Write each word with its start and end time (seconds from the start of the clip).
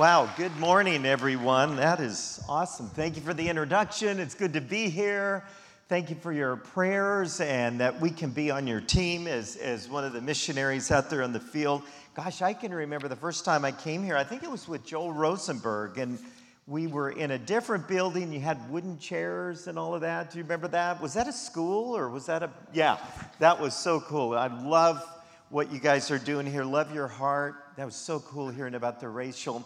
Wow, 0.00 0.32
good 0.38 0.56
morning, 0.56 1.04
everyone. 1.04 1.76
That 1.76 2.00
is 2.00 2.42
awesome. 2.48 2.88
Thank 2.88 3.16
you 3.16 3.22
for 3.22 3.34
the 3.34 3.46
introduction. 3.46 4.18
It's 4.18 4.34
good 4.34 4.54
to 4.54 4.60
be 4.62 4.88
here. 4.88 5.44
Thank 5.90 6.08
you 6.08 6.16
for 6.16 6.32
your 6.32 6.56
prayers 6.56 7.38
and 7.42 7.78
that 7.80 8.00
we 8.00 8.08
can 8.08 8.30
be 8.30 8.50
on 8.50 8.66
your 8.66 8.80
team 8.80 9.26
as, 9.26 9.56
as 9.56 9.90
one 9.90 10.04
of 10.04 10.14
the 10.14 10.22
missionaries 10.22 10.90
out 10.90 11.10
there 11.10 11.20
in 11.20 11.34
the 11.34 11.38
field. 11.38 11.82
Gosh, 12.14 12.40
I 12.40 12.54
can 12.54 12.72
remember 12.72 13.08
the 13.08 13.14
first 13.14 13.44
time 13.44 13.62
I 13.62 13.72
came 13.72 14.02
here, 14.02 14.16
I 14.16 14.24
think 14.24 14.42
it 14.42 14.50
was 14.50 14.66
with 14.66 14.86
Joel 14.86 15.12
Rosenberg, 15.12 15.98
and 15.98 16.18
we 16.66 16.86
were 16.86 17.10
in 17.10 17.32
a 17.32 17.38
different 17.38 17.86
building. 17.86 18.32
You 18.32 18.40
had 18.40 18.70
wooden 18.70 18.98
chairs 18.98 19.66
and 19.66 19.78
all 19.78 19.94
of 19.94 20.00
that. 20.00 20.30
Do 20.30 20.38
you 20.38 20.44
remember 20.44 20.68
that? 20.68 21.02
Was 21.02 21.12
that 21.12 21.28
a 21.28 21.32
school 21.32 21.94
or 21.94 22.08
was 22.08 22.24
that 22.24 22.42
a. 22.42 22.48
Yeah, 22.72 22.96
that 23.38 23.60
was 23.60 23.74
so 23.74 24.00
cool. 24.00 24.32
I 24.32 24.46
love 24.46 25.06
what 25.50 25.70
you 25.70 25.78
guys 25.78 26.10
are 26.10 26.18
doing 26.18 26.46
here. 26.46 26.64
Love 26.64 26.94
your 26.94 27.08
heart. 27.08 27.56
That 27.76 27.84
was 27.84 27.96
so 27.96 28.20
cool 28.20 28.48
hearing 28.48 28.76
about 28.76 28.98
the 28.98 29.08
racial 29.10 29.62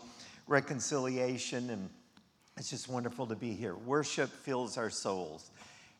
reconciliation, 0.46 1.70
and 1.70 1.90
it's 2.56 2.70
just 2.70 2.88
wonderful 2.88 3.26
to 3.26 3.34
be 3.34 3.52
here. 3.52 3.74
Worship 3.74 4.30
fills 4.30 4.76
our 4.78 4.90
souls, 4.90 5.50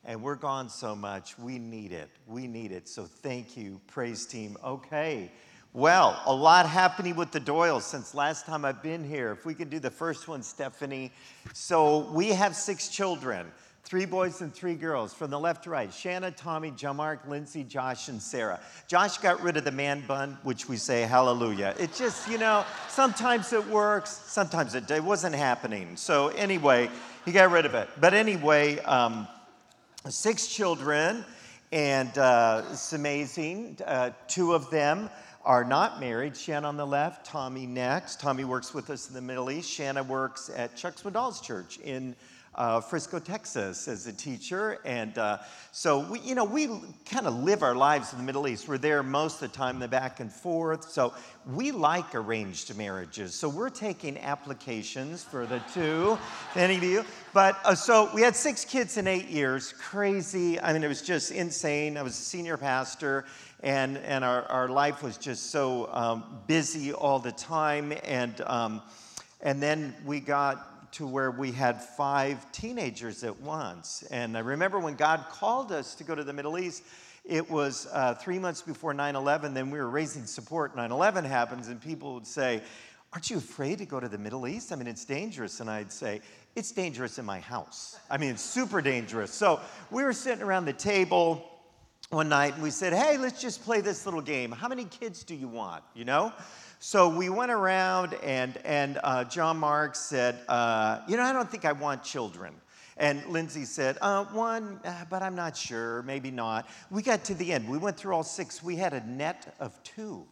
and 0.03 0.21
we're 0.21 0.35
gone 0.35 0.69
so 0.69 0.95
much. 0.95 1.37
We 1.37 1.59
need 1.59 1.91
it. 1.91 2.09
We 2.27 2.47
need 2.47 2.71
it. 2.71 2.87
So 2.87 3.05
thank 3.05 3.57
you, 3.57 3.81
praise 3.87 4.25
team. 4.25 4.57
Okay. 4.63 5.31
Well, 5.73 6.21
a 6.25 6.33
lot 6.33 6.67
happening 6.67 7.17
with 7.17 7.31
the 7.31 7.41
Doyles 7.41 7.81
since 7.81 8.15
last 8.15 8.45
time 8.45 8.63
I've 8.63 8.81
been 8.81 9.03
here. 9.03 9.31
If 9.33 9.45
we 9.45 9.53
could 9.53 9.69
do 9.69 9.79
the 9.79 9.91
first 9.91 10.27
one, 10.27 10.41
Stephanie. 10.41 11.11
So 11.53 12.09
we 12.11 12.29
have 12.29 12.55
six 12.55 12.87
children 12.87 13.51
three 13.85 14.05
boys 14.05 14.41
and 14.41 14.51
three 14.51 14.73
girls 14.73 15.13
from 15.13 15.29
the 15.29 15.39
left 15.39 15.63
to 15.63 15.69
right 15.69 15.93
Shanna, 15.93 16.31
Tommy, 16.31 16.71
John 16.71 16.97
Mark, 16.97 17.21
Lindsay, 17.27 17.63
Josh, 17.63 18.09
and 18.09 18.19
Sarah. 18.19 18.59
Josh 18.87 19.19
got 19.19 19.41
rid 19.41 19.57
of 19.57 19.63
the 19.63 19.71
man 19.71 20.03
bun, 20.07 20.37
which 20.41 20.67
we 20.67 20.75
say 20.75 21.03
hallelujah. 21.03 21.75
It 21.79 21.93
just, 21.93 22.27
you 22.27 22.39
know, 22.39 22.65
sometimes 22.89 23.53
it 23.53 23.65
works, 23.67 24.09
sometimes 24.25 24.73
it, 24.73 24.89
it 24.89 25.03
wasn't 25.03 25.35
happening. 25.35 25.95
So, 25.97 26.29
anyway, 26.29 26.89
he 27.25 27.31
got 27.31 27.51
rid 27.51 27.67
of 27.67 27.75
it. 27.75 27.87
But 28.01 28.15
anyway, 28.15 28.79
um, 28.79 29.27
six 30.09 30.47
children, 30.47 31.23
and 31.71 32.17
uh, 32.17 32.63
it's 32.71 32.93
amazing. 32.93 33.77
Uh, 33.85 34.09
two 34.27 34.53
of 34.53 34.71
them 34.71 35.11
are 35.43 35.63
not 35.63 35.99
married. 35.99 36.35
Shanna 36.35 36.67
on 36.67 36.75
the 36.75 36.87
left, 36.87 37.23
Tommy 37.23 37.67
next. 37.67 38.19
Tommy 38.19 38.45
works 38.45 38.73
with 38.73 38.89
us 38.89 39.09
in 39.09 39.13
the 39.13 39.21
Middle 39.21 39.51
East. 39.51 39.69
Shanna 39.69 40.01
works 40.01 40.49
at 40.55 40.75
Chuck 40.75 40.95
Swindoll's 40.95 41.39
church 41.39 41.77
in 41.83 42.15
uh, 42.55 42.79
Frisco, 42.79 43.19
Texas, 43.19 43.87
as 43.87 44.07
a 44.07 44.13
teacher. 44.13 44.79
And 44.85 45.17
uh, 45.17 45.39
so 45.71 45.99
we, 45.99 46.19
you 46.21 46.35
know, 46.35 46.45
we 46.45 46.67
kind 47.05 47.27
of 47.27 47.43
live 47.43 47.63
our 47.63 47.75
lives 47.75 48.13
in 48.13 48.19
the 48.19 48.23
Middle 48.23 48.47
East. 48.47 48.67
We're 48.67 48.77
there 48.77 49.03
most 49.03 49.41
of 49.41 49.51
the 49.51 49.57
time, 49.57 49.79
the 49.79 49.87
back 49.87 50.19
and 50.21 50.31
forth. 50.31 50.89
So 50.89 51.13
we 51.53 51.71
like 51.71 52.15
arranged 52.15 52.75
marriages. 52.77 53.35
So 53.35 53.49
we're 53.49 53.69
taking 53.69 54.17
applications 54.17 55.23
for 55.23 55.45
the 55.45 55.61
two, 55.73 56.17
any 56.55 56.77
of 56.77 56.83
you. 56.83 57.05
But 57.33 57.59
uh, 57.65 57.75
so 57.75 58.09
we 58.15 58.21
had 58.21 58.35
six 58.35 58.63
kids 58.63 58.97
in 58.97 59.07
eight 59.07 59.27
years. 59.27 59.73
Crazy. 59.73 60.59
I 60.59 60.71
mean, 60.71 60.83
it 60.83 60.87
was 60.87 61.01
just 61.01 61.31
insane. 61.31 61.97
I 61.97 62.03
was 62.03 62.13
a 62.13 62.23
senior 62.23 62.57
pastor. 62.57 63.25
And, 63.61 63.97
and 63.97 64.23
our, 64.23 64.43
our 64.43 64.69
life 64.69 65.01
was 65.01 65.17
just 65.17 65.49
so 65.49 65.89
um, 65.91 66.23
busy 66.47 66.93
all 66.93 67.19
the 67.19 67.31
time. 67.31 67.93
And, 68.03 68.39
um, 68.41 68.81
and 69.41 69.61
then 69.61 69.95
we 70.05 70.19
got 70.19 70.74
to 70.95 71.05
where 71.05 71.29
we 71.29 71.51
had 71.51 71.81
five 71.81 72.49
teenagers 72.53 73.25
at 73.25 73.37
once. 73.41 74.01
And 74.11 74.37
I 74.37 74.39
remember 74.39 74.79
when 74.79 74.95
God 74.95 75.25
called 75.29 75.73
us 75.73 75.93
to 75.95 76.05
go 76.05 76.15
to 76.15 76.23
the 76.23 76.31
Middle 76.31 76.57
East, 76.57 76.83
it 77.25 77.49
was 77.51 77.85
uh, 77.91 78.13
three 78.13 78.39
months 78.39 78.61
before 78.61 78.93
9 78.93 79.13
11. 79.13 79.53
Then 79.53 79.71
we 79.71 79.77
were 79.77 79.89
raising 79.89 80.25
support. 80.25 80.73
9 80.73 80.91
11 80.91 81.25
happens, 81.25 81.67
and 81.67 81.81
people 81.81 82.13
would 82.13 82.25
say, 82.25 82.61
Aren't 83.11 83.29
you 83.29 83.37
afraid 83.37 83.79
to 83.79 83.85
go 83.85 83.99
to 83.99 84.07
the 84.07 84.17
Middle 84.17 84.47
East? 84.47 84.71
I 84.71 84.77
mean, 84.77 84.87
it's 84.87 85.03
dangerous. 85.03 85.59
And 85.59 85.69
I'd 85.69 85.91
say, 85.91 86.21
It's 86.55 86.71
dangerous 86.71 87.19
in 87.19 87.25
my 87.25 87.41
house. 87.41 87.99
I 88.09 88.17
mean, 88.17 88.29
it's 88.29 88.41
super 88.41 88.81
dangerous. 88.81 89.31
So 89.31 89.59
we 89.91 90.01
were 90.01 90.13
sitting 90.13 90.43
around 90.43 90.63
the 90.63 90.73
table 90.73 91.43
one 92.09 92.29
night 92.29 92.53
and 92.53 92.63
we 92.63 92.71
said, 92.71 92.93
Hey, 92.93 93.17
let's 93.17 93.41
just 93.41 93.65
play 93.65 93.81
this 93.81 94.05
little 94.05 94.21
game. 94.21 94.49
How 94.49 94.69
many 94.69 94.85
kids 94.85 95.25
do 95.25 95.35
you 95.35 95.49
want? 95.49 95.83
You 95.93 96.05
know? 96.05 96.31
So 96.79 97.09
we 97.09 97.29
went 97.29 97.51
around, 97.51 98.13
and, 98.23 98.57
and 98.65 98.99
uh, 99.03 99.23
John 99.23 99.57
Mark 99.57 99.95
said, 99.95 100.39
uh, 100.47 100.99
You 101.07 101.17
know, 101.17 101.23
I 101.23 101.33
don't 101.33 101.49
think 101.49 101.65
I 101.65 101.71
want 101.71 102.03
children. 102.03 102.53
And 102.97 103.25
Lindsay 103.27 103.65
said, 103.65 103.97
uh, 104.01 104.25
One, 104.25 104.79
uh, 104.83 105.05
but 105.09 105.21
I'm 105.21 105.35
not 105.35 105.57
sure, 105.57 106.03
maybe 106.03 106.31
not. 106.31 106.67
We 106.89 107.01
got 107.01 107.23
to 107.25 107.33
the 107.33 107.53
end. 107.53 107.67
We 107.67 107.77
went 107.77 107.97
through 107.97 108.13
all 108.13 108.23
six. 108.23 108.61
We 108.61 108.75
had 108.75 108.93
a 108.93 109.05
net 109.07 109.55
of 109.59 109.81
two. 109.83 110.25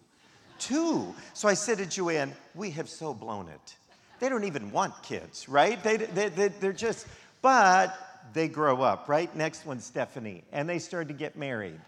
Two. 0.60 1.14
So 1.34 1.48
I 1.48 1.56
said 1.56 1.80
to 1.80 1.86
Joanne, 1.86 2.34
We 2.56 2.72
have 2.72 2.90
so 2.90 3.14
blown 3.14 3.48
it. 3.48 3.76
They 4.20 4.30
don't 4.30 4.46
even 4.46 4.72
want 4.72 5.02
kids, 5.04 5.50
right? 5.50 5.82
They, 5.84 5.98
they, 5.98 6.30
they, 6.30 6.48
they're 6.48 6.72
just, 6.72 7.08
but 7.42 7.98
they 8.34 8.48
grow 8.48 8.82
up, 8.82 9.10
right? 9.10 9.34
Next 9.36 9.66
one, 9.66 9.80
Stephanie. 9.80 10.44
And 10.52 10.70
they 10.70 10.80
started 10.80 11.10
to 11.10 11.14
get 11.14 11.36
married. 11.36 11.80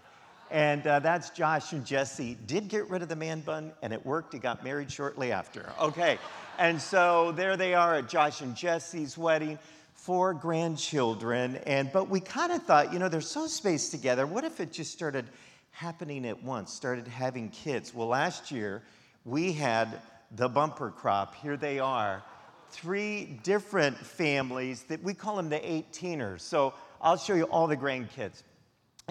And 0.51 0.85
uh, 0.85 0.99
that's 0.99 1.31
Josh 1.31 1.73
and 1.73 1.85
Jesse. 1.85 2.37
Did 2.45 2.67
get 2.67 2.89
rid 2.89 3.01
of 3.01 3.09
the 3.09 3.15
man 3.15 3.41
bun, 3.41 3.73
and 3.81 3.91
it 3.91 4.05
worked. 4.05 4.33
He 4.33 4.39
got 4.39 4.63
married 4.63 4.91
shortly 4.91 5.31
after. 5.31 5.71
Okay. 5.81 6.17
And 6.57 6.81
so 6.81 7.31
there 7.31 7.57
they 7.57 7.73
are 7.73 7.95
at 7.95 8.07
Josh 8.07 8.41
and 8.41 8.55
Jesse's 8.55 9.17
wedding, 9.17 9.59
four 9.93 10.33
grandchildren. 10.33 11.57
And 11.65 11.91
but 11.91 12.09
we 12.09 12.19
kind 12.19 12.51
of 12.51 12.63
thought, 12.63 12.93
you 12.93 12.99
know, 12.99 13.09
they're 13.09 13.21
so 13.21 13.47
spaced 13.47 13.91
together. 13.91 14.27
What 14.27 14.43
if 14.43 14.59
it 14.59 14.71
just 14.71 14.91
started 14.91 15.25
happening 15.71 16.25
at 16.25 16.43
once? 16.43 16.71
Started 16.71 17.07
having 17.07 17.49
kids. 17.49 17.93
Well, 17.93 18.07
last 18.07 18.51
year 18.51 18.83
we 19.25 19.51
had 19.51 19.99
the 20.35 20.47
bumper 20.47 20.91
crop. 20.91 21.35
Here 21.35 21.57
they 21.57 21.79
are, 21.79 22.23
three 22.69 23.39
different 23.43 23.97
families 23.97 24.83
that 24.83 25.01
we 25.03 25.13
call 25.13 25.37
them 25.37 25.49
the 25.49 25.59
18ers. 25.59 26.41
So 26.41 26.73
I'll 27.01 27.17
show 27.17 27.33
you 27.33 27.43
all 27.45 27.67
the 27.67 27.77
grandkids. 27.77 28.43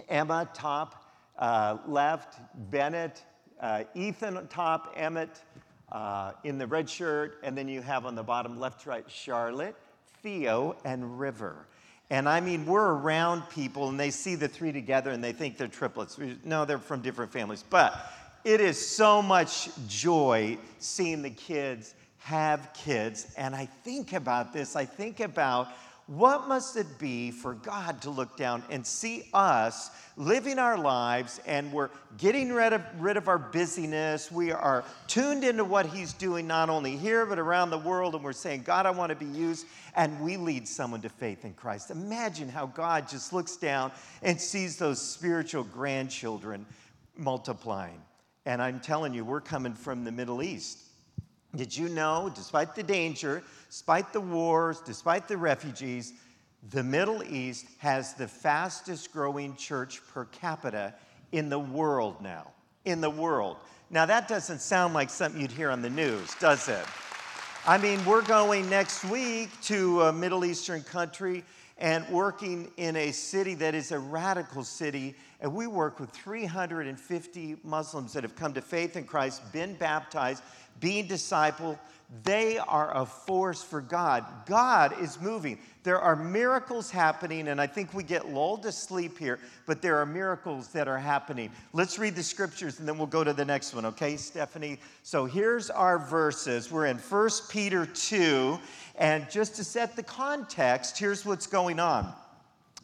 Emma, 0.09 0.49
top, 0.55 1.04
uh, 1.39 1.79
left, 1.87 2.41
Bennett, 2.71 3.23
uh, 3.61 3.85
Ethan 3.95 4.47
top, 4.49 4.93
Emmett 4.97 5.43
uh, 5.93 6.33
in 6.45 6.59
the 6.59 6.67
red 6.67 6.89
shirt, 6.89 7.39
and 7.43 7.57
then 7.57 7.69
you 7.69 7.81
have 7.81 8.07
on 8.07 8.15
the 8.15 8.23
bottom 8.23 8.59
left 8.59 8.87
right 8.87 9.05
Charlotte, 9.09 9.77
Theo, 10.23 10.77
and 10.85 11.19
River. 11.19 11.67
And 12.11 12.29
I 12.29 12.41
mean, 12.41 12.67
we're 12.67 12.93
around 12.93 13.49
people 13.51 13.89
and 13.89 13.99
they 13.99 14.11
see 14.11 14.35
the 14.35 14.49
three 14.49 14.73
together 14.73 15.11
and 15.11 15.25
they 15.25 15.33
think 15.33 15.57
they're 15.57 15.69
triplets. 15.69 16.19
No, 16.45 16.65
they're 16.65 16.79
from 16.79 17.01
different 17.01 17.33
families. 17.33 17.65
But 17.69 17.95
it 18.45 18.61
is 18.61 18.85
so 18.87 19.23
much 19.23 19.71
joy 19.89 20.59
seeing 20.79 21.23
the 21.23 21.31
kids 21.31 21.95
have 22.19 22.71
kids. 22.75 23.33
And 23.37 23.55
I 23.55 23.67
think 23.67 24.13
about 24.13 24.53
this, 24.53 24.77
I 24.77 24.85
think 24.85 25.21
about 25.21 25.69
what 26.07 26.49
must 26.49 26.77
it 26.77 26.99
be 26.99 27.31
for 27.31 27.55
God 27.55 28.03
to 28.03 28.11
look 28.11 28.37
down 28.37 28.63
and 28.69 28.87
see 28.87 29.27
us 29.33 29.91
living 30.19 30.59
our 30.59 30.77
lives 30.77 31.41
and 31.47 31.73
we're 31.73 31.89
getting 32.19 32.53
rid 32.53 32.75
of, 32.75 32.83
rid 32.99 33.17
of 33.17 33.27
our 33.27 33.39
busyness? 33.39 34.31
We 34.31 34.53
are 34.53 34.85
tuned 35.07 35.45
into 35.45 35.65
what 35.65 35.87
He's 35.87 36.13
doing, 36.13 36.47
not 36.47 36.69
only 36.69 36.95
here, 36.99 37.25
but 37.25 37.39
around 37.39 37.71
the 37.71 37.79
world, 37.79 38.15
and 38.15 38.23
we're 38.23 38.33
saying, 38.33 38.65
God, 38.65 38.85
I 38.85 38.91
want 38.91 39.11
to 39.11 39.17
be 39.17 39.25
used, 39.25 39.67
and 39.97 40.21
we 40.21 40.37
lead 40.37 40.69
someone 40.69 41.01
to 41.01 41.09
faith 41.09 41.47
in 41.47 41.55
Christ. 41.55 41.91
Imagine 41.91 42.51
how 42.51 42.67
God 42.67 43.09
just 43.09 43.33
looks 43.33 43.57
down 43.57 43.91
and 44.23 44.39
sees 44.39 44.77
those 44.77 45.01
spiritual 45.01 45.65
grandchildren 45.65 46.67
multiplying. 47.17 48.03
And 48.45 48.61
I'm 48.61 48.79
telling 48.81 49.15
you, 49.15 49.25
we're 49.25 49.41
coming 49.41 49.73
from 49.73 50.05
the 50.05 50.13
Middle 50.13 50.43
East. 50.43 50.84
Did 51.57 51.77
you 51.77 51.89
know, 51.89 52.31
despite 52.35 52.75
the 52.75 52.83
danger, 52.83 53.43
despite 53.69 54.13
the 54.13 54.21
wars, 54.21 54.81
despite 54.81 55.29
the 55.29 55.37
refugees, 55.37 56.13
the 56.71 56.83
Middle 56.83 57.23
East 57.23 57.67
has 57.79 58.15
the 58.15 58.27
fastest 58.27 59.13
growing 59.13 59.55
church 59.57 60.01
per 60.13 60.25
capita 60.27 60.95
in 61.33 61.49
the 61.49 61.59
world 61.59 62.23
now. 62.23 62.53
In 62.85 63.01
the 63.01 63.11
world. 63.11 63.59
Now, 63.91 64.07
that 64.07 64.29
doesn't 64.29 64.61
sound 64.61 64.95
like 64.95 65.11
something 65.11 65.41
you'd 65.41 65.53
hear 65.53 65.71
on 65.71 65.83
the 65.83 65.91
news, 65.91 66.35
does 66.41 66.69
it? 66.69 66.85
I 67.67 67.79
mean, 67.79 68.05
we're 68.05 68.23
going 68.23 68.69
next 68.69 69.05
week 69.05 69.49
to 69.63 70.03
a 70.03 70.13
Middle 70.13 70.45
Eastern 70.45 70.83
country 70.83 71.45
and 71.79 72.09
working 72.09 72.71
in 72.77 72.95
a 72.97 73.11
city 73.11 73.55
that 73.55 73.75
is 73.75 73.91
a 73.91 73.99
radical 73.99 74.63
city. 74.63 75.15
And 75.41 75.55
we 75.55 75.67
work 75.67 75.99
with 75.99 76.11
350 76.11 77.57
Muslims 77.65 78.13
that 78.13 78.23
have 78.23 78.37
come 78.37 78.55
to 78.55 78.63
faith 78.63 78.97
in 78.97 79.05
Christ, 79.05 79.51
been 79.53 79.75
baptized, 79.75 80.43
being 80.81 81.09
discipled. 81.09 81.79
They 82.23 82.59
are 82.59 82.97
a 82.97 83.07
force 83.07 83.63
for 83.63 83.81
God. 83.81 84.25
God 84.47 85.01
is 85.01 85.21
moving. 85.21 85.59
There 85.83 86.01
are 86.01 86.15
miracles 86.15 86.91
happening, 86.91 87.49
and 87.49 87.61
I 87.61 87.67
think 87.67 87.93
we 87.93 88.05
get 88.05 88.29
lulled 88.29 88.63
to 88.63 88.73
sleep 88.73 89.19
here, 89.19 89.41
but 89.67 89.83
there 89.83 89.99
are 89.99 90.07
miracles 90.07 90.69
that 90.69 90.87
are 90.87 90.99
happening. 90.99 91.51
Let's 91.73 91.99
read 91.99 92.15
the 92.15 92.23
scriptures 92.23 92.79
and 92.79 92.87
then 92.87 92.99
we'll 92.99 93.07
go 93.07 93.25
to 93.25 93.33
the 93.33 93.45
next 93.45 93.75
one, 93.75 93.85
okay, 93.87 94.17
Stephanie? 94.17 94.79
So 95.03 95.25
here's 95.25 95.71
our 95.71 95.99
verses. 95.99 96.71
We're 96.71 96.87
in 96.87 96.99
1 96.99 97.31
Peter 97.49 97.85
2, 97.85 98.59
and 98.97 99.29
just 99.31 99.57
to 99.57 99.65
set 99.65 99.97
the 99.97 100.03
context, 100.03 100.99
here's 100.99 101.27
what's 101.27 101.47
going 101.47 101.81
on. 101.81 102.13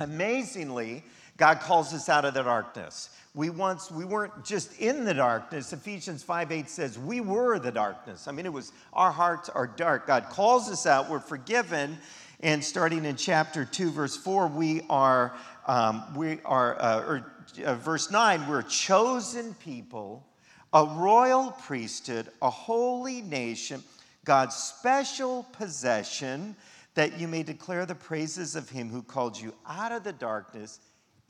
Amazingly, 0.00 1.04
God 1.40 1.60
calls 1.60 1.94
us 1.94 2.10
out 2.10 2.26
of 2.26 2.34
the 2.34 2.42
darkness. 2.42 3.08
we 3.34 3.48
once 3.48 3.90
we 3.90 4.04
weren't 4.04 4.44
just 4.44 4.78
in 4.78 5.06
the 5.06 5.14
darkness. 5.14 5.72
Ephesians 5.72 6.22
5 6.22 6.52
8 6.52 6.68
says 6.68 6.98
we 6.98 7.22
were 7.22 7.58
the 7.58 7.72
darkness. 7.72 8.28
I 8.28 8.32
mean 8.32 8.44
it 8.44 8.52
was 8.52 8.72
our 8.92 9.10
hearts 9.10 9.48
are 9.48 9.66
dark. 9.66 10.06
God 10.06 10.26
calls 10.28 10.70
us 10.70 10.84
out. 10.84 11.08
We're 11.08 11.18
forgiven. 11.18 11.96
And 12.40 12.62
starting 12.62 13.06
in 13.06 13.16
chapter 13.16 13.64
2 13.64 13.90
verse 13.90 14.18
4 14.18 14.48
we 14.48 14.82
are 14.90 15.34
um, 15.66 16.14
we 16.14 16.40
are 16.44 16.78
uh, 16.78 17.04
or 17.06 17.32
uh, 17.64 17.74
verse 17.76 18.10
9 18.10 18.46
we're 18.46 18.60
chosen 18.60 19.54
people 19.54 20.26
a 20.74 20.84
royal 20.84 21.52
priesthood 21.52 22.28
a 22.42 22.50
holy 22.50 23.22
nation 23.22 23.82
god's 24.24 24.54
special 24.54 25.44
possession 25.52 26.54
that 26.94 27.18
you 27.18 27.26
may 27.26 27.42
declare 27.42 27.86
the 27.86 27.94
praises 27.94 28.56
of 28.56 28.68
him 28.68 28.88
who 28.90 29.02
called 29.02 29.38
you 29.38 29.54
out 29.66 29.90
of 29.90 30.04
the 30.04 30.12
darkness 30.12 30.80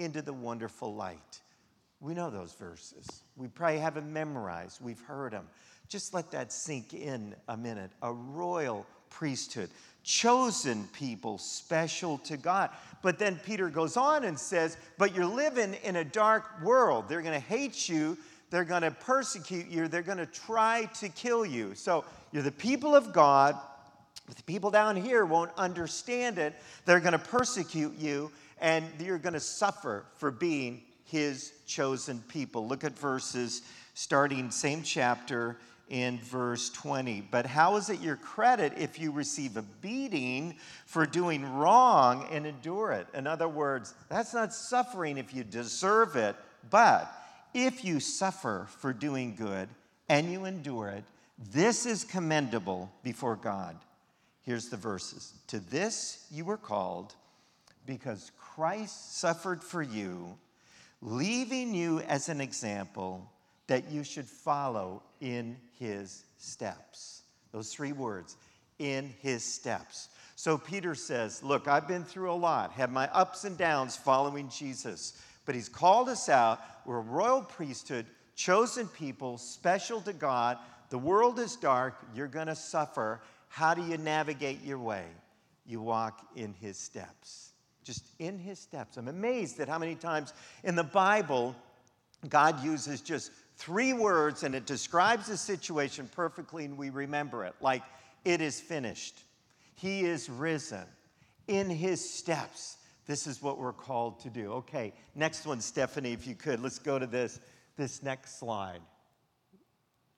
into 0.00 0.22
the 0.22 0.32
wonderful 0.32 0.94
light 0.94 1.40
we 2.00 2.14
know 2.14 2.30
those 2.30 2.54
verses. 2.54 3.06
We 3.36 3.48
probably 3.48 3.78
have 3.78 3.94
them 3.94 4.12
memorized. 4.12 4.80
We've 4.82 5.00
heard 5.00 5.32
them. 5.32 5.46
Just 5.88 6.14
let 6.14 6.30
that 6.30 6.52
sink 6.52 6.94
in 6.94 7.34
a 7.48 7.56
minute. 7.56 7.90
A 8.02 8.12
royal 8.12 8.86
priesthood, 9.10 9.68
chosen 10.02 10.88
people, 10.92 11.36
special 11.36 12.16
to 12.18 12.36
God. 12.38 12.70
But 13.02 13.18
then 13.18 13.38
Peter 13.44 13.68
goes 13.68 13.96
on 13.96 14.24
and 14.24 14.38
says, 14.38 14.78
But 14.96 15.14
you're 15.14 15.26
living 15.26 15.74
in 15.84 15.96
a 15.96 16.04
dark 16.04 16.62
world. 16.62 17.06
They're 17.08 17.22
going 17.22 17.34
to 17.34 17.46
hate 17.46 17.88
you. 17.88 18.16
They're 18.48 18.64
going 18.64 18.82
to 18.82 18.90
persecute 18.90 19.68
you. 19.68 19.86
They're 19.86 20.02
going 20.02 20.18
to 20.18 20.26
try 20.26 20.88
to 21.00 21.08
kill 21.10 21.44
you. 21.44 21.74
So 21.74 22.04
you're 22.32 22.42
the 22.42 22.50
people 22.50 22.94
of 22.94 23.12
God. 23.12 23.56
But 24.26 24.36
the 24.36 24.42
people 24.44 24.70
down 24.70 24.94
here 24.94 25.24
won't 25.24 25.50
understand 25.56 26.38
it. 26.38 26.54
They're 26.86 27.00
going 27.00 27.12
to 27.12 27.18
persecute 27.18 27.98
you, 27.98 28.30
and 28.60 28.84
you're 28.98 29.18
going 29.18 29.34
to 29.34 29.40
suffer 29.40 30.04
for 30.16 30.30
being 30.30 30.82
his 31.04 31.52
chosen 31.66 32.22
people. 32.28 32.66
Look 32.68 32.84
at 32.84 32.98
verses 32.98 33.62
starting 33.94 34.50
same 34.50 34.82
chapter 34.82 35.56
in 35.88 36.18
verse 36.18 36.70
20. 36.70 37.22
But 37.30 37.46
how 37.46 37.76
is 37.76 37.90
it 37.90 38.00
your 38.00 38.16
credit 38.16 38.74
if 38.76 38.98
you 38.98 39.10
receive 39.10 39.56
a 39.56 39.62
beating 39.62 40.54
for 40.86 41.04
doing 41.04 41.44
wrong 41.52 42.28
and 42.30 42.46
endure 42.46 42.92
it? 42.92 43.08
In 43.12 43.26
other 43.26 43.48
words, 43.48 43.94
that's 44.08 44.32
not 44.32 44.54
suffering 44.54 45.18
if 45.18 45.34
you 45.34 45.42
deserve 45.42 46.14
it, 46.16 46.36
but 46.70 47.12
if 47.52 47.84
you 47.84 47.98
suffer 47.98 48.68
for 48.78 48.92
doing 48.92 49.34
good 49.34 49.68
and 50.08 50.30
you 50.30 50.44
endure 50.44 50.88
it, 50.88 51.04
this 51.52 51.86
is 51.86 52.04
commendable 52.04 52.90
before 53.02 53.36
God. 53.36 53.76
Here's 54.42 54.68
the 54.68 54.76
verses. 54.76 55.32
To 55.48 55.58
this 55.58 56.26
you 56.30 56.44
were 56.44 56.56
called 56.56 57.14
because 57.86 58.32
Christ 58.38 59.18
suffered 59.18 59.62
for 59.62 59.82
you 59.82 60.38
leaving 61.02 61.74
you 61.74 62.00
as 62.00 62.28
an 62.28 62.40
example 62.40 63.30
that 63.66 63.90
you 63.90 64.04
should 64.04 64.26
follow 64.26 65.02
in 65.20 65.56
his 65.78 66.24
steps. 66.36 67.22
Those 67.52 67.72
three 67.72 67.92
words, 67.92 68.36
in 68.78 69.12
his 69.20 69.44
steps. 69.44 70.08
So 70.36 70.56
Peter 70.56 70.94
says, 70.94 71.42
Look, 71.42 71.68
I've 71.68 71.88
been 71.88 72.04
through 72.04 72.32
a 72.32 72.34
lot, 72.34 72.72
had 72.72 72.90
my 72.90 73.08
ups 73.08 73.44
and 73.44 73.56
downs 73.56 73.96
following 73.96 74.48
Jesus, 74.48 75.20
but 75.46 75.54
he's 75.54 75.68
called 75.68 76.08
us 76.08 76.28
out. 76.28 76.60
We're 76.86 76.98
a 76.98 77.02
royal 77.02 77.42
priesthood, 77.42 78.06
chosen 78.34 78.88
people, 78.88 79.38
special 79.38 80.00
to 80.02 80.12
God. 80.12 80.58
The 80.90 80.98
world 80.98 81.38
is 81.38 81.56
dark, 81.56 81.94
you're 82.14 82.28
to 82.28 82.54
suffer. 82.54 83.20
How 83.48 83.74
do 83.74 83.84
you 83.84 83.96
navigate 83.98 84.62
your 84.64 84.78
way? 84.78 85.04
You 85.66 85.80
walk 85.80 86.26
in 86.34 86.54
his 86.54 86.78
steps 86.78 87.49
just 87.84 88.04
in 88.18 88.38
his 88.38 88.58
steps. 88.58 88.96
I'm 88.96 89.08
amazed 89.08 89.60
at 89.60 89.68
how 89.68 89.78
many 89.78 89.94
times 89.94 90.32
in 90.64 90.74
the 90.74 90.84
Bible 90.84 91.54
God 92.28 92.62
uses 92.62 93.00
just 93.00 93.32
three 93.56 93.92
words 93.92 94.42
and 94.42 94.54
it 94.54 94.66
describes 94.66 95.26
the 95.26 95.36
situation 95.36 96.08
perfectly 96.14 96.64
and 96.64 96.76
we 96.76 96.90
remember 96.90 97.44
it. 97.44 97.54
Like, 97.60 97.82
it 98.24 98.40
is 98.40 98.60
finished. 98.60 99.24
He 99.74 100.00
is 100.02 100.28
risen. 100.28 100.84
In 101.48 101.68
his 101.68 102.08
steps. 102.08 102.76
This 103.06 103.26
is 103.26 103.42
what 103.42 103.58
we're 103.58 103.72
called 103.72 104.20
to 104.20 104.30
do. 104.30 104.52
Okay, 104.52 104.92
next 105.16 105.46
one, 105.46 105.60
Stephanie, 105.60 106.12
if 106.12 106.26
you 106.26 106.36
could. 106.36 106.60
Let's 106.60 106.78
go 106.78 106.96
to 106.98 107.06
this, 107.06 107.40
this 107.76 108.04
next 108.04 108.38
slide. 108.38 108.80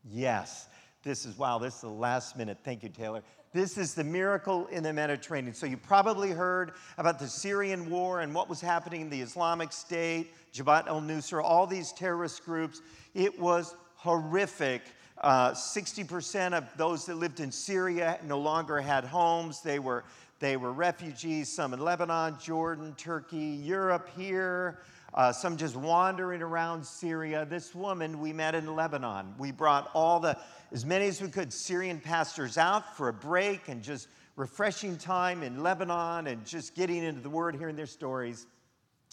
Yes, 0.04 0.66
this 1.02 1.26
is, 1.26 1.36
wow, 1.36 1.58
this 1.58 1.74
is 1.74 1.80
the 1.80 1.88
last 1.88 2.36
minute. 2.36 2.58
Thank 2.62 2.82
you, 2.82 2.88
Taylor. 2.88 3.22
This 3.52 3.76
is 3.76 3.92
the 3.92 4.04
miracle 4.04 4.66
in 4.68 4.82
the 4.82 4.92
Mediterranean. 4.92 5.52
So, 5.52 5.66
you 5.66 5.76
probably 5.76 6.30
heard 6.30 6.72
about 6.96 7.18
the 7.18 7.28
Syrian 7.28 7.90
war 7.90 8.20
and 8.20 8.34
what 8.34 8.48
was 8.48 8.60
happening, 8.60 9.02
in 9.02 9.10
the 9.10 9.20
Islamic 9.20 9.72
State, 9.72 10.32
Jabhat 10.54 10.86
al 10.86 11.00
Nusra, 11.00 11.42
all 11.42 11.66
these 11.66 11.92
terrorist 11.92 12.44
groups. 12.44 12.80
It 13.14 13.38
was 13.38 13.74
horrific. 13.96 14.82
Uh, 15.18 15.52
60% 15.52 16.52
of 16.52 16.64
those 16.76 17.06
that 17.06 17.16
lived 17.16 17.40
in 17.40 17.52
Syria 17.52 18.18
no 18.24 18.38
longer 18.38 18.80
had 18.80 19.04
homes. 19.04 19.60
They 19.60 19.78
were, 19.78 20.04
they 20.40 20.56
were 20.56 20.72
refugees, 20.72 21.48
some 21.48 21.74
in 21.74 21.80
Lebanon, 21.80 22.36
Jordan, 22.40 22.94
Turkey, 22.96 23.36
Europe 23.38 24.08
here, 24.16 24.80
uh, 25.14 25.32
some 25.32 25.56
just 25.56 25.76
wandering 25.76 26.42
around 26.42 26.84
Syria. 26.84 27.44
This 27.44 27.74
woman 27.74 28.20
we 28.20 28.32
met 28.32 28.54
in 28.54 28.74
Lebanon. 28.74 29.34
We 29.38 29.52
brought 29.52 29.90
all 29.94 30.20
the 30.20 30.38
as 30.72 30.86
many 30.86 31.06
as 31.06 31.20
we 31.20 31.28
could 31.28 31.52
Syrian 31.52 32.00
pastors 32.00 32.56
out 32.56 32.96
for 32.96 33.08
a 33.08 33.12
break 33.12 33.68
and 33.68 33.82
just 33.82 34.08
refreshing 34.36 34.96
time 34.96 35.42
in 35.42 35.62
Lebanon 35.62 36.26
and 36.26 36.44
just 36.46 36.74
getting 36.74 37.02
into 37.02 37.20
the 37.20 37.28
word, 37.28 37.54
hearing 37.54 37.76
their 37.76 37.86
stories. 37.86 38.46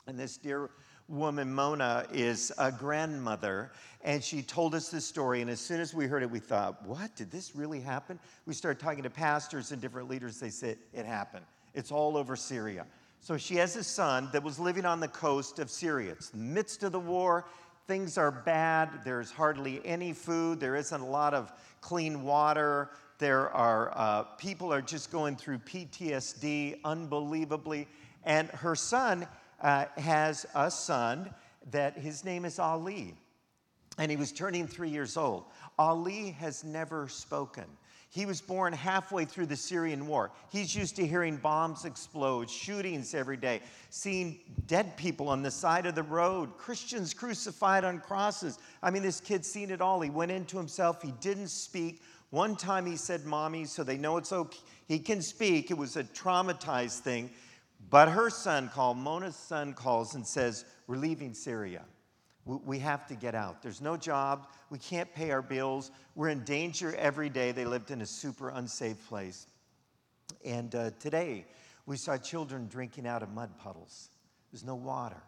And 0.08 0.18
this 0.18 0.38
dear 0.38 0.70
woman, 1.10 1.54
Mona, 1.54 2.06
is 2.14 2.52
a 2.58 2.72
grandmother, 2.72 3.72
and 4.02 4.24
she 4.24 4.42
told 4.42 4.74
us 4.76 4.90
this 4.90 5.06
story. 5.06 5.42
And 5.42 5.50
as 5.50 5.60
soon 5.60 5.82
as 5.82 5.94
we 5.94 6.06
heard 6.06 6.24
it, 6.24 6.32
we 6.32 6.40
thought, 6.40 6.86
what? 6.86 7.14
Did 7.16 7.30
this 7.32 7.56
really 7.56 7.82
happen? 7.82 8.20
We 8.46 8.54
started 8.54 8.80
talking 8.80 9.04
to 9.04 9.10
pastors 9.10 9.72
and 9.72 9.82
different 9.82 10.08
leaders. 10.08 10.40
They 10.40 10.50
said, 10.50 10.78
it 10.94 11.06
happened. 11.06 11.46
It's 11.74 11.92
all 11.92 12.16
over 12.16 12.36
Syria. 12.36 12.86
So 13.22 13.38
she 13.38 13.56
has 13.56 13.76
a 13.76 13.84
son 13.84 14.30
that 14.34 14.44
was 14.44 14.60
living 14.60 14.86
on 14.86 15.00
the 15.00 15.08
coast 15.08 15.60
of 15.60 15.70
Syria. 15.70 16.14
It's 16.14 16.30
the 16.30 16.38
midst 16.38 16.84
of 16.84 16.92
the 16.92 17.00
war 17.00 17.46
things 17.90 18.20
are 18.20 18.30
bad. 18.30 19.02
There's 19.04 19.32
hardly 19.32 19.82
any 19.84 20.14
food. 20.14 20.60
There 20.60 20.76
isn't 20.76 21.02
a 21.02 21.06
lot 21.08 21.34
of 21.34 21.52
clean 21.82 22.22
water. 22.22 22.92
There 23.18 23.50
are 23.50 23.92
uh, 23.98 24.24
people 24.38 24.72
are 24.72 24.82
just 24.82 25.12
going 25.12 25.36
through 25.36 25.58
PTSD 25.58 26.82
unbelievably. 26.86 27.88
And 28.26 28.48
her 28.50 28.76
son 28.76 29.28
uh, 29.64 29.86
has 29.98 30.46
a 30.54 30.70
son 30.70 31.34
that 31.72 31.98
his 31.98 32.24
name 32.24 32.46
is 32.46 32.60
Ali, 32.60 33.16
and 33.98 34.12
he 34.12 34.18
was 34.18 34.32
turning 34.32 34.68
three 34.68 34.92
years 34.92 35.18
old. 35.18 35.46
Ali 35.80 36.30
has 36.40 36.64
never 36.64 37.08
spoken. 37.08 37.66
He 38.12 38.26
was 38.26 38.42
born 38.42 38.74
halfway 38.74 39.26
through 39.26 39.46
the 39.46 39.56
Syrian 39.56 40.08
war. 40.08 40.32
He's 40.52 40.76
used 40.76 40.96
to 40.96 41.06
hearing 41.06 41.38
bombs 41.38 41.86
explode, 41.86 42.50
shootings 42.50 43.14
every 43.14 43.38
day, 43.38 43.62
seeing 43.92 44.40
dead 44.66 44.98
people 44.98 45.30
on 45.30 45.44
the 45.44 45.52
side 45.52 45.86
of 45.86 45.94
the 45.94 46.02
road, 46.02 46.58
Christians 46.58 47.14
crucified 47.14 47.84
on 47.84 48.00
crosses. 48.00 48.58
I 48.82 48.90
mean, 48.90 49.04
this 49.04 49.20
kid's 49.20 49.48
seen 49.48 49.70
it 49.70 49.80
all. 49.80 50.02
He 50.02 50.10
went 50.10 50.32
into 50.32 50.58
himself, 50.58 51.04
he 51.04 51.14
didn't 51.22 51.50
speak. 51.50 52.02
One 52.32 52.56
time 52.56 52.88
he 52.88 52.96
said, 52.96 53.26
Mommy, 53.26 53.66
so 53.66 53.84
they 53.84 53.98
know 53.98 54.18
it's 54.18 54.34
okay. 54.34 54.60
He 54.88 54.98
can 54.98 55.22
speak. 55.22 55.70
It 55.70 55.78
was 55.78 55.96
a 55.96 56.04
traumatized 56.04 57.00
thing. 57.00 57.30
But 57.92 58.10
her 58.10 58.32
son 58.32 58.70
called, 58.70 58.98
Mona's 58.98 59.36
son 59.36 59.74
calls 59.74 60.16
and 60.16 60.26
says, 60.26 60.66
We're 60.88 60.98
leaving 60.98 61.34
Syria. 61.34 61.84
We 62.50 62.80
have 62.80 63.06
to 63.08 63.16
get 63.16 63.36
out. 63.36 63.62
There's 63.62 63.80
no 63.80 63.96
job. 63.96 64.48
We 64.72 64.80
can't 64.80 65.14
pay 65.14 65.30
our 65.30 65.44
bills. 65.44 65.92
We're 66.16 66.30
in 66.30 66.44
danger 66.46 66.96
every 66.96 67.30
day. 67.30 67.52
They 67.52 67.66
lived 67.66 67.92
in 67.92 68.02
a 68.02 68.08
super 68.08 68.50
unsafe 68.50 69.08
place. 69.08 69.46
And 70.44 70.74
uh, 70.74 70.92
today, 71.00 71.46
we 71.86 71.96
saw 71.96 72.18
children 72.18 72.68
drinking 72.68 73.06
out 73.06 73.22
of 73.22 73.30
mud 73.34 73.52
puddles. 73.60 74.10
There's 74.52 74.64
no 74.64 74.74
water. 74.74 75.22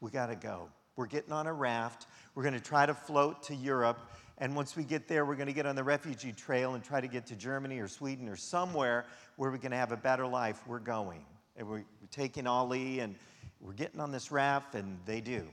We 0.00 0.12
got 0.12 0.26
to 0.26 0.36
go. 0.36 0.68
We're 0.94 1.06
getting 1.06 1.32
on 1.32 1.48
a 1.48 1.52
raft. 1.52 2.06
We're 2.36 2.44
going 2.44 2.54
to 2.54 2.60
try 2.60 2.86
to 2.86 2.94
float 2.94 3.42
to 3.44 3.56
Europe. 3.56 3.98
And 4.38 4.54
once 4.54 4.76
we 4.76 4.84
get 4.84 5.08
there, 5.08 5.24
we're 5.24 5.34
going 5.34 5.48
to 5.48 5.52
get 5.52 5.66
on 5.66 5.74
the 5.74 5.82
refugee 5.82 6.32
trail 6.32 6.74
and 6.74 6.84
try 6.84 7.00
to 7.00 7.08
get 7.08 7.26
to 7.26 7.34
Germany 7.34 7.80
or 7.80 7.88
Sweden 7.88 8.28
or 8.28 8.36
somewhere 8.36 9.04
where 9.34 9.50
we're 9.50 9.58
going 9.58 9.72
to 9.72 9.76
have 9.76 9.90
a 9.90 9.96
better 9.96 10.28
life. 10.28 10.60
We're 10.64 10.78
going. 10.78 11.24
And 11.56 11.68
we're 11.68 11.84
taking 12.12 12.46
Ali 12.46 13.00
and 13.00 13.16
we're 13.60 13.72
getting 13.72 13.98
on 13.98 14.12
this 14.12 14.30
raft, 14.30 14.76
and 14.76 14.96
they 15.04 15.20
do 15.20 15.44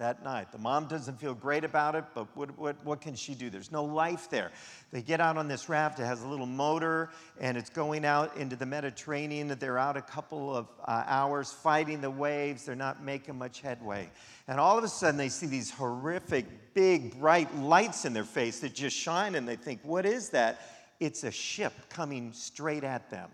that 0.00 0.24
night. 0.24 0.50
The 0.50 0.58
mom 0.58 0.86
doesn't 0.86 1.20
feel 1.20 1.34
great 1.34 1.62
about 1.62 1.94
it, 1.94 2.04
but 2.14 2.26
what, 2.34 2.58
what, 2.58 2.76
what 2.84 3.00
can 3.00 3.14
she 3.14 3.34
do? 3.34 3.50
There's 3.50 3.70
no 3.70 3.84
life 3.84 4.28
there. 4.28 4.50
They 4.92 5.02
get 5.02 5.20
out 5.20 5.36
on 5.36 5.46
this 5.46 5.68
raft, 5.68 6.00
it 6.00 6.04
has 6.04 6.22
a 6.22 6.26
little 6.26 6.46
motor, 6.46 7.10
and 7.38 7.56
it's 7.56 7.70
going 7.70 8.04
out 8.04 8.36
into 8.36 8.56
the 8.56 8.66
Mediterranean. 8.66 9.48
They're 9.48 9.78
out 9.78 9.96
a 9.96 10.02
couple 10.02 10.56
of 10.56 10.66
uh, 10.84 11.04
hours 11.06 11.52
fighting 11.52 12.00
the 12.00 12.10
waves, 12.10 12.64
they're 12.64 12.74
not 12.74 13.04
making 13.04 13.38
much 13.38 13.60
headway. 13.60 14.10
And 14.48 14.58
all 14.58 14.76
of 14.76 14.82
a 14.82 14.88
sudden, 14.88 15.16
they 15.16 15.28
see 15.28 15.46
these 15.46 15.70
horrific, 15.70 16.74
big, 16.74 17.20
bright 17.20 17.54
lights 17.56 18.04
in 18.04 18.12
their 18.12 18.24
face 18.24 18.60
that 18.60 18.74
just 18.74 18.96
shine, 18.96 19.34
and 19.34 19.46
they 19.46 19.56
think, 19.56 19.80
What 19.84 20.06
is 20.06 20.30
that? 20.30 20.62
It's 20.98 21.24
a 21.24 21.30
ship 21.30 21.72
coming 21.88 22.32
straight 22.32 22.84
at 22.84 23.10
them. 23.10 23.30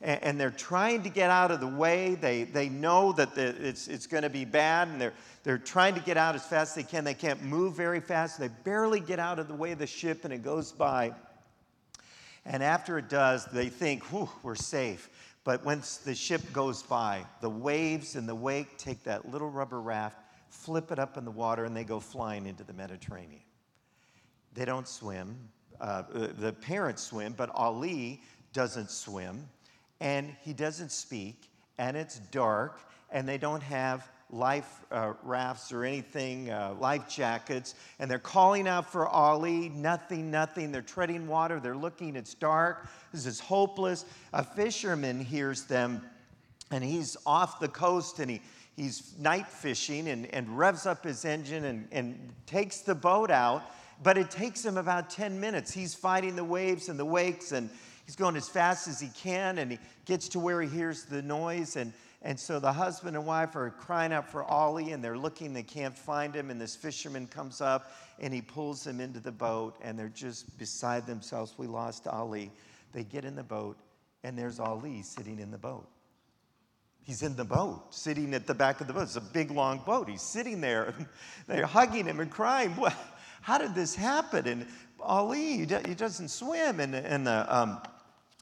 And, 0.00 0.22
and 0.22 0.40
they're 0.40 0.50
trying 0.50 1.02
to 1.02 1.08
get 1.08 1.30
out 1.30 1.50
of 1.50 1.60
the 1.60 1.66
way. 1.66 2.14
They, 2.14 2.44
they 2.44 2.68
know 2.68 3.12
that 3.12 3.34
the, 3.34 3.48
it's, 3.66 3.88
it's 3.88 4.06
going 4.06 4.22
to 4.22 4.30
be 4.30 4.44
bad, 4.44 4.88
and 4.88 5.00
they're, 5.00 5.14
they're 5.42 5.58
trying 5.58 5.94
to 5.94 6.00
get 6.00 6.16
out 6.16 6.34
as 6.34 6.46
fast 6.46 6.76
as 6.76 6.84
they 6.84 6.90
can. 6.90 7.04
They 7.04 7.14
can't 7.14 7.42
move 7.42 7.74
very 7.74 8.00
fast. 8.00 8.38
They 8.38 8.48
barely 8.64 9.00
get 9.00 9.18
out 9.18 9.38
of 9.38 9.48
the 9.48 9.54
way 9.54 9.72
of 9.72 9.78
the 9.78 9.86
ship, 9.86 10.24
and 10.24 10.32
it 10.32 10.42
goes 10.42 10.72
by. 10.72 11.12
And 12.46 12.62
after 12.62 12.98
it 12.98 13.08
does, 13.08 13.46
they 13.46 13.68
think, 13.68 14.04
whew, 14.12 14.28
we're 14.42 14.54
safe. 14.54 15.08
But 15.44 15.64
once 15.64 15.98
the 15.98 16.14
ship 16.14 16.40
goes 16.52 16.82
by, 16.82 17.24
the 17.40 17.50
waves 17.50 18.16
in 18.16 18.26
the 18.26 18.34
wake 18.34 18.78
take 18.78 19.02
that 19.04 19.30
little 19.30 19.50
rubber 19.50 19.80
raft, 19.80 20.18
flip 20.48 20.90
it 20.90 20.98
up 20.98 21.16
in 21.18 21.24
the 21.24 21.30
water, 21.30 21.64
and 21.64 21.76
they 21.76 21.84
go 21.84 22.00
flying 22.00 22.46
into 22.46 22.64
the 22.64 22.72
Mediterranean. 22.72 23.42
They 24.54 24.64
don't 24.64 24.88
swim. 24.88 25.36
Uh, 25.80 26.02
the 26.12 26.52
parents 26.52 27.02
swim, 27.02 27.34
but 27.36 27.50
Ali 27.54 28.22
doesn't 28.52 28.90
swim, 28.90 29.46
and 30.04 30.36
he 30.42 30.52
doesn't 30.52 30.92
speak, 30.92 31.48
and 31.78 31.96
it's 31.96 32.18
dark, 32.30 32.78
and 33.10 33.26
they 33.26 33.38
don't 33.38 33.62
have 33.62 34.06
life 34.30 34.84
uh, 34.92 35.14
rafts 35.22 35.72
or 35.72 35.82
anything, 35.82 36.50
uh, 36.50 36.74
life 36.78 37.08
jackets, 37.08 37.74
and 37.98 38.10
they're 38.10 38.18
calling 38.18 38.68
out 38.68 38.92
for 38.92 39.08
Ali. 39.08 39.70
Nothing, 39.70 40.30
nothing. 40.30 40.70
They're 40.70 40.82
treading 40.82 41.26
water. 41.26 41.58
They're 41.58 41.76
looking. 41.76 42.16
It's 42.16 42.34
dark. 42.34 42.86
This 43.12 43.24
is 43.24 43.40
hopeless. 43.40 44.04
A 44.34 44.44
fisherman 44.44 45.20
hears 45.20 45.64
them, 45.64 46.02
and 46.70 46.84
he's 46.84 47.16
off 47.24 47.58
the 47.58 47.68
coast, 47.68 48.18
and 48.18 48.30
he 48.30 48.42
he's 48.76 49.14
night 49.18 49.48
fishing 49.48 50.08
and, 50.08 50.26
and 50.34 50.58
revs 50.58 50.84
up 50.84 51.04
his 51.04 51.24
engine 51.24 51.64
and, 51.64 51.88
and 51.92 52.32
takes 52.44 52.80
the 52.80 52.94
boat 52.94 53.30
out. 53.30 53.62
But 54.02 54.18
it 54.18 54.30
takes 54.30 54.62
him 54.62 54.76
about 54.76 55.08
10 55.08 55.40
minutes. 55.40 55.72
He's 55.72 55.94
fighting 55.94 56.36
the 56.36 56.44
waves 56.44 56.90
and 56.90 56.98
the 56.98 57.04
wakes, 57.04 57.52
and 57.52 57.70
he's 58.04 58.16
going 58.16 58.36
as 58.36 58.48
fast 58.48 58.88
as 58.88 59.00
he 59.00 59.08
can, 59.08 59.58
and 59.58 59.72
he 59.72 59.78
gets 60.04 60.28
to 60.30 60.38
where 60.38 60.60
he 60.60 60.68
hears 60.68 61.04
the 61.04 61.22
noise, 61.22 61.76
and 61.76 61.92
and 62.24 62.40
so 62.40 62.58
the 62.58 62.72
husband 62.72 63.16
and 63.16 63.26
wife 63.26 63.54
are 63.54 63.68
crying 63.68 64.10
out 64.10 64.30
for 64.30 64.44
Ali 64.44 64.92
and 64.92 65.04
they're 65.04 65.18
looking, 65.18 65.52
they 65.52 65.62
can't 65.62 65.96
find 65.96 66.34
him. 66.34 66.50
And 66.50 66.58
this 66.58 66.74
fisherman 66.74 67.26
comes 67.26 67.60
up 67.60 67.92
and 68.18 68.32
he 68.32 68.40
pulls 68.40 68.82
them 68.82 68.98
into 68.98 69.20
the 69.20 69.30
boat 69.30 69.76
and 69.82 69.98
they're 69.98 70.08
just 70.08 70.58
beside 70.58 71.06
themselves. 71.06 71.52
We 71.58 71.66
lost 71.66 72.08
Ali. 72.08 72.50
They 72.94 73.04
get 73.04 73.26
in 73.26 73.36
the 73.36 73.42
boat 73.42 73.76
and 74.24 74.38
there's 74.38 74.58
Ali 74.58 75.02
sitting 75.02 75.38
in 75.38 75.50
the 75.50 75.58
boat. 75.58 75.86
He's 77.02 77.22
in 77.22 77.36
the 77.36 77.44
boat, 77.44 77.94
sitting 77.94 78.32
at 78.32 78.46
the 78.46 78.54
back 78.54 78.80
of 78.80 78.86
the 78.86 78.94
boat. 78.94 79.02
It's 79.02 79.16
a 79.16 79.20
big, 79.20 79.50
long 79.50 79.82
boat. 79.84 80.08
He's 80.08 80.22
sitting 80.22 80.62
there. 80.62 80.94
They're 81.46 81.66
hugging 81.66 82.06
him 82.06 82.20
and 82.20 82.30
crying. 82.30 82.74
How 83.42 83.58
did 83.58 83.74
this 83.74 83.94
happen? 83.94 84.46
And 84.46 84.66
Ali, 84.98 85.58
he 85.58 85.66
doesn't 85.66 86.30
swim. 86.30 86.80
And, 86.80 86.94
and 86.94 87.26
the, 87.26 87.54
um, 87.54 87.82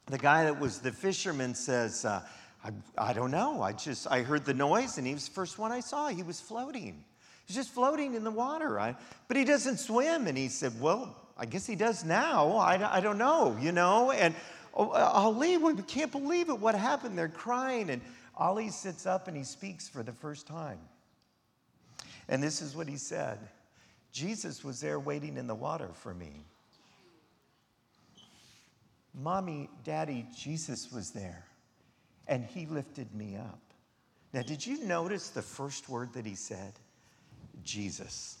the 0.07 0.17
guy 0.17 0.43
that 0.43 0.59
was 0.59 0.79
the 0.79 0.91
fisherman 0.91 1.55
says, 1.55 2.05
uh, 2.05 2.21
I, 2.63 2.71
I 2.97 3.13
don't 3.13 3.31
know. 3.31 3.61
I 3.61 3.73
just, 3.73 4.07
I 4.09 4.21
heard 4.21 4.45
the 4.45 4.53
noise 4.53 4.97
and 4.97 5.05
he 5.05 5.13
was 5.13 5.27
the 5.27 5.33
first 5.33 5.57
one 5.57 5.71
I 5.71 5.79
saw. 5.79 6.07
He 6.07 6.23
was 6.23 6.39
floating. 6.39 7.03
He's 7.45 7.55
just 7.55 7.71
floating 7.71 8.13
in 8.13 8.23
the 8.23 8.31
water. 8.31 8.79
I, 8.79 8.95
but 9.27 9.37
he 9.37 9.43
doesn't 9.43 9.77
swim. 9.77 10.27
And 10.27 10.37
he 10.37 10.47
said, 10.47 10.79
Well, 10.79 11.15
I 11.37 11.45
guess 11.45 11.65
he 11.65 11.75
does 11.75 12.05
now. 12.05 12.55
I, 12.57 12.97
I 12.97 13.01
don't 13.01 13.17
know, 13.17 13.57
you 13.59 13.71
know? 13.71 14.11
And 14.11 14.33
oh, 14.73 14.91
Ali, 14.91 15.57
we 15.57 15.75
can't 15.83 16.11
believe 16.11 16.49
it. 16.49 16.59
What 16.59 16.75
happened? 16.75 17.17
They're 17.17 17.27
crying. 17.27 17.89
And 17.89 18.01
Ali 18.35 18.69
sits 18.69 19.05
up 19.05 19.27
and 19.27 19.35
he 19.35 19.43
speaks 19.43 19.89
for 19.89 20.03
the 20.03 20.13
first 20.13 20.47
time. 20.47 20.79
And 22.29 22.41
this 22.41 22.61
is 22.61 22.75
what 22.75 22.87
he 22.87 22.97
said 22.97 23.39
Jesus 24.11 24.63
was 24.63 24.79
there 24.79 24.99
waiting 24.99 25.37
in 25.37 25.47
the 25.47 25.55
water 25.55 25.89
for 25.93 26.13
me. 26.13 26.45
Mommy, 29.13 29.69
Daddy, 29.83 30.25
Jesus 30.35 30.91
was 30.91 31.11
there 31.11 31.45
and 32.27 32.43
he 32.43 32.65
lifted 32.65 33.13
me 33.13 33.35
up. 33.35 33.59
Now, 34.33 34.41
did 34.41 34.65
you 34.65 34.83
notice 34.85 35.29
the 35.29 35.41
first 35.41 35.89
word 35.89 36.13
that 36.13 36.25
he 36.25 36.35
said? 36.35 36.73
Jesus. 37.63 38.39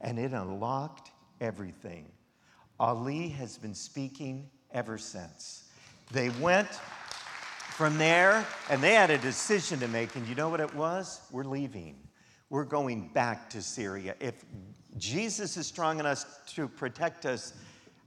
And 0.00 0.18
it 0.18 0.32
unlocked 0.32 1.10
everything. 1.40 2.06
Ali 2.78 3.28
has 3.28 3.56
been 3.56 3.74
speaking 3.74 4.50
ever 4.72 4.98
since. 4.98 5.64
They 6.12 6.28
went 6.28 6.68
from 7.70 7.96
there 7.96 8.46
and 8.68 8.82
they 8.82 8.92
had 8.92 9.10
a 9.10 9.18
decision 9.18 9.80
to 9.80 9.88
make. 9.88 10.14
And 10.16 10.26
you 10.26 10.34
know 10.34 10.50
what 10.50 10.60
it 10.60 10.74
was? 10.74 11.20
We're 11.30 11.44
leaving. 11.44 11.96
We're 12.50 12.64
going 12.64 13.08
back 13.14 13.48
to 13.50 13.62
Syria. 13.62 14.14
If 14.20 14.44
Jesus 14.98 15.56
is 15.56 15.66
strong 15.66 15.98
enough 15.98 16.24
to 16.54 16.68
protect 16.68 17.24
us 17.24 17.54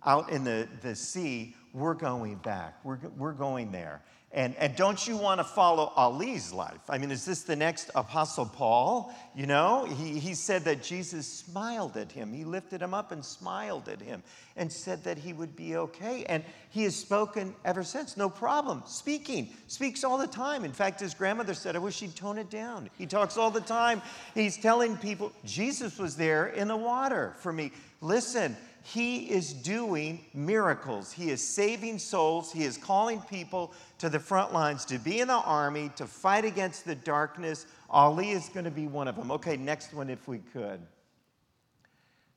out 0.06 0.30
in 0.30 0.44
the, 0.44 0.68
the 0.82 0.96
sea, 0.96 1.56
we're 1.74 1.94
going 1.94 2.36
back. 2.36 2.80
We're, 2.84 3.00
we're 3.18 3.34
going 3.34 3.72
there. 3.72 4.01
And, 4.34 4.56
and 4.58 4.75
don't 4.75 5.08
you 5.08 5.16
want 5.16 5.39
to 5.39 5.46
follow 5.46 5.94
Ali's 5.96 6.51
life? 6.51 6.82
I 6.89 6.98
mean, 6.98 7.12
is 7.12 7.24
this 7.24 7.44
the 7.44 7.56
next 7.56 7.89
Apostle 7.96 8.46
Paul? 8.46 9.16
You 9.34 9.48
know, 9.48 9.86
he, 9.86 10.20
he 10.20 10.34
said 10.34 10.66
that 10.66 10.84
Jesus 10.84 11.25
smiled 11.25 11.96
at 11.96 12.12
him. 12.12 12.34
He 12.34 12.44
lifted 12.44 12.82
him 12.82 12.94
up 12.94 13.13
and 13.13 13.24
smiled 13.24 13.88
at 13.88 14.01
him 14.01 14.22
and 14.58 14.72
said 14.72 15.06
that 15.06 15.18
he 15.18 15.32
would 15.32 15.56
be 15.56 15.77
okay. 15.77 16.25
And 16.25 16.44
he 16.70 16.84
has 16.84 16.94
spoken 16.94 17.56
ever 17.63 17.84
since, 17.84 18.18
no 18.18 18.30
problem. 18.30 18.84
Speaking, 18.86 19.48
speaks 19.68 20.04
all 20.04 20.18
the 20.18 20.27
time. 20.27 20.66
In 20.66 20.74
fact, 20.74 21.00
his 21.00 21.13
grandmother 21.13 21.54
said, 21.54 21.77
I 21.77 21.80
wish 21.80 22.01
he'd 22.01 22.16
tone 22.16 22.38
it 22.38 22.50
down. 22.50 22.89
He 22.98 23.06
talks 23.06 23.38
all 23.38 23.50
the 23.50 23.62
time. 23.62 24.01
He's 24.36 24.58
telling 24.58 24.98
people, 24.98 25.32
Jesus 25.46 25.98
was 25.98 26.18
there 26.18 26.48
in 26.48 26.68
the 26.68 26.77
water 26.77 27.34
for 27.39 27.54
me. 27.54 27.72
Listen, 28.01 28.58
he 28.94 29.29
is 29.29 29.51
doing 29.51 30.24
miracles. 30.34 31.12
He 31.12 31.29
is 31.29 31.46
saving 31.46 32.00
souls. 32.00 32.53
He 32.53 32.63
is 32.63 32.77
calling 32.77 33.20
people 33.20 33.74
to 33.98 34.08
the 34.08 34.20
front 34.20 34.53
lines 34.53 34.86
to 34.86 34.98
be 34.98 35.20
in 35.20 35.27
the 35.27 35.34
army, 35.34 35.91
to 35.98 36.06
fight 36.06 36.46
against 36.46 36.86
the 36.86 36.96
darkness. 36.96 37.65
Ali 37.89 38.29
is 38.32 38.48
going 38.48 38.63
to 38.63 38.72
be 38.72 38.88
one 38.88 39.10
of 39.10 39.17
them. 39.17 39.29
Okay, 39.29 39.58
next 39.58 39.94
one, 39.94 40.10
if 40.10 40.25
we 40.25 40.38
could. 40.38 40.79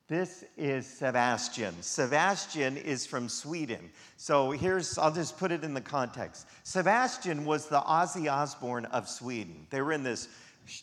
This 0.09 0.43
is 0.57 0.85
Sebastian. 0.85 1.73
Sebastian 1.79 2.75
is 2.75 3.05
from 3.05 3.29
Sweden. 3.29 3.89
So 4.17 4.51
here's, 4.51 4.97
I'll 4.97 5.13
just 5.13 5.37
put 5.37 5.53
it 5.53 5.63
in 5.63 5.73
the 5.73 5.79
context. 5.79 6.47
Sebastian 6.63 7.45
was 7.45 7.67
the 7.67 7.79
Ozzy 7.79 8.29
Osbourne 8.29 8.83
of 8.87 9.07
Sweden. 9.07 9.67
They 9.69 9.81
were 9.81 9.93
in 9.93 10.03
this 10.03 10.27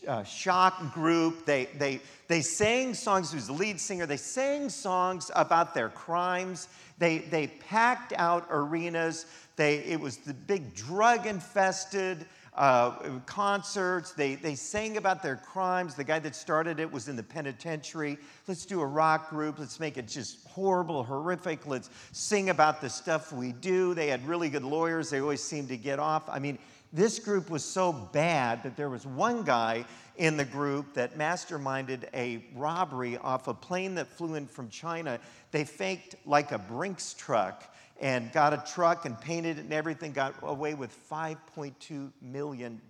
uh, 0.06 0.22
shock 0.24 0.92
group. 0.92 1.44
They, 1.46 1.66
they, 1.78 2.00
they 2.26 2.40
sang 2.40 2.94
songs, 2.94 3.34
was 3.34 3.46
the 3.46 3.52
lead 3.52 3.80
singer. 3.80 4.06
They 4.06 4.16
sang 4.16 4.68
songs 4.68 5.30
about 5.34 5.74
their 5.74 5.88
crimes. 5.88 6.68
They, 6.98 7.18
they 7.18 7.46
packed 7.46 8.12
out 8.16 8.46
arenas. 8.50 9.26
They, 9.56 9.78
it 9.78 10.00
was 10.00 10.18
the 10.18 10.34
big 10.34 10.74
drug 10.74 11.26
infested 11.26 12.26
uh, 12.58 13.20
concerts. 13.24 14.12
They, 14.12 14.34
they 14.34 14.56
sang 14.56 14.96
about 14.96 15.22
their 15.22 15.36
crimes. 15.36 15.94
The 15.94 16.04
guy 16.04 16.18
that 16.18 16.34
started 16.34 16.80
it 16.80 16.90
was 16.90 17.08
in 17.08 17.14
the 17.14 17.22
penitentiary. 17.22 18.18
Let's 18.48 18.66
do 18.66 18.80
a 18.80 18.86
rock 18.86 19.30
group. 19.30 19.60
Let's 19.60 19.78
make 19.78 19.96
it 19.96 20.08
just 20.08 20.46
horrible, 20.48 21.04
horrific. 21.04 21.66
Let's 21.66 21.88
sing 22.12 22.50
about 22.50 22.80
the 22.80 22.90
stuff 22.90 23.32
we 23.32 23.52
do. 23.52 23.94
They 23.94 24.08
had 24.08 24.26
really 24.26 24.48
good 24.48 24.64
lawyers. 24.64 25.08
They 25.08 25.20
always 25.20 25.42
seemed 25.42 25.68
to 25.68 25.76
get 25.76 26.00
off. 26.00 26.28
I 26.28 26.40
mean, 26.40 26.58
this 26.92 27.18
group 27.18 27.50
was 27.50 27.64
so 27.64 27.92
bad 27.92 28.62
that 28.62 28.76
there 28.76 28.88
was 28.88 29.06
one 29.06 29.42
guy 29.42 29.84
in 30.16 30.36
the 30.36 30.44
group 30.44 30.94
that 30.94 31.18
masterminded 31.18 32.04
a 32.14 32.44
robbery 32.54 33.18
off 33.18 33.46
a 33.46 33.54
plane 33.54 33.94
that 33.96 34.06
flew 34.06 34.34
in 34.34 34.46
from 34.46 34.68
China. 34.68 35.20
They 35.50 35.64
faked 35.64 36.16
like 36.24 36.52
a 36.52 36.58
Brinks 36.58 37.14
truck 37.14 37.64
and 38.00 38.32
got 38.32 38.52
a 38.52 38.62
truck 38.72 39.04
and 39.04 39.20
painted 39.20 39.58
it 39.58 39.62
and 39.62 39.72
everything, 39.72 40.12
got 40.12 40.34
away 40.42 40.74
with 40.74 40.94
$5.2 41.10 42.12
million. 42.22 42.80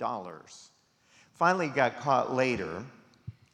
Finally, 1.34 1.68
got 1.68 1.98
caught 2.00 2.34
later 2.34 2.84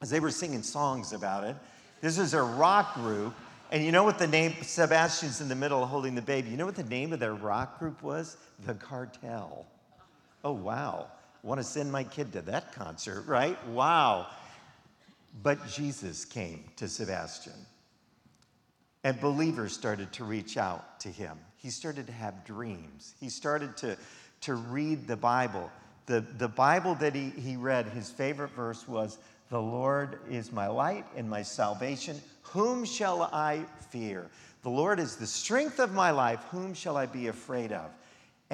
as 0.03 0.11
they 0.11 0.21
were 0.21 0.31
singing 0.31 0.63
songs 0.63 1.13
about 1.13 1.45
it. 1.45 1.57
This 2.01 2.19
is 2.19 2.35
a 2.35 2.43
rock 2.43 2.95
group. 2.95 3.35
And 3.71 3.85
you 3.85 3.93
know 3.93 4.05
what 4.05 4.19
the 4.19 4.27
name, 4.27 4.55
Sebastian's 4.63 5.41
in 5.41 5.49
the 5.49 5.55
middle 5.55 5.85
holding 5.87 6.15
the 6.15 6.23
baby. 6.23 6.51
You 6.51 6.57
know 6.57 6.67
what 6.67 6.77
the 6.77 6.85
name 6.85 7.13
of 7.13 7.21
their 7.21 7.35
rock 7.35 7.79
group 7.79 8.03
was? 8.03 8.37
The 8.67 8.75
Cartel. 8.75 9.67
Oh, 10.45 10.53
wow. 10.53 11.09
Want 11.43 11.59
to 11.59 11.65
send 11.65 11.91
my 11.91 12.05
kid 12.05 12.33
to 12.35 12.43
that 12.43 12.75
concert, 12.75 13.27
right? 13.27 13.59
Wow. 13.69 14.27
But 15.43 15.67
Jesus 15.67 16.25
came 16.25 16.65
to 16.77 16.87
Sebastian. 16.87 17.55
And 19.03 19.21
believers 19.21 19.73
started 19.73 20.13
to 20.15 20.25
reach 20.25 20.57
out 20.57 21.01
to 21.01 21.09
him. 21.09 21.39
He 21.57 21.71
started 21.71 22.07
to 22.07 22.13
have 22.13 22.45
dreams. 22.45 23.15
He 23.21 23.29
started 23.29 23.77
to, 23.79 23.97
to 24.43 24.55
read 24.55 25.07
the 25.07 25.17
Bible. 25.17 25.71
The, 26.07 26.21
the 26.39 26.49
Bible 26.49 26.95
that 26.97 27.15
he, 27.15 27.31
he 27.31 27.57
read, 27.57 27.87
his 27.87 28.11
favorite 28.11 28.51
verse 28.51 28.87
was, 28.87 29.19
The 29.51 29.61
Lord 29.61 30.19
is 30.31 30.53
my 30.53 30.67
light 30.67 31.07
and 31.17 31.29
my 31.29 31.43
salvation. 31.43 32.21
Whom 32.43 32.85
shall 32.85 33.23
I 33.23 33.65
fear? 33.91 34.27
The 34.63 34.71
Lord 34.71 34.99
is 34.99 35.17
the 35.17 35.27
strength 35.27 35.79
of 35.79 35.93
my 35.93 36.11
life. 36.11 36.41
Whom 36.51 36.73
shall 36.75 36.97
I 36.97 37.07
be 37.07 37.27
afraid 37.27 37.73
of? 37.73 37.91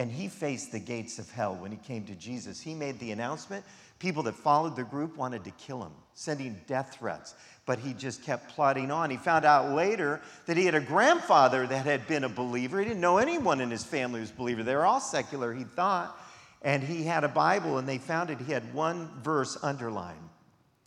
And 0.00 0.11
he 0.11 0.26
faced 0.28 0.73
the 0.73 0.80
gates 0.80 1.19
of 1.19 1.30
hell 1.30 1.54
when 1.54 1.71
he 1.71 1.76
came 1.76 2.04
to 2.07 2.14
Jesus. 2.14 2.61
He 2.61 2.75
made 2.75 2.99
the 2.99 3.12
announcement 3.12 3.64
People 4.00 4.23
that 4.23 4.35
followed 4.35 4.76
the 4.76 4.83
group 4.83 5.19
wanted 5.19 5.45
to 5.45 5.50
kill 5.52 5.83
him, 5.83 5.92
sending 6.14 6.59
death 6.66 6.97
threats, 6.99 7.35
but 7.66 7.78
he 7.78 7.92
just 7.92 8.25
kept 8.25 8.49
plodding 8.49 8.90
on. 8.90 9.11
He 9.11 9.19
found 9.19 9.45
out 9.45 9.75
later 9.76 10.23
that 10.47 10.57
he 10.57 10.64
had 10.64 10.75
a 10.75 10.80
grandfather 10.80 11.66
that 11.66 11.85
had 11.85 12.07
been 12.09 12.25
a 12.25 12.28
believer. 12.30 12.78
He 12.78 12.87
didn't 12.87 13.02
know 13.02 13.19
anyone 13.19 13.61
in 13.61 13.71
his 13.71 13.85
family 13.85 14.21
was 14.21 14.30
a 14.30 14.35
believer. 14.35 14.62
They 14.62 14.75
were 14.75 14.87
all 14.87 15.00
secular, 15.00 15.52
he 15.52 15.64
thought. 15.64 16.19
And 16.62 16.83
he 16.83 17.04
had 17.04 17.25
a 17.25 17.28
Bible, 17.28 17.76
and 17.76 17.87
they 17.87 17.99
found 17.99 18.30
it. 18.30 18.38
He 18.40 18.52
had 18.52 18.73
one 18.73 19.11
verse 19.23 19.59
underlined 19.62 20.19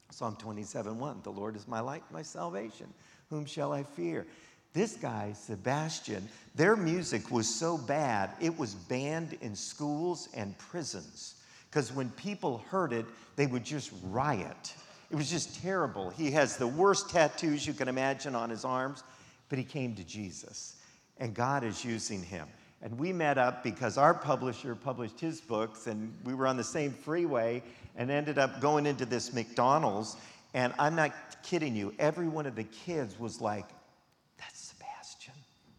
Psalm 0.10 0.36
27 0.36 0.98
1. 0.98 1.22
The 1.24 1.32
Lord 1.32 1.56
is 1.56 1.68
my 1.68 1.82
light, 1.82 2.04
my 2.12 2.24
salvation. 2.24 2.92
Whom 3.30 3.46
shall 3.46 3.74
I 3.74 3.84
fear? 3.84 4.26
This 4.74 4.96
guy, 4.96 5.34
Sebastian, 5.34 6.28
their 6.56 6.76
music 6.76 7.30
was 7.30 7.48
so 7.48 7.78
bad, 7.78 8.32
it 8.42 8.58
was 8.58 8.74
banned 8.74 9.38
in 9.42 9.56
schools 9.56 10.30
and 10.34 10.58
prisons. 10.58 11.36
Because 11.70 11.92
when 11.92 12.10
people 12.12 12.64
heard 12.70 12.92
it, 12.92 13.06
they 13.36 13.48
would 13.48 13.64
just 13.64 13.92
riot. 14.04 14.74
It 15.12 15.16
was 15.16 15.30
just 15.30 15.62
terrible. 15.62 16.10
He 16.10 16.32
has 16.32 16.58
the 16.58 16.68
worst 16.68 17.10
tattoos 17.10 17.66
you 17.68 17.74
can 17.74 17.88
imagine 17.88 18.36
on 18.36 18.50
his 18.50 18.66
arms, 18.66 19.04
but 19.50 19.60
he 19.60 19.64
came 19.64 19.94
to 19.96 20.04
Jesus, 20.04 20.76
and 21.18 21.36
God 21.36 21.64
is 21.64 21.86
using 21.86 22.24
him. 22.24 22.48
And 22.82 22.98
we 22.98 23.14
met 23.14 23.38
up 23.38 23.64
because 23.64 23.98
our 23.98 24.14
publisher 24.14 24.76
published 24.76 25.20
his 25.20 25.40
books, 25.40 25.88
and 25.88 26.14
we 26.26 26.34
were 26.34 26.48
on 26.48 26.58
the 26.58 26.64
same 26.64 26.92
freeway 26.92 27.62
and 27.96 28.10
ended 28.12 28.38
up 28.38 28.60
going 28.60 28.86
into 28.86 29.06
this 29.06 29.34
McDonald's. 29.34 30.18
And 30.54 30.74
I'm 30.78 30.96
not 30.96 31.12
kidding 31.44 31.76
you, 31.76 31.94
every 32.00 32.28
one 32.28 32.46
of 32.46 32.56
the 32.56 32.64
kids 32.64 33.20
was 33.20 33.40
like, 33.40 33.66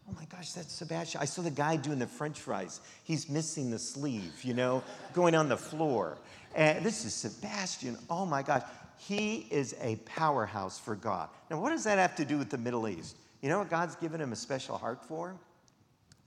Oh 0.07 0.13
my 0.13 0.25
gosh, 0.25 0.51
that's 0.51 0.73
Sebastian. 0.73 1.21
I 1.21 1.25
saw 1.25 1.41
the 1.41 1.49
guy 1.49 1.77
doing 1.77 1.97
the 1.97 2.07
french 2.07 2.39
fries. 2.39 2.79
He's 3.03 3.27
missing 3.27 3.71
the 3.71 3.79
sleeve, 3.79 4.43
you 4.43 4.53
know, 4.53 4.83
going 5.13 5.33
on 5.33 5.49
the 5.49 5.57
floor. 5.57 6.17
And 6.53 6.85
this 6.85 7.05
is 7.05 7.13
Sebastian. 7.13 7.97
Oh 8.09 8.25
my 8.25 8.43
gosh. 8.43 8.61
He 8.97 9.47
is 9.51 9.75
a 9.81 9.97
powerhouse 10.05 10.79
for 10.79 10.95
God. 10.95 11.29
Now, 11.49 11.59
what 11.59 11.71
does 11.71 11.83
that 11.83 11.97
have 11.97 12.15
to 12.17 12.25
do 12.25 12.37
with 12.37 12.49
the 12.49 12.57
Middle 12.57 12.87
East? 12.87 13.17
You 13.41 13.49
know 13.49 13.59
what 13.59 13.69
God's 13.69 13.95
given 13.95 14.21
him 14.21 14.31
a 14.31 14.35
special 14.35 14.77
heart 14.77 15.03
for? 15.03 15.35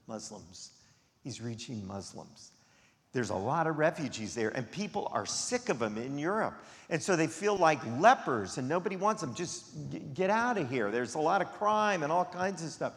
Muslims. 0.07 0.71
He's 1.23 1.41
reaching 1.41 1.85
Muslims. 1.87 2.51
There's 3.11 3.31
a 3.31 3.35
lot 3.35 3.65
of 3.65 3.79
refugees 3.79 4.35
there, 4.35 4.49
and 4.49 4.69
people 4.69 5.09
are 5.11 5.25
sick 5.25 5.69
of 5.69 5.79
them 5.79 5.97
in 5.97 6.19
Europe. 6.19 6.53
And 6.91 7.01
so 7.01 7.15
they 7.15 7.25
feel 7.25 7.57
like 7.57 7.79
lepers, 7.99 8.59
and 8.59 8.69
nobody 8.69 8.95
wants 8.97 9.21
them. 9.21 9.33
Just 9.33 9.65
get 10.13 10.29
out 10.29 10.59
of 10.59 10.69
here. 10.69 10.91
There's 10.91 11.15
a 11.15 11.19
lot 11.19 11.41
of 11.41 11.51
crime 11.53 12.03
and 12.03 12.11
all 12.11 12.25
kinds 12.25 12.63
of 12.63 12.69
stuff 12.69 12.93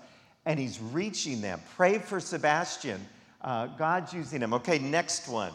and 0.46 0.58
he's 0.58 0.80
reaching 0.80 1.40
them. 1.40 1.60
Pray 1.76 1.98
for 1.98 2.20
Sebastian. 2.20 3.04
Uh, 3.40 3.66
God's 3.66 4.12
using 4.12 4.40
him. 4.40 4.52
Okay, 4.54 4.78
next 4.78 5.28
one. 5.28 5.52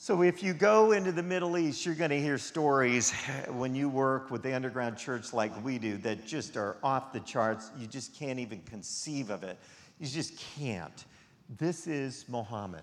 So, 0.00 0.22
if 0.22 0.44
you 0.44 0.54
go 0.54 0.92
into 0.92 1.10
the 1.10 1.24
Middle 1.24 1.58
East, 1.58 1.84
you're 1.84 1.96
going 1.96 2.10
to 2.10 2.20
hear 2.20 2.38
stories 2.38 3.12
when 3.48 3.74
you 3.74 3.88
work 3.88 4.30
with 4.30 4.44
the 4.44 4.54
underground 4.54 4.96
church 4.96 5.32
like 5.32 5.52
we 5.64 5.76
do 5.76 5.96
that 5.98 6.24
just 6.24 6.56
are 6.56 6.76
off 6.84 7.12
the 7.12 7.18
charts. 7.20 7.72
You 7.76 7.88
just 7.88 8.14
can't 8.14 8.38
even 8.38 8.60
conceive 8.62 9.30
of 9.30 9.42
it. 9.42 9.58
You 9.98 10.06
just 10.06 10.38
can't. 10.56 11.04
This 11.58 11.88
is 11.88 12.24
Mohammed. 12.28 12.82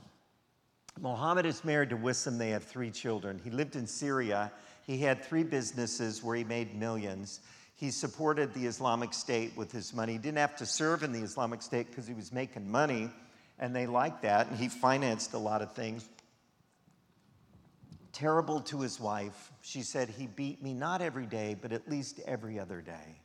Mohammed 0.99 1.45
is 1.45 1.63
married 1.63 1.89
to 1.91 1.97
Wissam. 1.97 2.37
They 2.37 2.49
have 2.49 2.63
three 2.63 2.91
children. 2.91 3.39
He 3.43 3.49
lived 3.49 3.77
in 3.77 3.87
Syria. 3.87 4.51
He 4.85 4.97
had 4.97 5.23
three 5.23 5.43
businesses 5.43 6.23
where 6.23 6.35
he 6.35 6.43
made 6.43 6.75
millions. 6.75 7.39
He 7.75 7.91
supported 7.91 8.53
the 8.53 8.65
Islamic 8.65 9.13
State 9.13 9.55
with 9.57 9.71
his 9.71 9.93
money. 9.93 10.13
He 10.13 10.17
didn't 10.17 10.37
have 10.37 10.55
to 10.57 10.65
serve 10.65 11.03
in 11.03 11.11
the 11.11 11.19
Islamic 11.19 11.61
State 11.61 11.87
because 11.89 12.07
he 12.07 12.13
was 12.13 12.31
making 12.31 12.69
money, 12.71 13.09
and 13.59 13.75
they 13.75 13.85
liked 13.85 14.21
that, 14.21 14.47
and 14.47 14.57
he 14.57 14.69
financed 14.69 15.33
a 15.33 15.37
lot 15.37 15.61
of 15.61 15.73
things. 15.73 16.07
Terrible 18.13 18.61
to 18.61 18.79
his 18.79 18.97
wife. 18.97 19.51
She 19.61 19.81
said, 19.81 20.07
He 20.07 20.25
beat 20.25 20.63
me 20.63 20.73
not 20.73 21.01
every 21.01 21.25
day, 21.25 21.57
but 21.61 21.73
at 21.73 21.89
least 21.89 22.21
every 22.25 22.57
other 22.59 22.79
day. 22.79 23.19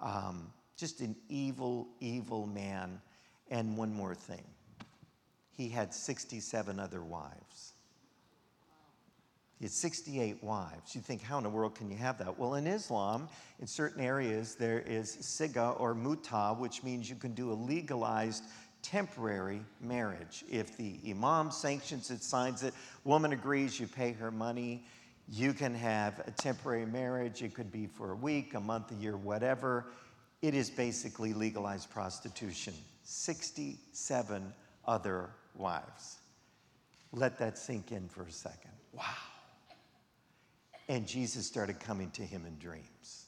Um, 0.00 0.50
just 0.78 1.00
an 1.00 1.14
evil, 1.28 1.86
evil 2.00 2.46
man. 2.46 3.00
And 3.50 3.76
one 3.76 3.92
more 3.92 4.14
thing 4.14 4.42
he 5.56 5.68
had 5.68 5.94
67 5.94 6.78
other 6.78 7.02
wives. 7.02 7.72
He 9.58 9.64
had 9.64 9.72
68 9.72 10.44
wives. 10.44 10.94
You 10.94 11.00
think, 11.00 11.22
how 11.22 11.38
in 11.38 11.44
the 11.44 11.50
world 11.50 11.74
can 11.74 11.90
you 11.90 11.96
have 11.96 12.18
that? 12.18 12.38
Well, 12.38 12.54
in 12.54 12.66
Islam, 12.66 13.28
in 13.58 13.66
certain 13.66 14.04
areas, 14.04 14.54
there 14.54 14.80
is 14.80 15.16
siga 15.16 15.78
or 15.80 15.94
muta, 15.94 16.54
which 16.58 16.82
means 16.82 17.08
you 17.08 17.16
can 17.16 17.32
do 17.32 17.50
a 17.52 17.54
legalized 17.54 18.44
temporary 18.82 19.62
marriage. 19.80 20.44
If 20.50 20.76
the 20.76 21.00
imam 21.08 21.50
sanctions 21.50 22.10
it, 22.10 22.22
signs 22.22 22.62
it, 22.62 22.74
woman 23.04 23.32
agrees, 23.32 23.80
you 23.80 23.86
pay 23.86 24.12
her 24.12 24.30
money, 24.30 24.84
you 25.28 25.52
can 25.52 25.74
have 25.74 26.20
a 26.26 26.30
temporary 26.30 26.86
marriage. 26.86 27.42
It 27.42 27.54
could 27.54 27.72
be 27.72 27.86
for 27.86 28.12
a 28.12 28.16
week, 28.16 28.54
a 28.54 28.60
month, 28.60 28.92
a 28.92 28.94
year, 28.94 29.16
whatever. 29.16 29.86
It 30.42 30.54
is 30.54 30.70
basically 30.70 31.32
legalized 31.32 31.90
prostitution. 31.90 32.74
67 33.02 34.52
other 34.86 35.30
wives. 35.56 36.18
Let 37.12 37.38
that 37.38 37.58
sink 37.58 37.90
in 37.90 38.08
for 38.08 38.22
a 38.24 38.30
second. 38.30 38.70
Wow. 38.92 39.02
And 40.88 41.06
Jesus 41.06 41.46
started 41.46 41.80
coming 41.80 42.10
to 42.12 42.22
him 42.22 42.44
in 42.46 42.56
dreams. 42.58 43.26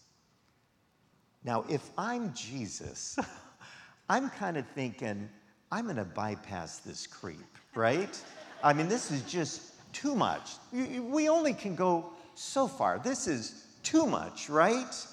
Now, 1.45 1.65
if 1.69 1.91
I'm 1.97 2.33
Jesus, 2.35 3.19
I'm 4.09 4.31
kind 4.31 4.57
of 4.57 4.67
thinking, 4.69 5.29
I'm 5.71 5.85
going 5.85 5.97
to 5.97 6.05
bypass 6.05 6.79
this 6.79 7.07
creep, 7.07 7.59
right? 7.75 8.21
I 8.63 8.73
mean, 8.73 8.89
this 8.89 9.11
is 9.11 9.23
just 9.23 9.73
too 9.93 10.15
much. 10.15 10.51
We 10.73 11.29
only 11.29 11.53
can 11.53 11.75
go 11.75 12.13
so 12.35 12.67
far. 12.67 12.99
This 12.99 13.27
is 13.27 13.67
too 13.83 14.07
much, 14.07 14.49
right? 14.49 15.07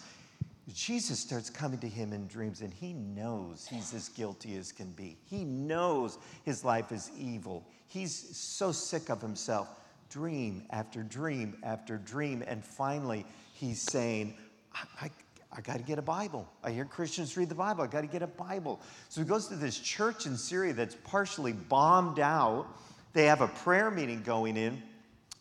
Jesus 0.74 1.20
starts 1.20 1.50
coming 1.50 1.80
to 1.80 1.88
him 1.88 2.12
in 2.14 2.28
dreams, 2.28 2.62
and 2.62 2.74
he 2.74 2.94
knows 2.94 3.68
he's 3.70 3.94
as 3.94 4.10
guilty 4.10 4.56
as 4.58 4.72
can 4.72 4.92
be. 4.92 5.18
He 5.26 5.44
knows 5.44 6.18
his 6.44 6.64
life 6.64 6.92
is 6.92 7.12
evil. 7.18 7.68
He's 7.88 8.14
so 8.14 8.72
sick 8.72 9.10
of 9.10 9.22
himself 9.22 9.68
dream 10.10 10.64
after 10.70 11.04
dream 11.04 11.58
after 11.64 11.98
dream. 11.98 12.44
And 12.46 12.64
finally, 12.64 13.26
he's 13.54 13.82
saying, 13.82 14.36
I, 14.74 15.06
I, 15.06 15.12
I 15.52 15.62
got 15.62 15.78
to 15.78 15.84
get 15.84 16.00
a 16.00 16.04
Bible. 16.04 16.48
I 16.64 16.72
hear 16.72 16.86
Christians 16.86 17.38
read 17.38 17.50
the 17.50 17.56
Bible. 17.56 17.84
I 17.84 17.88
got 17.88 18.02
to 18.02 18.08
get 18.08 18.22
a 18.22 18.28
Bible. 18.28 18.82
So 19.10 19.22
he 19.22 19.28
goes 19.28 19.48
to 19.48 19.56
this 19.56 19.80
church 19.80 20.26
in 20.26 20.38
Syria 20.38 20.74
that's 20.74 20.96
partially 21.04 21.54
bombed 21.54 22.20
out. 22.20 22.68
They 23.14 23.26
have 23.26 23.42
a 23.42 23.48
prayer 23.48 23.90
meeting 23.90 24.22
going 24.24 24.58
in. 24.58 24.82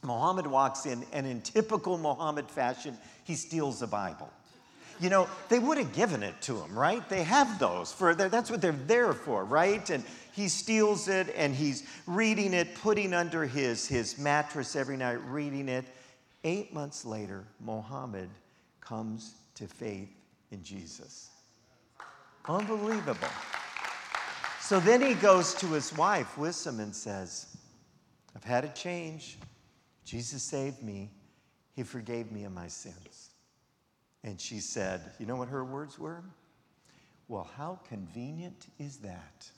Muhammad 0.02 0.46
walks 0.46 0.86
in, 0.86 1.04
and 1.12 1.26
in 1.26 1.40
typical 1.40 1.96
Muhammad 1.98 2.50
fashion, 2.50 2.96
he 3.24 3.34
steals 3.34 3.80
the 3.80 3.86
Bible. 3.86 4.30
You 5.00 5.10
know, 5.10 5.28
they 5.48 5.58
would 5.58 5.78
have 5.78 5.92
given 5.92 6.22
it 6.22 6.40
to 6.42 6.56
him, 6.56 6.78
right? 6.78 7.06
They 7.08 7.22
have 7.24 7.58
those 7.58 7.92
for 7.92 8.14
that's 8.14 8.50
what 8.50 8.60
they're 8.60 8.72
there 8.72 9.12
for, 9.12 9.44
right? 9.44 9.88
And 9.90 10.04
he 10.32 10.48
steals 10.48 11.08
it 11.08 11.32
and 11.36 11.54
he's 11.54 11.84
reading 12.06 12.54
it, 12.54 12.74
putting 12.76 13.14
under 13.14 13.44
his, 13.44 13.86
his 13.86 14.18
mattress 14.18 14.76
every 14.76 14.96
night, 14.96 15.24
reading 15.26 15.68
it. 15.68 15.84
Eight 16.44 16.72
months 16.74 17.04
later, 17.04 17.44
Mohammed 17.60 18.28
comes 18.80 19.34
to 19.54 19.66
faith 19.66 20.10
in 20.50 20.62
Jesus. 20.62 21.30
Unbelievable. 22.46 23.28
So 24.60 24.80
then 24.80 25.02
he 25.02 25.14
goes 25.14 25.54
to 25.54 25.66
his 25.66 25.94
wife, 25.96 26.36
Wissam, 26.36 26.80
and 26.80 26.94
says, 26.94 27.56
I've 28.34 28.44
had 28.44 28.64
a 28.64 28.68
change. 28.68 29.38
Jesus 30.04 30.42
saved 30.42 30.82
me. 30.82 31.10
He 31.74 31.82
forgave 31.82 32.30
me 32.32 32.44
of 32.44 32.52
my 32.52 32.68
sins. 32.68 33.23
And 34.24 34.40
she 34.40 34.58
said, 34.58 35.12
You 35.20 35.26
know 35.26 35.36
what 35.36 35.48
her 35.48 35.64
words 35.64 35.98
were? 35.98 36.24
Well, 37.28 37.48
how 37.56 37.78
convenient 37.88 38.66
is 38.78 38.96
that? 38.98 39.48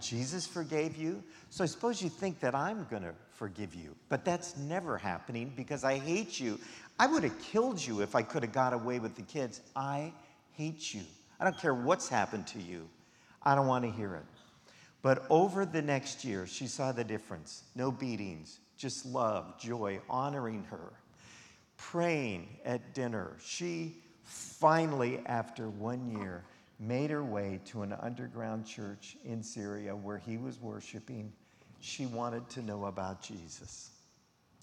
Jesus 0.00 0.46
forgave 0.46 0.96
you. 0.96 1.22
So 1.50 1.64
I 1.64 1.66
suppose 1.66 2.00
you 2.00 2.08
think 2.08 2.40
that 2.40 2.54
I'm 2.54 2.86
going 2.88 3.02
to 3.02 3.14
forgive 3.32 3.74
you. 3.74 3.94
But 4.08 4.24
that's 4.24 4.56
never 4.56 4.96
happening 4.96 5.52
because 5.56 5.82
I 5.82 5.98
hate 5.98 6.38
you. 6.38 6.58
I 6.98 7.06
would 7.06 7.24
have 7.24 7.38
killed 7.40 7.84
you 7.84 8.00
if 8.00 8.14
I 8.14 8.22
could 8.22 8.42
have 8.42 8.52
got 8.52 8.72
away 8.72 9.00
with 9.00 9.16
the 9.16 9.22
kids. 9.22 9.60
I 9.74 10.12
hate 10.52 10.94
you. 10.94 11.02
I 11.40 11.44
don't 11.44 11.58
care 11.58 11.74
what's 11.74 12.08
happened 12.08 12.46
to 12.48 12.60
you. 12.60 12.88
I 13.42 13.54
don't 13.54 13.66
want 13.66 13.84
to 13.84 13.90
hear 13.90 14.14
it. 14.14 14.24
But 15.02 15.24
over 15.30 15.64
the 15.64 15.82
next 15.82 16.24
year, 16.24 16.46
she 16.46 16.66
saw 16.66 16.90
the 16.90 17.04
difference. 17.04 17.62
No 17.76 17.92
beatings, 17.92 18.58
just 18.76 19.06
love, 19.06 19.58
joy, 19.60 20.00
honoring 20.10 20.64
her, 20.64 20.92
praying 21.78 22.58
at 22.64 22.92
dinner. 22.92 23.36
She 23.42 23.96
finally, 24.24 25.20
after 25.24 25.70
one 25.70 26.10
year, 26.18 26.44
made 26.78 27.10
her 27.10 27.24
way 27.24 27.60
to 27.66 27.82
an 27.82 27.94
underground 28.00 28.66
church 28.66 29.16
in 29.24 29.42
Syria 29.42 29.96
where 29.96 30.18
he 30.18 30.36
was 30.36 30.60
worshiping. 30.60 31.32
She 31.80 32.06
wanted 32.06 32.48
to 32.50 32.62
know 32.62 32.86
about 32.86 33.22
Jesus. 33.22 33.90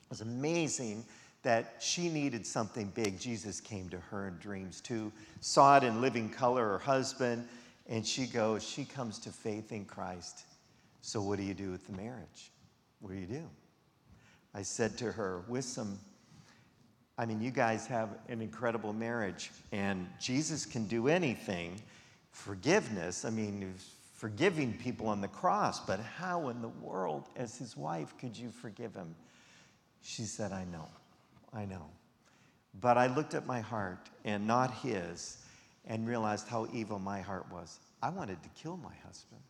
It 0.03 0.09
was 0.09 0.21
amazing 0.21 1.03
that 1.41 1.75
she 1.79 2.09
needed 2.09 2.45
something 2.45 2.91
big. 2.95 3.19
Jesus 3.19 3.59
came 3.59 3.89
to 3.89 3.99
her 3.99 4.27
in 4.27 4.37
dreams 4.37 4.81
too, 4.81 5.11
saw 5.41 5.77
it 5.77 5.83
in 5.83 6.01
living 6.01 6.29
color, 6.29 6.63
her 6.69 6.79
husband, 6.79 7.47
and 7.87 8.05
she 8.05 8.25
goes, 8.25 8.63
she 8.63 8.83
comes 8.83 9.19
to 9.19 9.29
faith 9.29 9.71
in 9.71 9.85
Christ. 9.85 10.45
So, 11.01 11.21
what 11.21 11.37
do 11.37 11.43
you 11.43 11.53
do 11.53 11.71
with 11.71 11.85
the 11.85 11.93
marriage? 11.93 12.51
What 12.99 13.13
do 13.13 13.19
you 13.19 13.27
do? 13.27 13.43
I 14.55 14.63
said 14.63 14.97
to 14.99 15.11
her, 15.11 15.43
Wissam, 15.47 15.97
I 17.17 17.25
mean, 17.25 17.41
you 17.41 17.51
guys 17.51 17.87
have 17.87 18.09
an 18.27 18.41
incredible 18.41 18.91
marriage, 18.91 19.51
and 19.71 20.07
Jesus 20.19 20.65
can 20.65 20.85
do 20.85 21.07
anything. 21.07 21.81
Forgiveness, 22.31 23.23
I 23.23 23.29
mean, 23.29 23.73
forgiving 24.13 24.73
people 24.73 25.07
on 25.07 25.21
the 25.21 25.27
cross, 25.27 25.79
but 25.79 25.99
how 25.99 26.49
in 26.49 26.61
the 26.61 26.69
world, 26.69 27.29
as 27.35 27.57
his 27.57 27.77
wife, 27.77 28.13
could 28.17 28.37
you 28.37 28.49
forgive 28.49 28.93
him? 28.93 29.15
She 30.01 30.23
said, 30.23 30.51
I 30.51 30.65
know, 30.65 30.87
I 31.53 31.65
know. 31.65 31.85
But 32.81 32.97
I 32.97 33.07
looked 33.07 33.33
at 33.33 33.45
my 33.45 33.61
heart 33.61 34.09
and 34.25 34.45
not 34.45 34.73
his 34.73 35.37
and 35.85 36.07
realized 36.07 36.47
how 36.47 36.67
evil 36.73 36.99
my 36.99 37.21
heart 37.21 37.45
was. 37.51 37.79
I 38.01 38.09
wanted 38.09 38.43
to 38.43 38.49
kill 38.61 38.77
my 38.77 38.93
husband. 39.05 39.41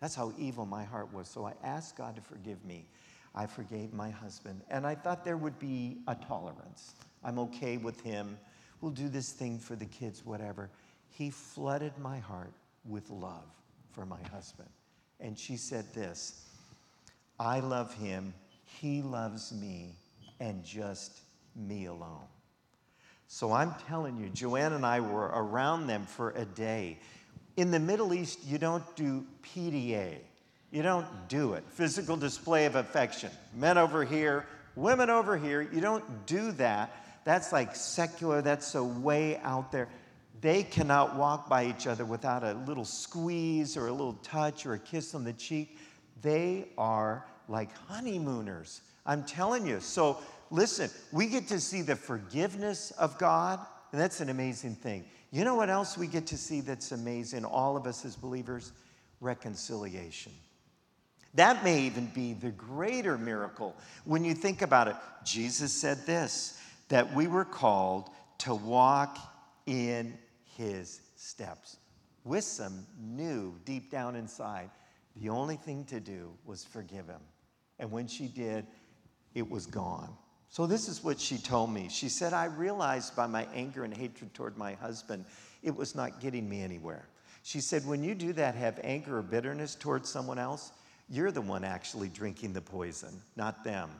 That's 0.00 0.14
how 0.14 0.32
evil 0.38 0.66
my 0.66 0.84
heart 0.84 1.12
was. 1.12 1.28
So 1.28 1.44
I 1.44 1.52
asked 1.62 1.96
God 1.96 2.16
to 2.16 2.22
forgive 2.22 2.64
me. 2.64 2.86
I 3.34 3.46
forgave 3.46 3.92
my 3.92 4.10
husband. 4.10 4.62
And 4.70 4.86
I 4.86 4.94
thought 4.94 5.24
there 5.24 5.36
would 5.36 5.58
be 5.58 5.98
a 6.06 6.14
tolerance. 6.14 6.94
I'm 7.24 7.38
okay 7.38 7.76
with 7.76 8.00
him. 8.02 8.38
We'll 8.80 8.92
do 8.92 9.08
this 9.08 9.32
thing 9.32 9.58
for 9.58 9.76
the 9.76 9.86
kids, 9.86 10.24
whatever. 10.24 10.70
He 11.10 11.30
flooded 11.30 11.96
my 11.98 12.18
heart 12.18 12.52
with 12.84 13.08
love 13.10 13.46
for 13.92 14.04
my 14.04 14.20
husband. 14.32 14.68
And 15.20 15.38
she 15.38 15.56
said 15.56 15.84
this 15.94 16.46
I 17.38 17.60
love 17.60 17.94
him, 17.94 18.34
he 18.64 19.02
loves 19.02 19.52
me, 19.52 19.96
and 20.40 20.64
just 20.64 21.20
me 21.54 21.86
alone. 21.86 22.26
So 23.28 23.52
I'm 23.52 23.74
telling 23.88 24.18
you, 24.18 24.28
Joanne 24.28 24.74
and 24.74 24.84
I 24.84 25.00
were 25.00 25.30
around 25.32 25.86
them 25.86 26.04
for 26.04 26.30
a 26.32 26.44
day. 26.44 26.98
In 27.56 27.70
the 27.70 27.80
Middle 27.80 28.12
East, 28.12 28.40
you 28.46 28.58
don't 28.58 28.84
do 28.96 29.24
PDA. 29.42 30.18
You 30.72 30.82
don't 30.82 31.06
do 31.28 31.52
it. 31.52 31.64
Physical 31.68 32.16
display 32.16 32.64
of 32.64 32.76
affection. 32.76 33.30
Men 33.54 33.76
over 33.76 34.04
here, 34.04 34.46
women 34.74 35.10
over 35.10 35.36
here. 35.36 35.60
You 35.60 35.82
don't 35.82 36.26
do 36.26 36.50
that. 36.52 36.96
That's 37.24 37.52
like 37.52 37.76
secular, 37.76 38.40
that's 38.40 38.66
so 38.66 38.82
way 38.82 39.36
out 39.44 39.70
there. 39.70 39.88
They 40.40 40.62
cannot 40.62 41.14
walk 41.14 41.48
by 41.48 41.66
each 41.66 41.86
other 41.86 42.04
without 42.04 42.42
a 42.42 42.54
little 42.66 42.86
squeeze 42.86 43.76
or 43.76 43.86
a 43.86 43.92
little 43.92 44.14
touch 44.24 44.66
or 44.66 44.72
a 44.72 44.78
kiss 44.78 45.14
on 45.14 45.24
the 45.24 45.34
cheek. 45.34 45.76
They 46.22 46.68
are 46.78 47.26
like 47.48 47.68
honeymooners. 47.88 48.80
I'm 49.04 49.24
telling 49.24 49.66
you. 49.66 49.78
So 49.80 50.18
listen, 50.50 50.90
we 51.12 51.26
get 51.26 51.48
to 51.48 51.60
see 51.60 51.82
the 51.82 51.96
forgiveness 51.96 52.92
of 52.92 53.18
God, 53.18 53.60
and 53.92 54.00
that's 54.00 54.20
an 54.20 54.30
amazing 54.30 54.74
thing. 54.76 55.04
You 55.30 55.44
know 55.44 55.54
what 55.54 55.70
else 55.70 55.98
we 55.98 56.06
get 56.06 56.26
to 56.28 56.38
see 56.38 56.60
that's 56.60 56.92
amazing, 56.92 57.44
all 57.44 57.76
of 57.76 57.86
us 57.86 58.04
as 58.04 58.16
believers? 58.16 58.72
Reconciliation. 59.20 60.32
That 61.34 61.64
may 61.64 61.82
even 61.82 62.06
be 62.06 62.34
the 62.34 62.50
greater 62.50 63.16
miracle 63.16 63.74
when 64.04 64.24
you 64.24 64.34
think 64.34 64.62
about 64.62 64.88
it. 64.88 64.96
Jesus 65.24 65.72
said 65.72 66.04
this 66.06 66.58
that 66.88 67.14
we 67.14 67.26
were 67.26 67.44
called 67.44 68.10
to 68.38 68.54
walk 68.54 69.18
in 69.66 70.18
his 70.56 71.00
steps. 71.16 71.78
Wissam 72.26 72.84
knew 73.00 73.54
deep 73.64 73.90
down 73.90 74.14
inside 74.14 74.70
the 75.16 75.28
only 75.28 75.56
thing 75.56 75.84
to 75.86 76.00
do 76.00 76.32
was 76.44 76.64
forgive 76.64 77.06
him. 77.06 77.20
And 77.78 77.90
when 77.90 78.06
she 78.06 78.26
did, 78.26 78.66
it 79.34 79.48
was 79.48 79.66
gone. 79.66 80.16
So, 80.48 80.66
this 80.66 80.88
is 80.88 81.02
what 81.02 81.18
she 81.18 81.38
told 81.38 81.72
me. 81.72 81.88
She 81.90 82.10
said, 82.10 82.34
I 82.34 82.44
realized 82.44 83.16
by 83.16 83.26
my 83.26 83.46
anger 83.54 83.84
and 83.84 83.96
hatred 83.96 84.34
toward 84.34 84.58
my 84.58 84.74
husband, 84.74 85.24
it 85.62 85.74
was 85.74 85.94
not 85.94 86.20
getting 86.20 86.46
me 86.46 86.60
anywhere. 86.60 87.08
She 87.42 87.60
said, 87.60 87.86
When 87.86 88.04
you 88.04 88.14
do 88.14 88.34
that, 88.34 88.54
have 88.54 88.78
anger 88.82 89.18
or 89.18 89.22
bitterness 89.22 89.74
towards 89.74 90.10
someone 90.10 90.38
else, 90.38 90.72
you're 91.08 91.30
the 91.30 91.40
one 91.40 91.64
actually 91.64 92.08
drinking 92.08 92.52
the 92.52 92.60
poison, 92.60 93.20
not 93.36 93.64
them. 93.64 93.90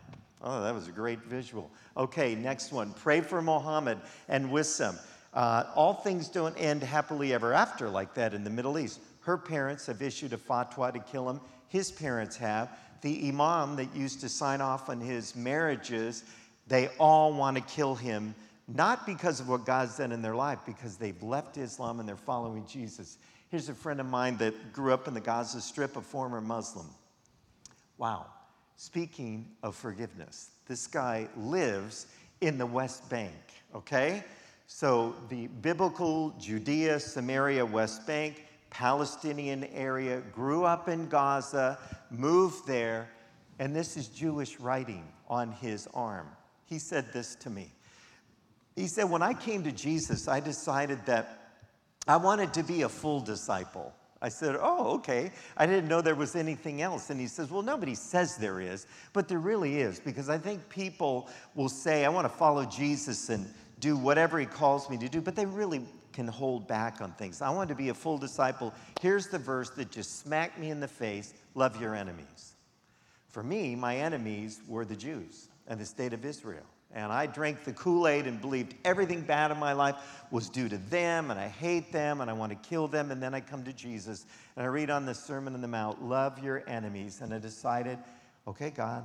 Oh, 0.43 0.63
that 0.63 0.75
was 0.75 0.89
a 0.89 0.93
great 0.93 1.21
visual. 1.21 1.71
Okay, 1.97 2.35
next 2.35 2.73
one. 2.73 2.93
Pray 2.95 3.21
for 3.21 3.41
Mohammed 3.41 3.99
and 4.29 4.51
Wissam. 4.51 4.99
Uh, 5.33 5.65
all 5.75 5.95
things 5.95 6.29
don't 6.29 6.57
end 6.57 6.83
happily 6.83 7.33
ever 7.33 7.53
after 7.53 7.89
like 7.89 8.15
that 8.15 8.35
in 8.35 8.45
the 8.45 8.51
Middle 8.51 8.79
East. 8.79 9.01
Her 9.21 9.39
parents 9.39 9.87
have 9.87 10.03
issued 10.03 10.33
a 10.33 10.37
fatwa 10.37 10.93
to 10.93 10.99
kill 10.99 11.31
him, 11.31 11.41
his 11.69 11.91
parents 11.91 12.37
have. 12.37 12.71
The 13.03 13.29
imam 13.29 13.77
that 13.77 13.95
used 13.97 14.21
to 14.21 14.29
sign 14.29 14.61
off 14.61 14.89
on 14.89 15.01
his 15.01 15.35
marriages, 15.35 16.25
they 16.67 16.89
all 16.99 17.33
want 17.33 17.57
to 17.57 17.63
kill 17.63 17.95
him, 17.95 18.35
not 18.69 19.07
because 19.07 19.41
of 19.41 19.49
what 19.49 19.65
God's 19.65 19.97
done 19.97 20.13
in 20.13 20.23
their 20.23 20.37
life, 20.37 20.61
because 20.67 20.97
they've 20.97 21.21
left 21.23 21.57
Islam 21.57 21.99
and 21.99 22.09
they're 22.09 22.17
following 22.17 22.65
Jesus. 22.67 23.19
Here's 23.53 23.69
a 23.69 23.75
friend 23.75 24.01
of 24.01 24.07
mine 24.07 24.39
that 24.39 24.73
grew 24.73 24.95
up 24.95 25.07
in 25.07 25.13
the 25.13 25.21
Gaza 25.21 25.61
Strip, 25.61 25.97
a 25.97 26.01
former 26.01 26.41
Muslim. 26.41 26.87
Wow. 27.99 28.25
Speaking 28.77 29.47
of 29.63 29.77
forgiveness, 29.77 30.53
this 30.67 30.87
guy 30.87 31.29
lives 31.37 32.07
in 32.41 32.57
the 32.57 32.65
West 32.65 33.11
Bank, 33.11 33.35
okay? 33.75 34.25
So 34.69 35.15
the 35.29 35.49
biblical 35.49 36.31
Judea, 36.41 36.99
Samaria, 36.99 37.67
West 37.67 38.07
Bank, 38.07 38.47
Palestinian 38.71 39.65
area, 39.65 40.23
grew 40.33 40.65
up 40.65 40.89
in 40.89 41.07
Gaza, 41.11 41.79
moved 42.11 42.67
there, 42.67 43.11
and 43.59 43.77
this 43.77 43.99
is 43.99 44.09
Jewish 44.09 44.61
writing 44.61 45.07
on 45.29 45.53
his 45.53 45.87
arm. 45.93 46.27
He 46.65 46.79
said 46.79 47.13
this 47.13 47.35
to 47.35 47.51
me. 47.51 47.71
He 48.77 48.87
said, 48.87 49.11
When 49.11 49.21
I 49.21 49.35
came 49.35 49.63
to 49.65 49.73
Jesus, 49.73 50.27
I 50.27 50.41
decided 50.41 51.05
that 51.05 51.42
I 52.07 52.17
wanted 52.17 52.53
to 52.55 52.63
be 52.63 52.83
a 52.83 52.89
full 52.89 53.21
disciple. 53.21 53.95
I 54.21 54.29
said, 54.29 54.57
Oh, 54.61 54.95
okay. 54.97 55.33
I 55.57 55.67
didn't 55.67 55.89
know 55.89 56.01
there 56.01 56.15
was 56.15 56.37
anything 56.37 56.81
else. 56.81 57.11
And 57.11 57.21
he 57.21 57.27
says, 57.27 57.51
Well, 57.51 57.63
nobody 57.63 57.95
says 57.95 58.37
there 58.37 58.61
is, 58.61 58.87
but 59.13 59.29
there 59.29 59.39
really 59.39 59.81
is, 59.81 60.01
because 60.01 60.29
I 60.29 60.39
think 60.39 60.69
people 60.69 61.29
will 61.55 61.69
say, 61.69 62.05
I 62.05 62.09
want 62.09 62.25
to 62.25 62.37
follow 62.37 62.65
Jesus 62.65 63.29
and 63.29 63.53
do 63.81 63.97
whatever 63.97 64.39
he 64.39 64.47
calls 64.47 64.89
me 64.89 64.97
to 64.99 65.09
do, 65.09 65.21
but 65.21 65.35
they 65.35 65.47
really 65.47 65.83
can 66.13 66.29
hold 66.29 66.69
back 66.69 67.01
on 67.01 67.13
things. 67.13 67.43
I 67.43 67.51
want 67.51 67.69
to 67.71 67.75
be 67.75 67.89
a 67.89 67.95
full 67.95 68.19
disciple. 68.19 68.73
Here's 69.01 69.27
the 69.29 69.39
verse 69.39 69.71
that 69.71 69.91
just 69.91 70.21
smacked 70.21 70.59
me 70.59 70.71
in 70.71 70.79
the 70.79 70.89
face 70.89 71.35
love 71.55 71.81
your 71.81 71.95
enemies. 71.95 72.55
For 73.29 73.43
me, 73.43 73.75
my 73.75 73.97
enemies 73.97 74.61
were 74.69 74.85
the 74.85 74.95
Jews 74.97 75.49
and 75.67 75.81
the 75.81 75.87
state 75.87 76.13
of 76.13 76.25
Israel 76.25 76.67
and 76.95 77.11
I 77.11 77.27
drank 77.27 77.65
the 77.65 77.73
Kool 77.73 78.07
Aid 78.07 78.27
and 78.27 78.41
believed 78.41 78.75
everything 78.85 79.23
bad 79.23 79.51
in 79.51 79.59
my 79.59 79.73
life 79.73 79.97
was 80.31 80.49
due 80.49 80.69
to 80.69 80.77
them, 80.77 81.31
and 81.31 81.41
I 81.41 81.49
hate 81.49 81.91
them, 81.91 82.21
and 82.21 82.31
I 82.31 82.35
want 82.35 82.51
to 82.51 82.69
kill 82.69 82.87
them. 82.87 83.11
And 83.11 83.23
then 83.23 83.35
I 83.35 83.41
come 83.41 83.65
to 83.65 83.73
Jesus, 83.73 84.27
and 84.57 84.65
I 84.65 84.69
read 84.69 84.91
on 84.91 85.07
the 85.07 85.15
Sermon 85.15 85.55
on 85.55 85.63
the 85.63 85.69
Mount, 85.69 86.03
Love 86.03 86.43
your 86.43 86.63
enemies. 86.67 87.21
And 87.23 87.33
I 87.33 87.39
decided, 87.39 87.99
okay, 88.47 88.71
God, 88.71 89.05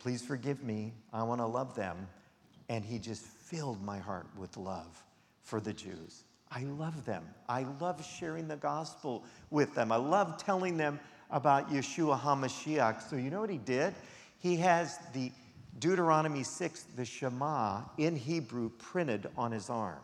please 0.00 0.22
forgive 0.22 0.62
me. 0.62 0.92
I 1.12 1.22
want 1.24 1.40
to 1.40 1.46
love 1.46 1.74
them. 1.74 2.08
And 2.70 2.84
He 2.84 2.98
just 2.98 3.22
filled 3.22 3.82
my 3.82 3.98
heart 3.98 4.26
with 4.36 4.56
love 4.56 5.02
for 5.42 5.60
the 5.60 5.72
Jews. 5.72 6.24
I 6.50 6.62
love 6.62 7.04
them. 7.04 7.24
I 7.48 7.66
love 7.80 8.02
sharing 8.04 8.48
the 8.48 8.56
gospel 8.56 9.24
with 9.50 9.74
them. 9.74 9.92
I 9.92 9.96
love 9.96 10.38
telling 10.38 10.78
them 10.78 10.98
about 11.30 11.70
Yeshua 11.70 12.18
HaMashiach. 12.18 13.02
So, 13.08 13.16
you 13.16 13.28
know 13.28 13.40
what 13.40 13.50
He 13.50 13.58
did? 13.58 13.94
He 14.38 14.56
has 14.56 14.98
the 15.12 15.30
Deuteronomy 15.78 16.42
6, 16.42 16.86
the 16.96 17.04
Shema 17.04 17.82
in 17.98 18.16
Hebrew 18.16 18.70
printed 18.70 19.28
on 19.36 19.52
his 19.52 19.70
arm. 19.70 20.00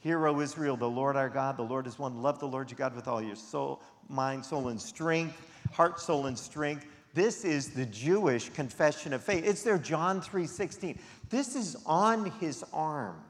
Hear, 0.00 0.26
O 0.26 0.40
Israel, 0.40 0.76
the 0.76 0.88
Lord 0.88 1.16
our 1.16 1.28
God, 1.28 1.56
the 1.56 1.62
Lord 1.62 1.86
is 1.86 1.98
one. 1.98 2.22
Love 2.22 2.40
the 2.40 2.48
Lord 2.48 2.70
your 2.70 2.78
God 2.78 2.94
with 2.94 3.06
all 3.06 3.22
your 3.22 3.36
soul, 3.36 3.80
mind, 4.08 4.44
soul, 4.44 4.68
and 4.68 4.80
strength, 4.80 5.40
heart, 5.72 6.00
soul, 6.00 6.26
and 6.26 6.38
strength. 6.38 6.86
This 7.14 7.44
is 7.44 7.70
the 7.70 7.86
Jewish 7.86 8.48
confession 8.50 9.12
of 9.12 9.22
faith. 9.22 9.44
It's 9.44 9.62
their 9.62 9.78
John 9.78 10.20
3:16. 10.20 10.98
This 11.28 11.54
is 11.54 11.76
on 11.86 12.30
his 12.40 12.64
arm. 12.72 13.22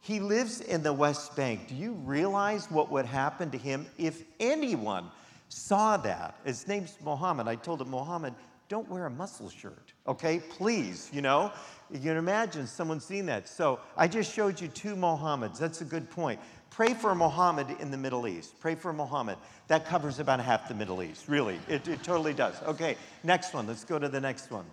He 0.00 0.20
lives 0.20 0.60
in 0.60 0.82
the 0.82 0.92
West 0.92 1.36
Bank. 1.36 1.68
Do 1.68 1.74
you 1.74 1.92
realize 1.92 2.70
what 2.70 2.90
would 2.90 3.04
happen 3.04 3.50
to 3.50 3.58
him 3.58 3.86
if 3.98 4.22
anyone 4.38 5.10
saw 5.48 5.96
that? 5.98 6.36
His 6.44 6.66
name's 6.66 6.96
Mohammed. 7.02 7.48
I 7.48 7.56
told 7.56 7.82
him, 7.82 7.90
Mohammed, 7.90 8.34
don't 8.70 8.88
wear 8.88 9.06
a 9.06 9.10
muscle 9.10 9.50
shirt, 9.50 9.92
okay? 10.06 10.38
Please, 10.38 11.10
you 11.12 11.20
know? 11.20 11.52
You 11.90 11.98
can 11.98 12.16
imagine 12.16 12.68
someone 12.68 13.00
seeing 13.00 13.26
that. 13.26 13.48
So 13.48 13.80
I 13.96 14.06
just 14.06 14.32
showed 14.32 14.60
you 14.60 14.68
two 14.68 14.94
Mohammeds. 14.94 15.58
That's 15.58 15.80
a 15.80 15.84
good 15.84 16.08
point. 16.08 16.38
Pray 16.70 16.94
for 16.94 17.12
Mohammed 17.16 17.66
in 17.80 17.90
the 17.90 17.96
Middle 17.96 18.28
East. 18.28 18.60
Pray 18.60 18.76
for 18.76 18.92
Mohammed. 18.92 19.38
That 19.66 19.86
covers 19.86 20.20
about 20.20 20.38
half 20.38 20.68
the 20.68 20.74
Middle 20.74 21.02
East, 21.02 21.26
really. 21.26 21.58
It, 21.68 21.88
it 21.88 22.04
totally 22.04 22.32
does. 22.32 22.62
Okay, 22.62 22.96
next 23.24 23.54
one. 23.54 23.66
Let's 23.66 23.84
go 23.84 23.98
to 23.98 24.08
the 24.08 24.20
next 24.20 24.52
one. 24.52 24.64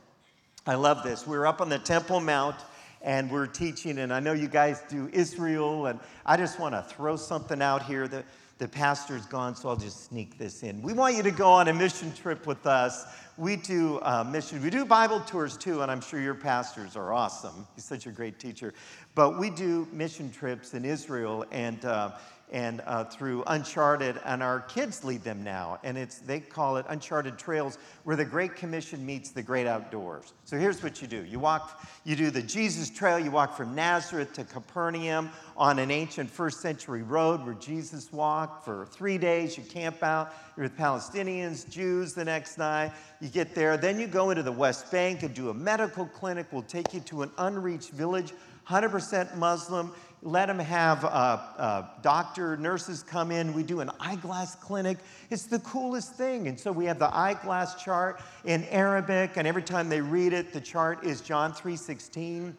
I 0.67 0.75
love 0.75 1.01
this. 1.01 1.25
We're 1.25 1.47
up 1.47 1.59
on 1.59 1.69
the 1.69 1.79
Temple 1.79 2.19
Mount 2.19 2.57
and 3.01 3.31
we're 3.31 3.47
teaching, 3.47 3.97
and 3.97 4.13
I 4.13 4.19
know 4.19 4.33
you 4.33 4.47
guys 4.47 4.81
do 4.89 5.09
Israel, 5.13 5.85
and 5.85 5.99
I 6.25 6.35
just 6.35 6.59
want 6.59 6.73
to 6.73 6.81
throw 6.81 7.15
something 7.15 7.61
out 7.61 7.83
here. 7.83 8.07
The, 8.07 8.23
the 8.57 8.67
pastor's 8.67 9.25
gone, 9.25 9.55
so 9.55 9.69
I'll 9.69 9.75
just 9.75 10.05
sneak 10.05 10.37
this 10.37 10.63
in. 10.63 10.81
We 10.81 10.93
want 10.93 11.15
you 11.15 11.23
to 11.23 11.31
go 11.31 11.49
on 11.49 11.67
a 11.67 11.73
mission 11.73 12.13
trip 12.13 12.47
with 12.47 12.65
us 12.65 13.05
we 13.37 13.55
do 13.55 13.99
uh, 13.99 14.23
mission, 14.23 14.61
we 14.63 14.71
do 14.71 14.83
Bible 14.83 15.19
tours 15.19 15.57
too, 15.57 15.83
and 15.83 15.91
I'm 15.91 16.01
sure 16.01 16.19
your 16.19 16.33
pastors 16.33 16.95
are 16.95 17.13
awesome. 17.13 17.67
He's 17.75 17.85
such 17.85 18.07
a 18.07 18.11
great 18.11 18.39
teacher. 18.39 18.73
But 19.13 19.37
we 19.37 19.51
do 19.51 19.87
mission 19.91 20.31
trips 20.31 20.73
in 20.73 20.83
Israel, 20.83 21.45
and 21.51 21.83
uh, 21.85 22.13
and 22.51 22.81
uh, 22.85 23.03
through 23.03 23.43
Uncharted, 23.47 24.19
and 24.23 24.41
our 24.41 24.61
kids 24.61 25.03
lead 25.03 25.23
them 25.23 25.43
now. 25.43 25.79
And 25.83 25.97
it's, 25.97 26.19
they 26.19 26.39
call 26.39 26.77
it 26.77 26.85
Uncharted 26.87 27.37
Trails, 27.37 27.77
where 28.05 28.15
the 28.15 28.23
Great 28.25 28.55
Commission 28.55 29.05
meets 29.05 29.31
the 29.31 29.43
great 29.43 29.67
outdoors. 29.67 30.33
So 30.45 30.57
here's 30.57 30.81
what 30.81 31.01
you 31.01 31.07
do 31.07 31.25
you 31.25 31.39
walk, 31.39 31.81
you 32.05 32.15
do 32.15 32.31
the 32.31 32.41
Jesus 32.41 32.89
Trail, 32.89 33.19
you 33.19 33.31
walk 33.31 33.57
from 33.57 33.75
Nazareth 33.75 34.31
to 34.33 34.45
Capernaum 34.45 35.29
on 35.57 35.79
an 35.79 35.91
ancient 35.91 36.29
first 36.29 36.61
century 36.61 37.03
road 37.03 37.43
where 37.45 37.55
Jesus 37.55 38.11
walked 38.13 38.63
for 38.63 38.85
three 38.85 39.17
days. 39.17 39.57
You 39.57 39.63
camp 39.63 40.01
out, 40.01 40.33
you're 40.55 40.63
with 40.63 40.77
Palestinians, 40.77 41.69
Jews 41.69 42.13
the 42.13 42.23
next 42.23 42.57
night. 42.57 42.93
You 43.19 43.27
get 43.27 43.55
there, 43.55 43.75
then 43.75 43.99
you 43.99 44.07
go 44.07 44.29
into 44.29 44.43
the 44.43 44.51
West 44.51 44.89
Bank 44.91 45.23
and 45.23 45.33
do 45.33 45.49
a 45.49 45.53
medical 45.53 46.05
clinic. 46.05 46.47
We'll 46.51 46.61
take 46.61 46.93
you 46.93 47.01
to 47.01 47.23
an 47.23 47.31
unreached 47.39 47.89
village, 47.89 48.31
100% 48.69 49.35
Muslim 49.35 49.91
let 50.23 50.47
them 50.47 50.59
have 50.59 51.03
a, 51.03 51.07
a 51.07 51.91
doctor, 52.01 52.57
nurses 52.57 53.03
come 53.03 53.31
in. 53.31 53.53
We 53.53 53.63
do 53.63 53.81
an 53.81 53.91
eyeglass 53.99 54.55
clinic. 54.55 54.97
It's 55.29 55.45
the 55.45 55.59
coolest 55.59 56.15
thing. 56.15 56.47
And 56.47 56.59
so 56.59 56.71
we 56.71 56.85
have 56.85 56.99
the 56.99 57.15
eyeglass 57.15 57.81
chart 57.81 58.21
in 58.43 58.63
Arabic, 58.65 59.37
and 59.37 59.47
every 59.47 59.63
time 59.63 59.89
they 59.89 60.01
read 60.01 60.33
it, 60.33 60.53
the 60.53 60.61
chart 60.61 61.03
is 61.03 61.21
John 61.21 61.53
3:16 61.53 62.55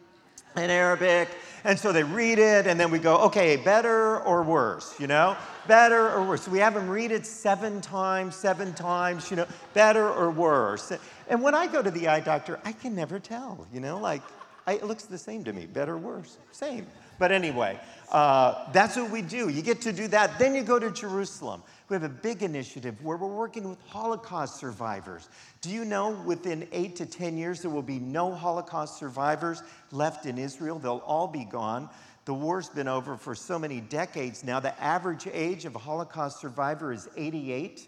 in 0.55 0.69
Arabic. 0.69 1.29
And 1.63 1.77
so 1.77 1.91
they 1.91 2.03
read 2.03 2.39
it, 2.39 2.65
and 2.65 2.79
then 2.79 2.91
we 2.91 2.99
go, 2.99 3.17
okay, 3.25 3.57
better 3.57 4.21
or 4.21 4.43
worse, 4.43 4.99
you 4.99 5.07
know? 5.07 5.35
Better 5.67 6.09
or 6.09 6.23
worse. 6.23 6.43
So 6.43 6.51
we 6.51 6.59
have 6.59 6.73
them 6.73 6.89
read 6.89 7.11
it 7.11 7.25
seven 7.25 7.81
times, 7.81 8.35
seven 8.35 8.73
times, 8.73 9.29
you 9.29 9.37
know, 9.37 9.45
better 9.73 10.09
or 10.09 10.31
worse. 10.31 10.91
And 11.27 11.41
when 11.41 11.53
I 11.53 11.67
go 11.67 11.81
to 11.81 11.91
the 11.91 12.07
eye 12.07 12.21
doctor, 12.21 12.59
I 12.63 12.71
can 12.71 12.95
never 12.95 13.19
tell, 13.19 13.67
you 13.73 13.79
know, 13.79 13.97
like, 13.97 14.21
I, 14.65 14.73
it 14.73 14.85
looks 14.85 15.03
the 15.03 15.17
same 15.17 15.43
to 15.43 15.53
me, 15.53 15.65
better 15.65 15.93
or 15.93 15.97
worse, 15.97 16.37
same. 16.51 16.87
But 17.19 17.33
anyway, 17.33 17.77
uh, 18.11 18.71
that's 18.71 18.95
what 18.95 19.11
we 19.11 19.21
do. 19.21 19.49
You 19.49 19.61
get 19.61 19.81
to 19.81 19.93
do 19.93 20.07
that. 20.07 20.39
Then 20.39 20.55
you 20.55 20.63
go 20.63 20.79
to 20.79 20.89
Jerusalem. 20.89 21.61
We 21.89 21.95
have 21.95 22.03
a 22.03 22.09
big 22.09 22.41
initiative 22.41 23.03
where 23.03 23.17
we're 23.17 23.27
working 23.27 23.69
with 23.69 23.79
Holocaust 23.87 24.57
survivors. 24.57 25.29
Do 25.61 25.69
you 25.69 25.85
know 25.85 26.11
within 26.11 26.67
eight 26.71 26.95
to 26.95 27.05
10 27.05 27.37
years 27.37 27.61
there 27.61 27.71
will 27.71 27.81
be 27.81 27.99
no 27.99 28.33
Holocaust 28.33 28.97
survivors 28.97 29.61
left 29.91 30.25
in 30.25 30.37
Israel? 30.37 30.79
They'll 30.79 31.03
all 31.05 31.27
be 31.27 31.45
gone. 31.45 31.89
The 32.25 32.33
war's 32.33 32.69
been 32.69 32.87
over 32.87 33.17
for 33.17 33.35
so 33.35 33.59
many 33.59 33.81
decades 33.81 34.43
now. 34.43 34.59
The 34.59 34.79
average 34.81 35.27
age 35.31 35.65
of 35.65 35.75
a 35.75 35.79
Holocaust 35.79 36.39
survivor 36.39 36.93
is 36.93 37.09
88 37.17 37.87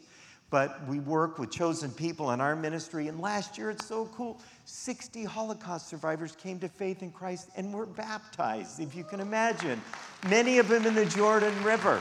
but 0.52 0.86
we 0.86 1.00
work 1.00 1.40
with 1.40 1.50
chosen 1.50 1.90
people 1.90 2.32
in 2.32 2.42
our 2.42 2.56
ministry. 2.56 3.08
And 3.08 3.20
last 3.20 3.58
year, 3.58 3.72
it's 3.72 3.88
so 3.88 4.06
cool 4.08 4.40
60 4.66 5.24
Holocaust 5.24 5.88
survivors 5.88 6.36
came 6.36 6.60
to 6.60 6.70
faith 6.70 7.02
in 7.02 7.10
Christ 7.10 7.50
and 7.56 7.74
were 7.74 7.88
baptized, 7.88 8.80
if 8.80 8.94
you 8.94 9.04
can 9.04 9.22
imagine. 9.22 9.82
Many 10.30 10.60
of 10.60 10.68
them 10.68 10.86
in 10.86 10.94
the 10.94 11.06
Jordan 11.06 11.64
River. 11.64 12.00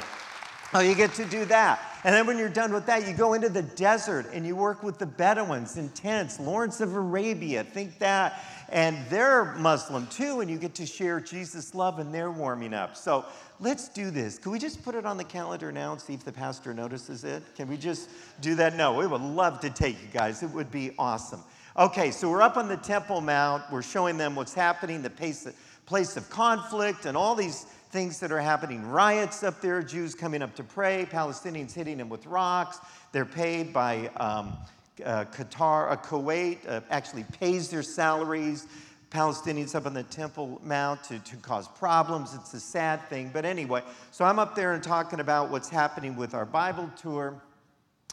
Oh, 0.73 0.81
you 0.81 0.95
get 0.95 1.15
to 1.15 1.25
do 1.25 1.45
that. 1.47 1.81
And 2.05 2.15
then 2.15 2.27
when 2.27 2.39
you're 2.39 2.49
done 2.49 2.73
with 2.73 2.87
that, 2.87 3.07
you 3.07 3.13
go 3.13 3.35
into 3.35 3.49
the 3.49 3.63
desert 3.63 4.27
and 4.33 4.47
you 4.47 4.55
work 4.55 4.83
with 4.85 4.99
the 4.99 5.07
Bedouins 5.07 5.77
in 5.77 5.89
tents, 5.91 6.39
Lawrence 6.39 6.81
of 6.81 6.95
Arabia, 6.95 7.65
think 7.65 7.99
that. 7.99 8.45
And 8.69 8.97
they're 9.09 9.57
Muslim 9.57 10.07
too, 10.07 10.41
and 10.41 10.49
you 10.49 10.57
get 10.57 10.77
to 10.77 10.87
share 10.87 11.21
Jesus' 11.21 11.75
love 11.75 11.99
and 11.99 12.15
they're 12.15 12.31
warming 12.31 12.73
up. 12.73 12.97
So 12.97 13.25
let's 13.59 13.89
do 13.89 14.13
this. 14.13 14.39
Can 14.39 14.53
we 14.53 14.61
just 14.61 14.85
put 14.85 14.95
it 14.95 15.05
on 15.05 15.17
the 15.17 15.25
calendar 15.25 15.73
now 15.73 15.91
and 15.91 16.01
see 16.01 16.15
if 16.15 16.25
the 16.25 16.33
pastor 16.33 16.73
notices 16.73 17.25
it? 17.25 17.43
Can 17.57 17.69
we 17.69 17.77
just 17.77 18.09
do 18.41 18.55
that? 18.55 18.77
No, 18.77 18.95
we 18.95 19.09
would 19.09 19.21
love 19.21 19.59
to 19.61 19.71
take 19.71 20.01
you 20.01 20.09
guys. 20.13 20.45
It 20.45 20.51
would 20.51 20.71
be 20.71 20.93
awesome. 20.99 21.43
Okay, 21.77 22.13
so 22.13 22.31
we're 22.31 22.43
up 22.43 22.57
on 22.57 22.69
the 22.69 22.77
Temple 22.77 23.21
Mount. 23.21 23.65
We're 23.73 23.83
showing 23.83 24.17
them 24.17 24.37
what's 24.37 24.55
happening, 24.55 25.03
the 25.03 25.11
place 25.11 26.17
of 26.17 26.31
conflict, 26.31 27.07
and 27.07 27.17
all 27.17 27.35
these 27.35 27.67
things 27.91 28.21
that 28.21 28.31
are 28.31 28.41
happening 28.41 28.87
riots 28.87 29.43
up 29.43 29.61
there, 29.61 29.83
Jews 29.83 30.15
coming 30.15 30.43
up 30.43 30.55
to 30.57 30.65
pray, 30.65 31.07
Palestinians 31.11 31.73
hitting 31.73 31.99
them 31.99 32.09
with 32.09 32.25
rocks. 32.27 32.79
They're 33.13 33.25
paid 33.25 33.73
by 33.73 34.09
um, 34.17 34.57
uh, 35.05 35.25
Qatar, 35.25 35.91
uh, 35.91 35.97
Kuwait, 35.97 36.59
uh, 36.69 36.81
actually 36.91 37.25
pays 37.39 37.69
their 37.69 37.83
salaries. 37.83 38.67
Palestinians 39.11 39.75
up 39.75 39.87
on 39.87 39.95
the 39.95 40.05
Temple 40.05 40.61
Mount 40.63 41.03
to, 41.05 41.19
to 41.19 41.37
cause 41.39 41.67
problems. 41.67 42.33
It's 42.35 42.55
a 42.55 42.61
sad 42.61 43.09
thing. 43.09 43.31
But 43.33 43.45
anyway, 43.45 43.83
so 44.13 44.25
I'm 44.25 44.39
up 44.39 44.55
there 44.55 44.73
and 44.73 44.83
talking 44.83 45.19
about 45.19 45.51
what's 45.51 45.69
happening 45.69 46.15
with 46.15 46.33
our 46.33 46.47
Bible 46.47 46.89
tour. 46.97 47.35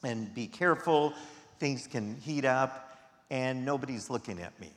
And 0.04 0.34
be 0.34 0.48
careful, 0.48 1.14
things 1.60 1.86
can 1.86 2.16
heat 2.18 2.46
up, 2.46 2.98
and 3.30 3.64
nobody's 3.64 4.10
looking 4.10 4.42
at 4.42 4.60
me. 4.60 4.72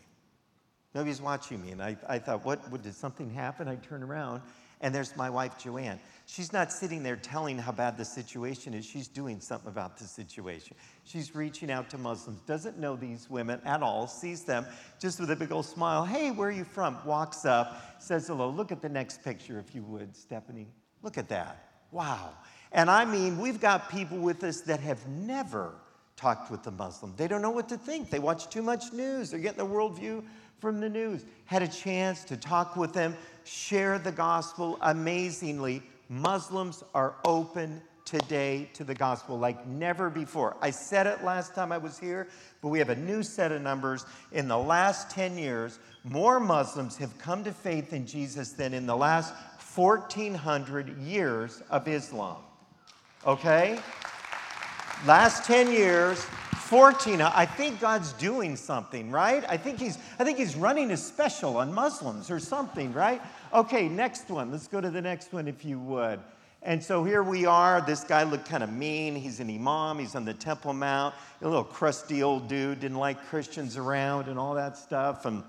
Nobody's 0.95 1.23
watching 1.23 1.63
me. 1.63 1.71
And 1.71 1.83
I, 1.83 1.97
I 2.09 2.19
thought, 2.19 2.45
what, 2.45 2.71
what, 2.71 2.83
did 2.83 2.95
something 2.95 3.31
happen? 3.31 3.69
I 3.69 3.77
turn 3.77 4.03
around, 4.03 4.43
and 4.81 4.95
there's 4.95 5.17
my 5.17 5.31
wife, 5.31 5.59
Joanne. 5.59 5.99
She's 6.27 6.53
not 6.53 6.71
sitting 6.71 7.03
there 7.03 7.17
telling 7.17 7.59
how 7.59 7.73
bad 7.73 7.97
the 7.97 8.05
situation 8.05 8.73
is. 8.73 8.85
She's 8.87 9.09
doing 9.09 9.41
something 9.41 9.69
about 9.69 9.99
the 9.99 10.05
situation. 10.05 10.77
She's 11.05 11.35
reaching 11.35 11.73
out 11.73 11.91
to 11.91 11.99
Muslims, 11.99 12.41
doesn't 12.43 12.79
know 12.79 12.95
these 12.95 13.29
women 13.29 13.61
at 13.65 13.83
all, 13.83 14.07
sees 14.07 14.45
them 14.45 14.65
just 15.01 15.19
with 15.19 15.31
a 15.31 15.37
big 15.37 15.51
old 15.51 15.67
smile. 15.67 16.05
Hey, 16.05 16.31
where 16.31 16.49
are 16.49 16.53
you 16.53 16.65
from? 16.65 16.97
Walks 17.05 17.45
up, 17.45 18.01
says 18.01 18.29
hello. 18.29 18.49
Look 18.49 18.71
at 18.71 18.81
the 18.81 18.89
next 18.89 19.25
picture, 19.25 19.59
if 19.59 19.75
you 19.75 19.83
would, 19.83 20.15
Stephanie. 20.15 20.69
Look 21.03 21.19
at 21.19 21.29
that. 21.31 21.67
Wow. 21.91 22.31
And 22.73 22.89
I 22.89 23.05
mean, 23.05 23.39
we've 23.39 23.61
got 23.61 23.91
people 23.91 24.19
with 24.19 24.45
us 24.45 24.61
that 24.63 24.81
have 24.81 25.05
never 25.09 25.75
talked 26.15 26.51
with 26.51 26.63
the 26.63 26.71
Muslim. 26.71 27.15
They 27.17 27.27
don't 27.27 27.43
know 27.43 27.51
what 27.51 27.69
to 27.71 27.77
think. 27.77 28.11
They 28.11 28.19
watch 28.19 28.49
too 28.51 28.63
much 28.63 28.93
news. 28.93 29.31
They're 29.31 29.41
getting 29.41 29.59
the 29.59 29.75
worldview 29.75 30.23
from 30.61 30.81
the 30.81 30.89
news. 30.89 31.25
Had 31.47 31.63
a 31.63 31.69
chance 31.69 32.25
to 32.25 32.37
talk 32.37 32.77
with 32.77 32.93
them, 32.93 33.17
share 33.45 33.99
the 33.99 34.13
gospel. 34.13 34.79
Amazingly, 34.83 35.83
Muslims 36.09 36.85
are 36.95 37.17
open 37.25 37.81
today 38.05 38.69
to 38.75 38.83
the 38.83 38.95
gospel 38.95 39.39
like 39.39 39.67
never 39.67 40.11
before. 40.11 40.57
I 40.61 40.71
said 40.71 41.07
it 41.07 41.23
last 41.23 41.55
time 41.55 41.71
I 41.71 41.79
was 41.79 41.99
here, 41.99 42.29
but 42.61 42.69
we 42.69 42.79
have 42.81 42.89
a 42.89 42.97
new 42.97 43.23
set 43.23 43.53
of 43.53 43.63
numbers. 43.63 44.05
In 44.33 44.49
the 44.49 44.59
last 44.59 45.11
10 45.11 45.39
years, 45.39 45.79
more 46.05 46.41
Muslims 46.41 46.97
have 46.97 47.17
come 47.19 47.45
to 47.45 47.53
faith 47.53 47.93
in 47.93 48.07
Jesus 48.07 48.53
than 48.53 48.75
in 48.75 48.87
the 48.87 48.97
last 48.97 49.33
1400 49.75 50.99
years 50.99 51.63
of 51.71 51.87
Islam. 51.87 52.39
Okay? 53.27 53.79
Last 55.07 55.45
10 55.45 55.71
years, 55.71 56.27
14, 56.71 57.21
I 57.21 57.47
think 57.47 57.81
God's 57.81 58.13
doing 58.13 58.55
something, 58.55 59.11
right? 59.11 59.45
I 59.49 59.57
think 59.57 59.81
he's 59.81 59.99
I 60.21 60.25
think 60.25 60.39
he's 60.39 60.55
running 60.55 60.93
a 60.93 60.97
special 60.97 61.57
on 61.57 61.75
Muslims 61.75 62.31
or 62.31 62.39
something, 62.39 62.93
right? 62.93 63.21
Okay, 63.53 63.89
next 63.89 64.31
one. 64.31 64.53
Let's 64.53 64.69
go 64.69 64.81
to 64.81 64.89
the 64.89 65.03
next 65.03 65.33
one 65.33 65.49
if 65.49 65.65
you 65.65 65.81
would. 65.81 66.21
And 66.63 66.81
so 66.81 67.03
here 67.03 67.25
we 67.25 67.45
are. 67.45 67.81
This 67.81 68.05
guy 68.05 68.23
looked 68.23 68.49
kind 68.49 68.63
of 68.63 68.73
mean. 68.73 69.17
He's 69.17 69.41
an 69.41 69.51
imam. 69.51 69.99
He's 69.99 70.15
on 70.15 70.25
the 70.25 70.33
Temple 70.33 70.73
Mount. 70.73 71.13
A 71.43 71.49
little 71.49 71.65
crusty 71.65 72.23
old 72.23 72.47
dude. 72.47 72.79
Didn't 72.79 72.99
like 72.99 73.21
Christians 73.27 73.77
around 73.77 74.29
and 74.29 74.39
all 74.39 74.55
that 74.55 74.77
stuff. 74.77 75.27
And 75.27 75.43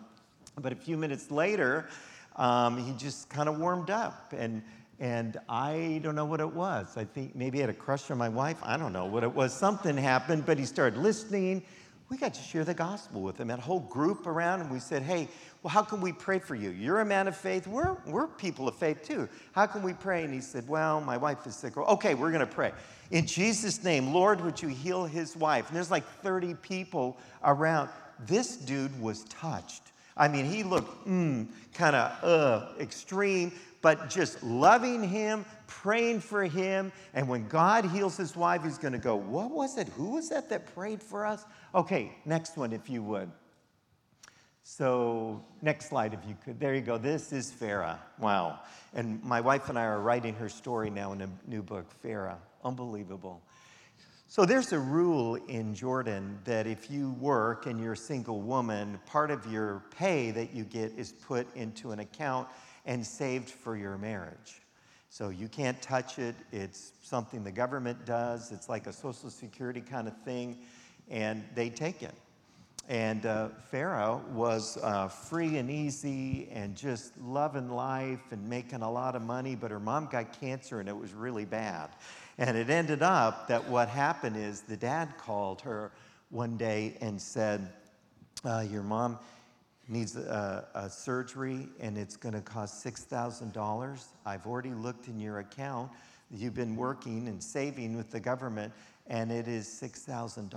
but 0.60 0.71
a 0.71 0.75
few 0.75 0.97
minutes 0.97 1.29
later, 1.29 1.88
um, 2.36 2.84
he 2.84 2.93
just 2.93 3.29
kind 3.29 3.47
of 3.47 3.60
warmed 3.60 3.91
up 3.91 4.34
and 4.36 4.63
and 5.01 5.39
I 5.49 5.99
don't 6.03 6.13
know 6.13 6.25
what 6.25 6.39
it 6.39 6.53
was. 6.53 6.95
I 6.95 7.05
think 7.05 7.35
maybe 7.35 7.57
he 7.57 7.61
had 7.61 7.71
a 7.71 7.73
crush 7.73 8.11
on 8.11 8.19
my 8.19 8.29
wife. 8.29 8.57
I 8.61 8.77
don't 8.77 8.93
know 8.93 9.05
what 9.05 9.23
it 9.23 9.33
was. 9.33 9.51
Something 9.51 9.97
happened, 9.97 10.45
but 10.45 10.59
he 10.59 10.65
started 10.65 10.99
listening. 10.99 11.63
We 12.09 12.17
got 12.17 12.35
to 12.35 12.41
share 12.41 12.63
the 12.63 12.75
gospel 12.75 13.23
with 13.23 13.39
him. 13.39 13.49
Had 13.49 13.57
a 13.57 13.63
whole 13.63 13.79
group 13.79 14.27
around, 14.27 14.61
and 14.61 14.69
we 14.69 14.77
said, 14.77 15.01
Hey, 15.01 15.27
well, 15.63 15.71
how 15.71 15.81
can 15.81 16.01
we 16.01 16.13
pray 16.13 16.37
for 16.37 16.53
you? 16.53 16.69
You're 16.69 16.99
a 16.99 17.05
man 17.05 17.27
of 17.27 17.35
faith. 17.35 17.65
We're, 17.65 17.97
we're 18.05 18.27
people 18.27 18.67
of 18.67 18.75
faith 18.75 19.03
too. 19.03 19.27
How 19.53 19.65
can 19.65 19.81
we 19.81 19.93
pray? 19.93 20.23
And 20.23 20.31
he 20.31 20.39
said, 20.39 20.67
Well, 20.67 21.01
my 21.01 21.17
wife 21.17 21.47
is 21.47 21.55
sick. 21.55 21.77
Okay, 21.77 22.13
we're 22.13 22.31
going 22.31 22.41
to 22.41 22.45
pray. 22.45 22.71
In 23.09 23.25
Jesus' 23.25 23.83
name, 23.83 24.13
Lord, 24.13 24.39
would 24.41 24.61
you 24.61 24.69
heal 24.69 25.05
his 25.05 25.35
wife? 25.35 25.67
And 25.67 25.75
there's 25.75 25.89
like 25.89 26.05
30 26.21 26.53
people 26.55 27.17
around. 27.43 27.89
This 28.27 28.55
dude 28.55 29.01
was 29.01 29.23
touched. 29.23 29.90
I 30.17 30.28
mean, 30.28 30.45
he 30.45 30.63
looked 30.63 31.08
mm, 31.08 31.47
kind 31.74 31.95
of 31.95 32.24
uh, 32.24 32.67
extreme, 32.80 33.52
but 33.82 34.10
just 34.10 34.41
loving 34.43 35.04
him, 35.04 35.45
praying 35.67 36.19
for 36.19 36.43
him. 36.43 36.91
And 37.13 37.28
when 37.28 37.47
God 37.47 37.86
heals 37.86 38.17
his 38.17 38.36
wife, 38.36 38.63
he's 38.63 38.78
going 38.78 38.93
to 38.93 39.00
go, 39.00 39.15
What 39.15 39.52
was 39.52 39.78
it? 39.78 39.88
Who 39.89 40.12
was 40.12 40.30
that 40.30 40.50
that 40.50 40.74
prayed 40.76 41.02
for 41.02 41.26
us? 41.26 41.45
Okay, 41.74 42.12
next 42.26 42.58
one, 42.58 42.74
if 42.74 42.89
you 42.89 43.02
would. 43.04 43.32
So, 44.63 45.43
next 45.62 45.89
slide, 45.89 46.13
if 46.13 46.19
you 46.28 46.36
could. 46.45 46.60
There 46.60 46.76
you 46.76 46.82
go. 46.82 46.97
This 46.97 47.34
is 47.34 47.52
Farah. 47.52 47.97
Wow. 48.19 48.60
And 48.93 49.21
my 49.24 49.41
wife 49.41 49.69
and 49.69 49.78
I 49.78 49.84
are 49.86 50.00
writing 50.00 50.36
her 50.36 50.50
story 50.50 50.89
now 50.89 51.13
in 51.13 51.21
a 51.21 51.30
new 51.47 51.63
book, 51.63 51.86
Farah. 52.04 52.38
Unbelievable. 52.63 53.41
So, 54.32 54.46
there's 54.46 54.72
a 54.72 54.80
rule 54.80 55.36
in 55.50 55.76
Jordan 55.76 56.39
that 56.46 56.65
if 56.65 56.89
you 56.89 57.12
work 57.20 57.65
and 57.65 57.78
you're 57.78 57.91
a 57.91 57.98
single 57.98 58.39
woman, 58.39 58.98
part 59.06 59.30
of 59.30 59.46
your 59.52 59.84
pay 59.98 60.32
that 60.32 60.54
you 60.54 60.63
get 60.63 60.94
is 60.98 61.12
put 61.12 61.54
into 61.54 61.91
an 61.91 62.00
account 62.00 62.48
and 62.86 63.06
saved 63.06 63.50
for 63.50 63.76
your 63.76 63.98
marriage. 63.98 64.62
So 65.10 65.28
you 65.28 65.50
can't 65.50 65.82
touch 65.82 66.17
it. 66.17 66.36
It's 66.54 66.94
something 67.02 67.44
the 67.44 67.52
government 67.52 68.06
does. 68.06 68.54
It's 68.54 68.70
like 68.70 68.88
a 68.88 68.94
Social 68.94 69.30
Security 69.30 69.82
kind 69.82 70.08
of 70.08 70.15
thing, 70.24 70.60
and 71.10 71.44
they 71.54 71.70
take 71.70 72.02
it. 72.02 72.15
and 72.88 73.26
uh, 73.26 73.50
Farah 73.72 74.22
was 74.30 74.78
uh, 74.82 75.08
free 75.08 75.58
and 75.58 75.70
easy 75.70 76.50
and 76.52 76.76
just 76.76 77.17
loving 77.22 77.70
life 77.70 78.32
and 78.32 78.48
making 78.50 78.82
a 78.82 78.91
lot 78.91 79.15
of 79.15 79.22
money, 79.22 79.56
but 79.56 79.72
her 79.72 79.80
mom 79.80 80.08
got 80.12 80.39
cancer 80.39 80.80
and 80.80 80.89
it 80.89 80.96
was 80.96 81.13
really 81.13 81.46
bad. 81.46 81.89
And 82.41 82.58
it 82.58 82.71
ended 82.71 83.04
up 83.04 83.47
that 83.49 83.69
what 83.69 83.88
happened 83.88 84.36
is 84.36 84.62
the 84.62 84.75
dad 84.75 85.15
called 85.19 85.62
her 85.62 85.91
one 86.32 86.58
day 86.58 86.97
and 86.99 87.21
said, 87.21 87.71
uh, 88.43 88.65
Your 88.67 88.82
mom 88.82 89.19
needs 89.88 90.15
a, 90.15 90.65
a 90.73 90.89
surgery 90.89 91.67
and 91.80 91.99
it's 91.99 92.17
going 92.17 92.34
to 92.34 92.41
cost 92.41 92.84
$6,000. 92.84 94.06
I've 94.25 94.47
already 94.47 94.71
looked 94.71 95.08
in 95.08 95.19
your 95.19 95.38
account. 95.38 95.91
You've 96.32 96.56
been 96.56 96.75
working 96.75 97.27
and 97.27 97.43
saving 97.43 97.95
with 97.95 98.10
the 98.10 98.19
government, 98.19 98.73
and 99.06 99.32
it 99.32 99.47
is 99.47 99.67
$6,000. 99.67 100.49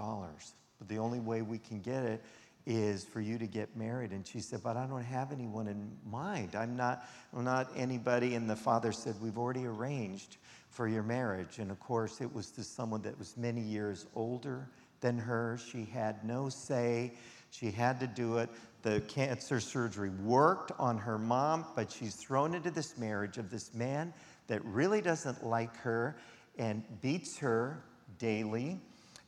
But 0.79 0.89
the 0.89 0.97
only 0.97 1.21
way 1.21 1.43
we 1.43 1.59
can 1.59 1.81
get 1.81 2.03
it 2.05 2.25
is 2.65 3.05
for 3.05 3.21
you 3.21 3.37
to 3.37 3.47
get 3.47 3.77
married. 3.77 4.13
And 4.13 4.27
she 4.27 4.41
said, 4.41 4.63
But 4.63 4.79
I 4.79 4.87
don't 4.87 5.03
have 5.03 5.33
anyone 5.33 5.69
in 5.69 5.91
mind. 6.11 6.55
I'm 6.55 6.77
not, 6.77 7.07
I'm 7.37 7.45
not 7.45 7.71
anybody. 7.77 8.37
And 8.37 8.49
the 8.49 8.57
father 8.57 8.91
said, 8.91 9.17
We've 9.21 9.37
already 9.37 9.67
arranged 9.67 10.39
for 10.75 10.89
your 10.89 11.05
marriage. 11.05 11.61
And 11.61 11.71
of 11.71 11.79
course, 11.79 12.21
it 12.21 12.35
was 12.35 12.51
to 12.51 12.65
someone 12.65 13.01
that 13.03 13.17
was 13.17 13.37
many 13.37 13.61
years 13.61 14.07
older 14.17 14.69
than 15.01 15.17
her. 15.17 15.59
She 15.71 15.85
had 15.85 16.25
no 16.25 16.49
say, 16.49 17.13
she 17.51 17.71
had 17.71 18.01
to 18.01 18.09
do 18.09 18.39
it. 18.39 18.51
The 18.83 19.01
cancer 19.03 19.61
surgery 19.61 20.11
worked 20.11 20.73
on 20.79 20.99
her 20.99 21.17
mom, 21.17 21.65
but 21.77 21.91
she's 21.93 22.17
thrown 22.17 22.55
into 22.55 22.73
this 22.73 22.99
marriage 22.99 23.39
of 23.39 23.51
this 23.51 23.73
man 23.73 24.13
that 24.49 24.63
really 24.65 25.01
doesn't 25.01 25.47
like 25.47 25.75
her 25.77 26.17
and 26.59 26.83
beats 27.01 27.39
her 27.39 27.83
daily 28.19 28.81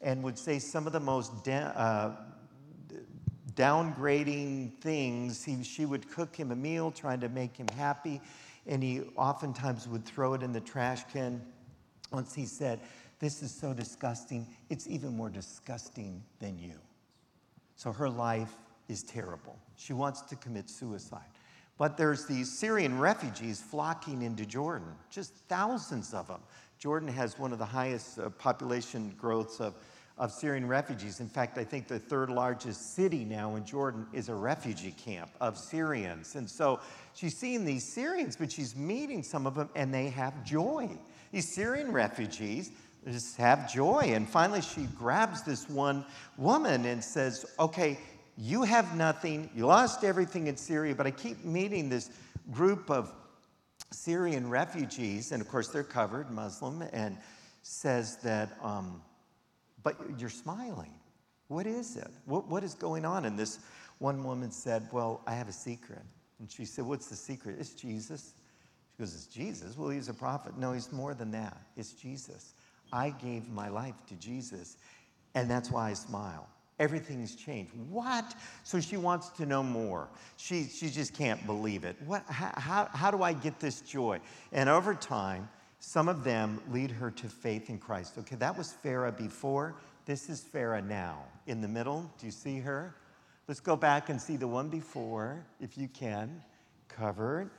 and 0.02 0.22
would 0.24 0.38
say 0.38 0.58
some 0.58 0.86
of 0.86 0.92
the 0.92 1.00
most 1.00 1.44
da- 1.44 1.72
uh, 1.76 2.16
downgrading 3.56 4.78
things. 4.80 5.42
He, 5.42 5.62
she 5.64 5.86
would 5.86 6.10
cook 6.10 6.36
him 6.36 6.52
a 6.52 6.56
meal, 6.56 6.90
trying 6.90 7.20
to 7.20 7.28
make 7.28 7.56
him 7.56 7.66
happy, 7.76 8.20
and 8.66 8.82
he 8.82 9.02
oftentimes 9.16 9.88
would 9.88 10.04
throw 10.04 10.34
it 10.34 10.42
in 10.42 10.52
the 10.52 10.60
trash 10.60 11.02
can. 11.12 11.42
Once 12.12 12.34
he 12.34 12.46
said, 12.46 12.80
This 13.18 13.42
is 13.42 13.52
so 13.52 13.72
disgusting, 13.74 14.46
it's 14.70 14.86
even 14.86 15.16
more 15.16 15.30
disgusting 15.30 16.22
than 16.38 16.58
you. 16.58 16.74
So 17.76 17.92
her 17.92 18.08
life 18.08 18.54
is 18.88 19.02
terrible. 19.02 19.58
She 19.76 19.92
wants 19.92 20.22
to 20.22 20.36
commit 20.36 20.70
suicide. 20.70 21.20
But 21.78 21.96
there's 21.96 22.24
these 22.24 22.50
Syrian 22.50 22.98
refugees 22.98 23.60
flocking 23.60 24.22
into 24.22 24.46
Jordan, 24.46 24.94
just 25.10 25.34
thousands 25.48 26.14
of 26.14 26.26
them. 26.28 26.40
Jordan 26.78 27.08
has 27.08 27.38
one 27.38 27.52
of 27.52 27.58
the 27.58 27.66
highest 27.66 28.18
uh, 28.18 28.30
population 28.30 29.14
growths 29.18 29.60
of 29.60 29.74
of 30.18 30.32
Syrian 30.32 30.66
refugees. 30.66 31.20
In 31.20 31.28
fact, 31.28 31.58
I 31.58 31.64
think 31.64 31.88
the 31.88 31.98
third 31.98 32.30
largest 32.30 32.94
city 32.94 33.24
now 33.24 33.56
in 33.56 33.66
Jordan 33.66 34.06
is 34.14 34.28
a 34.28 34.34
refugee 34.34 34.92
camp 34.92 35.30
of 35.40 35.58
Syrians. 35.58 36.36
And 36.36 36.48
so 36.48 36.80
she's 37.14 37.36
seeing 37.36 37.64
these 37.64 37.84
Syrians, 37.84 38.34
but 38.34 38.50
she's 38.50 38.74
meeting 38.74 39.22
some 39.22 39.46
of 39.46 39.54
them 39.54 39.68
and 39.74 39.92
they 39.92 40.08
have 40.08 40.42
joy. 40.42 40.88
These 41.32 41.52
Syrian 41.52 41.92
refugees 41.92 42.70
just 43.06 43.36
have 43.36 43.70
joy. 43.70 44.12
And 44.14 44.26
finally, 44.26 44.62
she 44.62 44.84
grabs 44.98 45.42
this 45.42 45.68
one 45.68 46.04
woman 46.38 46.86
and 46.86 47.04
says, 47.04 47.44
Okay, 47.58 47.98
you 48.38 48.62
have 48.62 48.96
nothing. 48.96 49.50
You 49.54 49.66
lost 49.66 50.02
everything 50.02 50.46
in 50.46 50.56
Syria, 50.56 50.94
but 50.94 51.06
I 51.06 51.10
keep 51.10 51.44
meeting 51.44 51.90
this 51.90 52.10
group 52.52 52.90
of 52.90 53.12
Syrian 53.92 54.48
refugees. 54.48 55.32
And 55.32 55.42
of 55.42 55.48
course, 55.48 55.68
they're 55.68 55.84
covered, 55.84 56.30
Muslim, 56.30 56.82
and 56.94 57.18
says 57.62 58.16
that. 58.22 58.56
Um, 58.62 59.02
but 59.86 59.94
you're 60.18 60.28
smiling. 60.28 60.90
What 61.46 61.64
is 61.64 61.96
it? 61.96 62.10
What, 62.24 62.48
what 62.48 62.64
is 62.64 62.74
going 62.74 63.04
on? 63.04 63.24
And 63.24 63.38
this 63.38 63.60
one 63.98 64.24
woman 64.24 64.50
said, 64.50 64.88
Well, 64.90 65.20
I 65.28 65.34
have 65.34 65.48
a 65.48 65.52
secret. 65.52 66.02
And 66.40 66.50
she 66.50 66.64
said, 66.64 66.84
What's 66.84 67.06
the 67.06 67.14
secret? 67.14 67.54
It's 67.60 67.70
Jesus. 67.70 68.34
She 68.90 68.98
goes, 68.98 69.14
It's 69.14 69.26
Jesus? 69.26 69.78
Well, 69.78 69.90
he's 69.90 70.08
a 70.08 70.14
prophet. 70.14 70.58
No, 70.58 70.72
he's 70.72 70.90
more 70.90 71.14
than 71.14 71.30
that. 71.30 71.56
It's 71.76 71.92
Jesus. 71.92 72.54
I 72.92 73.10
gave 73.10 73.48
my 73.48 73.68
life 73.68 73.94
to 74.08 74.16
Jesus, 74.16 74.76
and 75.36 75.48
that's 75.48 75.70
why 75.70 75.90
I 75.90 75.92
smile. 75.92 76.48
Everything's 76.80 77.36
changed. 77.36 77.70
What? 77.88 78.34
So 78.64 78.80
she 78.80 78.96
wants 78.96 79.28
to 79.30 79.46
know 79.46 79.62
more. 79.62 80.08
She, 80.36 80.64
she 80.64 80.90
just 80.90 81.14
can't 81.14 81.46
believe 81.46 81.84
it. 81.84 81.94
What, 82.04 82.24
how, 82.26 82.52
how, 82.56 82.88
how 82.92 83.10
do 83.12 83.22
I 83.22 83.32
get 83.32 83.60
this 83.60 83.82
joy? 83.82 84.18
And 84.50 84.68
over 84.68 84.96
time, 84.96 85.48
some 85.86 86.08
of 86.08 86.24
them 86.24 86.60
lead 86.72 86.90
her 86.90 87.12
to 87.12 87.28
faith 87.28 87.70
in 87.70 87.78
Christ. 87.78 88.18
Okay, 88.18 88.34
that 88.34 88.58
was 88.58 88.74
Farah 88.84 89.16
before. 89.16 89.76
This 90.04 90.28
is 90.28 90.42
Farah 90.42 90.84
now. 90.84 91.22
In 91.46 91.60
the 91.60 91.68
middle, 91.68 92.10
do 92.18 92.26
you 92.26 92.32
see 92.32 92.58
her? 92.58 92.96
Let's 93.46 93.60
go 93.60 93.76
back 93.76 94.08
and 94.08 94.20
see 94.20 94.36
the 94.36 94.48
one 94.48 94.68
before, 94.68 95.46
if 95.60 95.78
you 95.78 95.86
can. 95.86 96.42
Covered. 96.88 97.50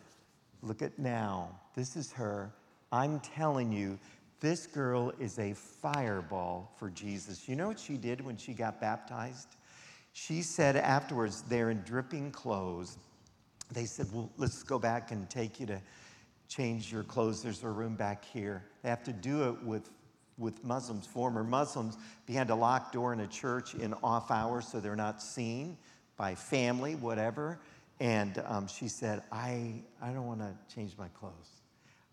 Look 0.61 0.81
at 0.81 0.99
now. 0.99 1.57
This 1.73 1.95
is 1.95 2.11
her. 2.11 2.51
I'm 2.91 3.21
telling 3.21 3.71
you, 3.71 3.97
this 4.41 4.67
girl 4.67 5.13
is 5.21 5.39
a 5.39 5.53
fireball 5.53 6.73
for 6.77 6.89
Jesus. 6.89 7.47
You 7.47 7.55
know 7.55 7.69
what 7.69 7.79
she 7.79 7.95
did 7.95 8.19
when 8.19 8.35
she 8.35 8.51
got 8.51 8.81
baptized? 8.81 9.55
She 10.11 10.41
said 10.41 10.75
afterwards, 10.75 11.43
they're 11.43 11.69
in 11.69 11.81
dripping 11.83 12.31
clothes. 12.31 12.97
They 13.71 13.85
said, 13.85 14.07
Well, 14.11 14.29
let's 14.35 14.63
go 14.63 14.79
back 14.79 15.11
and 15.11 15.29
take 15.29 15.61
you 15.61 15.65
to 15.67 15.81
change 16.47 16.91
your 16.91 17.03
clothes. 17.03 17.43
There's 17.43 17.63
a 17.63 17.69
room 17.69 17.95
back 17.95 18.25
here. 18.25 18.63
They 18.83 18.89
have 18.89 19.03
to 19.03 19.13
do 19.13 19.49
it 19.49 19.63
with, 19.63 19.89
with 20.37 20.63
Muslims, 20.63 21.05
former 21.05 21.43
Muslims, 21.43 21.97
behind 22.25 22.49
a 22.49 22.55
locked 22.55 22.93
door 22.93 23.13
in 23.13 23.19
a 23.19 23.27
church 23.27 23.75
in 23.75 23.93
off 24.03 24.31
hours 24.31 24.67
so 24.67 24.79
they're 24.79 24.95
not 24.95 25.21
seen 25.21 25.77
by 26.15 26.35
family, 26.35 26.95
whatever. 26.95 27.59
And 27.99 28.41
um, 28.45 28.67
she 28.67 28.87
said, 28.87 29.23
I, 29.31 29.81
I 30.01 30.11
don't 30.11 30.27
want 30.27 30.39
to 30.39 30.53
change 30.73 30.93
my 30.97 31.07
clothes. 31.09 31.61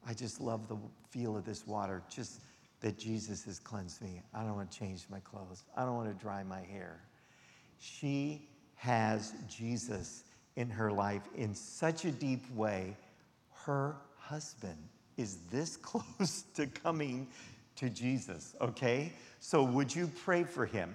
I 0.07 0.15
just 0.15 0.41
love 0.41 0.69
the 0.69 0.77
feel 1.11 1.37
of 1.37 1.45
this 1.45 1.67
water, 1.67 2.03
just 2.11 2.41
that 2.81 2.99
Jesus 2.99 3.45
has 3.45 3.59
cleansed 3.59 4.03
me. 4.03 4.21
I 4.35 4.43
don't 4.43 4.57
want 4.57 4.71
to 4.71 4.79
change 4.79 5.07
my 5.11 5.21
clothes. 5.21 5.65
I 5.77 5.85
don't 5.85 5.95
want 5.95 6.09
to 6.09 6.23
dry 6.23 6.43
my 6.43 6.61
hair. 6.61 7.01
She 7.79 8.49
has 8.77 9.33
Jesus 9.49 10.25
in 10.57 10.69
her 10.71 10.93
life 10.93 11.23
in 11.35 11.55
such 11.55 12.05
a 12.05 12.11
deep 12.11 12.43
way, 12.55 12.97
her 13.65 13.97
husband 14.29 14.79
is 15.17 15.39
this 15.51 15.77
close 15.91 16.45
to 16.55 16.67
coming 16.67 17.27
to 17.77 17.91
Jesus, 17.91 18.55
okay? 18.61 19.13
So 19.41 19.63
would 19.63 19.95
you 19.95 20.11
pray 20.25 20.45
for 20.45 20.67
him? 20.67 20.95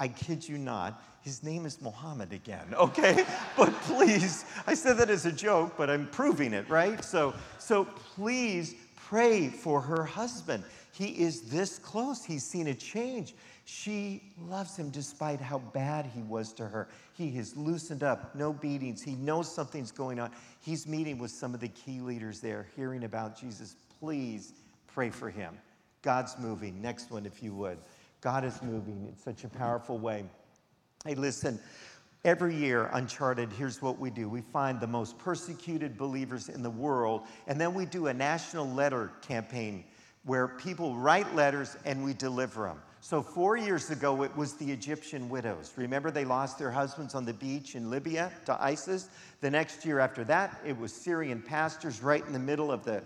I 0.00 0.08
kid 0.08 0.46
you 0.48 0.58
not, 0.58 1.02
his 1.22 1.42
name 1.42 1.64
is 1.64 1.80
Muhammad 1.80 2.32
again, 2.32 2.74
okay? 2.74 3.24
but 3.56 3.72
please, 3.82 4.44
I 4.66 4.74
said 4.74 4.98
that 4.98 5.10
as 5.10 5.26
a 5.26 5.32
joke, 5.32 5.74
but 5.76 5.88
I'm 5.88 6.06
proving 6.08 6.52
it, 6.52 6.68
right? 6.68 7.02
So, 7.04 7.34
so 7.58 7.84
please 7.84 8.74
pray 8.96 9.48
for 9.48 9.80
her 9.80 10.04
husband. 10.04 10.64
He 10.94 11.06
is 11.06 11.42
this 11.42 11.78
close. 11.78 12.24
He's 12.24 12.44
seen 12.44 12.68
a 12.68 12.74
change. 12.74 13.34
She 13.64 14.22
loves 14.48 14.76
him 14.76 14.90
despite 14.90 15.40
how 15.40 15.58
bad 15.58 16.06
he 16.06 16.22
was 16.22 16.52
to 16.52 16.68
her. 16.68 16.88
He 17.14 17.32
has 17.32 17.56
loosened 17.56 18.04
up, 18.04 18.36
no 18.36 18.52
beatings. 18.52 19.02
He 19.02 19.16
knows 19.16 19.52
something's 19.52 19.90
going 19.90 20.20
on. 20.20 20.30
He's 20.60 20.86
meeting 20.86 21.18
with 21.18 21.32
some 21.32 21.52
of 21.52 21.58
the 21.58 21.68
key 21.68 21.98
leaders 21.98 22.38
there, 22.38 22.68
hearing 22.76 23.02
about 23.02 23.38
Jesus. 23.38 23.74
Please 23.98 24.52
pray 24.86 25.10
for 25.10 25.30
him. 25.30 25.58
God's 26.02 26.38
moving. 26.38 26.80
Next 26.80 27.10
one, 27.10 27.26
if 27.26 27.42
you 27.42 27.54
would. 27.54 27.78
God 28.20 28.44
is 28.44 28.62
moving 28.62 29.04
in 29.08 29.16
such 29.16 29.42
a 29.42 29.48
powerful 29.48 29.98
way. 29.98 30.24
Hey, 31.04 31.16
listen, 31.16 31.58
every 32.24 32.54
year, 32.54 32.88
Uncharted, 32.92 33.50
here's 33.50 33.82
what 33.82 33.98
we 33.98 34.10
do 34.10 34.28
we 34.28 34.42
find 34.42 34.78
the 34.78 34.86
most 34.86 35.18
persecuted 35.18 35.98
believers 35.98 36.48
in 36.48 36.62
the 36.62 36.70
world, 36.70 37.22
and 37.48 37.60
then 37.60 37.74
we 37.74 37.84
do 37.84 38.06
a 38.06 38.14
national 38.14 38.68
letter 38.68 39.10
campaign 39.22 39.82
where 40.24 40.48
people 40.48 40.94
write 40.96 41.34
letters 41.34 41.76
and 41.84 42.04
we 42.04 42.14
deliver 42.14 42.66
them. 42.66 42.80
So, 43.00 43.22
four 43.22 43.58
years 43.58 43.90
ago, 43.90 44.22
it 44.22 44.34
was 44.34 44.54
the 44.54 44.70
Egyptian 44.70 45.28
widows. 45.28 45.74
Remember, 45.76 46.10
they 46.10 46.24
lost 46.24 46.58
their 46.58 46.70
husbands 46.70 47.14
on 47.14 47.26
the 47.26 47.34
beach 47.34 47.74
in 47.74 47.90
Libya 47.90 48.32
to 48.46 48.62
ISIS? 48.62 49.10
The 49.42 49.50
next 49.50 49.84
year 49.84 49.98
after 49.98 50.24
that, 50.24 50.58
it 50.64 50.78
was 50.78 50.90
Syrian 50.90 51.42
pastors 51.42 52.02
right 52.02 52.24
in 52.26 52.32
the 52.32 52.38
middle 52.38 52.72
of 52.72 52.82
the 52.82 53.02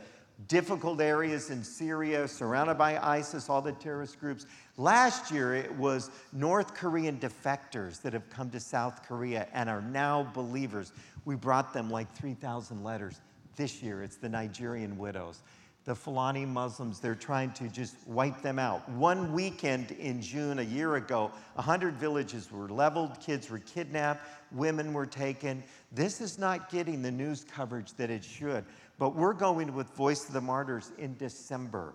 difficult 0.47 1.01
areas 1.01 1.51
in 1.51 1.65
Syria, 1.65 2.29
surrounded 2.29 2.79
by 2.79 2.97
ISIS, 2.97 3.49
all 3.49 3.61
the 3.61 3.73
terrorist 3.73 4.21
groups. 4.21 4.47
Last 4.77 5.33
year, 5.33 5.57
it 5.57 5.75
was 5.75 6.13
North 6.33 6.75
Korean 6.75 7.19
defectors 7.19 8.01
that 8.03 8.13
have 8.13 8.31
come 8.31 8.51
to 8.51 8.61
South 8.61 9.05
Korea 9.09 9.49
and 9.53 9.69
are 9.69 9.83
now 9.83 10.31
believers. 10.33 10.93
We 11.25 11.35
brought 11.35 11.73
them 11.73 11.91
like 11.91 12.15
3,000 12.15 12.85
letters. 12.85 13.21
This 13.57 13.83
year, 13.83 14.05
it's 14.05 14.15
the 14.15 14.29
Nigerian 14.29 14.97
widows 14.97 15.43
the 15.89 15.95
Fulani 15.95 16.45
Muslims, 16.45 17.01
they're 17.01 17.15
trying 17.15 17.51
to 17.53 17.67
just 17.67 17.97
wipe 18.07 18.43
them 18.43 18.59
out. 18.59 18.87
One 18.91 19.33
weekend 19.33 19.93
in 19.93 20.21
June 20.21 20.59
a 20.59 20.63
year 20.63 20.97
ago, 20.97 21.33
100 21.55 21.95
villages 21.95 22.53
were 22.53 22.69
leveled, 22.69 23.19
kids 23.21 23.49
were 23.49 23.61
kidnapped, 23.61 24.21
women 24.53 24.93
were 24.93 25.07
taken. 25.07 25.65
This 25.91 26.21
is 26.21 26.39
not 26.39 26.69
getting 26.71 27.01
the 27.01 27.11
news 27.11 27.43
coverage 27.43 27.95
that 27.95 28.11
it 28.11 28.23
should. 28.23 28.67
But 28.99 29.17
we're 29.17 29.33
going 29.33 29.75
with 29.75 29.89
Voice 29.95 30.29
of 30.29 30.35
the 30.35 30.43
Martyrs 30.43 30.93
in 30.99 31.17
December. 31.17 31.95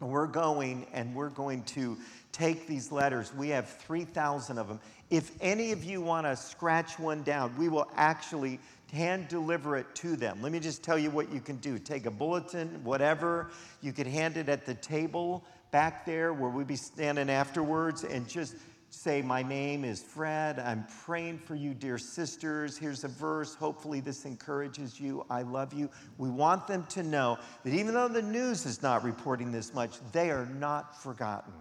we're 0.00 0.26
going 0.26 0.86
and 0.94 1.14
we're 1.14 1.28
going 1.28 1.62
to 1.64 1.98
take 2.32 2.66
these 2.66 2.90
letters. 2.90 3.34
We 3.34 3.50
have 3.50 3.68
3,000 3.68 4.56
of 4.56 4.66
them. 4.66 4.80
If 5.10 5.32
any 5.42 5.72
of 5.72 5.84
you 5.84 6.00
want 6.00 6.26
to 6.26 6.34
scratch 6.36 6.98
one 6.98 7.22
down, 7.22 7.54
we 7.58 7.68
will 7.68 7.90
actually 7.96 8.60
hand 8.90 9.28
deliver 9.28 9.76
it 9.76 9.94
to 9.96 10.16
them. 10.16 10.42
Let 10.42 10.52
me 10.52 10.60
just 10.60 10.82
tell 10.82 10.98
you 10.98 11.10
what 11.10 11.32
you 11.32 11.40
can 11.40 11.56
do 11.56 11.78
take 11.78 12.06
a 12.06 12.10
bulletin, 12.10 12.80
whatever. 12.84 13.50
You 13.80 13.92
could 13.92 14.06
hand 14.06 14.36
it 14.36 14.48
at 14.48 14.66
the 14.66 14.74
table 14.74 15.44
back 15.70 16.04
there 16.04 16.32
where 16.32 16.50
we'd 16.50 16.66
be 16.66 16.76
standing 16.76 17.30
afterwards 17.30 18.04
and 18.04 18.28
just 18.28 18.56
say, 18.90 19.22
My 19.22 19.42
name 19.42 19.84
is 19.84 20.02
Fred. 20.02 20.58
I'm 20.58 20.86
praying 21.04 21.38
for 21.38 21.54
you, 21.54 21.74
dear 21.74 21.98
sisters. 21.98 22.76
Here's 22.76 23.04
a 23.04 23.08
verse. 23.08 23.54
Hopefully, 23.54 24.00
this 24.00 24.24
encourages 24.24 25.00
you. 25.00 25.24
I 25.30 25.42
love 25.42 25.72
you. 25.72 25.88
We 26.18 26.28
want 26.28 26.66
them 26.66 26.84
to 26.90 27.02
know 27.02 27.38
that 27.64 27.72
even 27.72 27.94
though 27.94 28.08
the 28.08 28.22
news 28.22 28.66
is 28.66 28.82
not 28.82 29.04
reporting 29.04 29.52
this 29.52 29.72
much, 29.72 29.96
they 30.12 30.30
are 30.30 30.46
not 30.46 31.00
forgotten. 31.02 31.52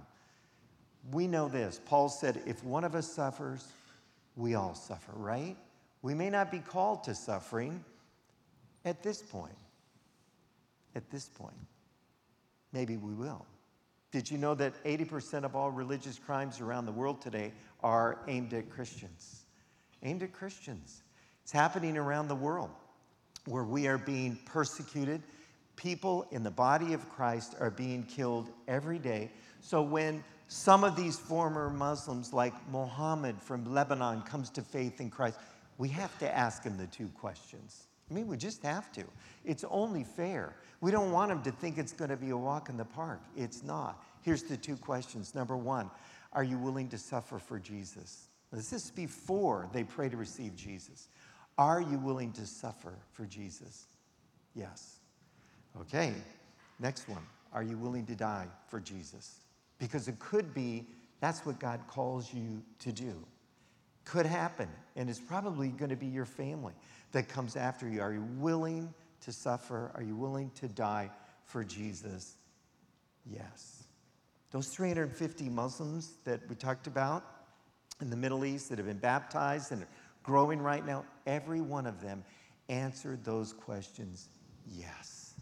We 1.12 1.28
know 1.28 1.48
this. 1.48 1.80
Paul 1.86 2.10
said, 2.10 2.42
If 2.46 2.64
one 2.64 2.84
of 2.84 2.96
us 2.96 3.12
suffers, 3.12 3.66
we 4.36 4.56
all 4.56 4.76
suffer, 4.76 5.12
right? 5.16 5.56
We 6.02 6.14
may 6.14 6.30
not 6.30 6.52
be 6.52 6.60
called 6.60 7.04
to 7.06 7.16
suffering 7.16 7.84
at 8.86 9.04
this 9.04 9.22
point. 9.22 9.56
At 10.96 11.10
this 11.12 11.28
point. 11.28 11.56
Maybe 12.72 12.98
we 12.98 13.14
will. 13.14 13.46
Did 14.12 14.30
you 14.30 14.38
know 14.38 14.56
that 14.56 14.84
80% 14.84 15.44
of 15.44 15.56
all 15.56 15.70
religious 15.70 16.18
crimes 16.18 16.62
around 16.62 16.86
the 16.86 16.92
world 16.92 17.22
today 17.22 17.52
are 17.84 18.20
aimed 18.28 18.54
at 18.54 18.70
Christians? 18.70 19.46
Aimed 20.02 20.24
at 20.24 20.34
Christians. 20.34 21.04
It's 21.44 21.52
happening 21.52 21.98
around 21.98 22.28
the 22.28 22.36
world 22.36 22.70
where 23.46 23.64
we 23.64 23.88
are 23.88 23.98
being 23.98 24.38
persecuted. 24.46 25.22
People 25.76 26.26
in 26.32 26.44
the 26.44 26.52
body 26.52 26.94
of 26.94 27.08
Christ 27.10 27.56
are 27.60 27.70
being 27.70 28.04
killed 28.04 28.50
every 28.68 29.00
day. 29.00 29.32
So 29.62 29.82
when 29.82 30.24
some 30.48 30.84
of 30.84 30.96
these 30.96 31.18
former 31.18 31.70
Muslims, 31.70 32.34
like 32.34 32.54
Mohammed 32.72 33.40
from 33.42 33.72
Lebanon, 33.72 34.24
comes 34.24 34.50
to 34.52 34.62
faith 34.62 35.00
in 35.00 35.10
Christ, 35.10 35.38
we 35.80 35.88
have 35.90 36.16
to 36.20 36.38
ask 36.38 36.64
him 36.64 36.78
the 36.78 36.86
two 36.88 37.08
questions. 37.08 37.88
I 38.12 38.14
mean, 38.14 38.28
we 38.28 38.38
just 38.38 38.62
have 38.64 38.92
to. 38.92 39.04
It's 39.46 39.64
only 39.70 40.04
fair. 40.04 40.56
We 40.82 40.92
don't 40.92 41.12
want 41.12 41.32
him 41.32 41.42
to 41.44 41.52
think 41.52 41.78
it's 41.78 41.94
going 41.94 42.10
to 42.10 42.18
be 42.18 42.32
a 42.32 42.38
walk 42.38 42.70
in 42.70 42.76
the 42.78 42.86
park. 42.86 43.22
It's 43.36 43.64
not. 43.64 44.04
Here's 44.22 44.44
the 44.44 44.58
two 44.58 44.76
questions. 44.76 45.34
Number 45.34 45.56
one, 45.56 45.90
are 46.34 46.44
you 46.44 46.58
willing 46.58 46.90
to 46.90 46.98
suffer 46.98 47.40
for 47.40 47.60
Jesus? 47.60 48.28
This 48.52 48.74
is 48.74 48.92
before 48.92 49.70
they 49.72 49.84
pray 49.84 50.10
to 50.10 50.18
receive 50.18 50.56
Jesus. 50.56 51.08
Are 51.58 51.82
you 51.82 51.98
willing 51.98 52.34
to 52.34 52.46
suffer 52.46 52.96
for 53.14 53.26
Jesus? 53.26 53.88
Yes. 54.56 54.98
Okay, 55.80 56.14
next 56.80 57.08
one. 57.08 57.24
Are 57.54 57.64
you 57.64 57.78
willing 57.78 58.06
to 58.08 58.16
die 58.16 58.48
for 58.68 58.82
Jesus? 58.82 59.42
Because 59.78 60.08
it 60.10 60.20
could 60.20 60.54
be 60.54 60.88
that's 61.22 61.46
what 61.46 61.60
God 61.60 61.80
calls 61.88 62.34
you 62.34 62.62
to 62.80 62.92
do 62.92 63.26
could 64.06 64.26
happen, 64.26 64.68
and 64.96 65.10
it's 65.10 65.20
probably 65.20 65.70
going 65.70 65.90
to 65.90 65.96
be 65.96 66.08
your 66.08 66.26
family 66.26 66.74
that 67.12 67.30
comes 67.30 67.56
after 67.56 67.88
you. 67.88 68.02
Are 68.02 68.14
you 68.14 68.28
willing 68.38 68.94
to 69.22 69.32
suffer? 69.32 69.92
Are 69.96 70.04
you 70.04 70.16
willing 70.16 70.52
to 70.56 70.68
die 70.68 71.10
for 71.44 71.64
Jesus? 71.64 72.36
Yes. 73.26 73.84
Those 74.52 74.70
350 74.70 75.50
Muslims 75.50 76.14
that 76.24 76.48
we 76.50 76.56
talked 76.56 76.88
about 76.88 77.24
in 78.02 78.10
the 78.10 78.18
Middle 78.18 78.46
East 78.46 78.70
that 78.70 78.78
have 78.78 78.88
been 78.88 78.98
baptized 78.98 79.72
and 79.72 79.84
are 79.84 79.88
growing 80.24 80.60
right 80.60 80.86
now, 80.86 81.06
every 81.28 81.62
one 81.62 81.86
of 81.86 82.02
them 82.02 82.24
answered 82.70 83.24
those 83.24 83.54
questions 83.54 84.30
yes. 84.68 85.34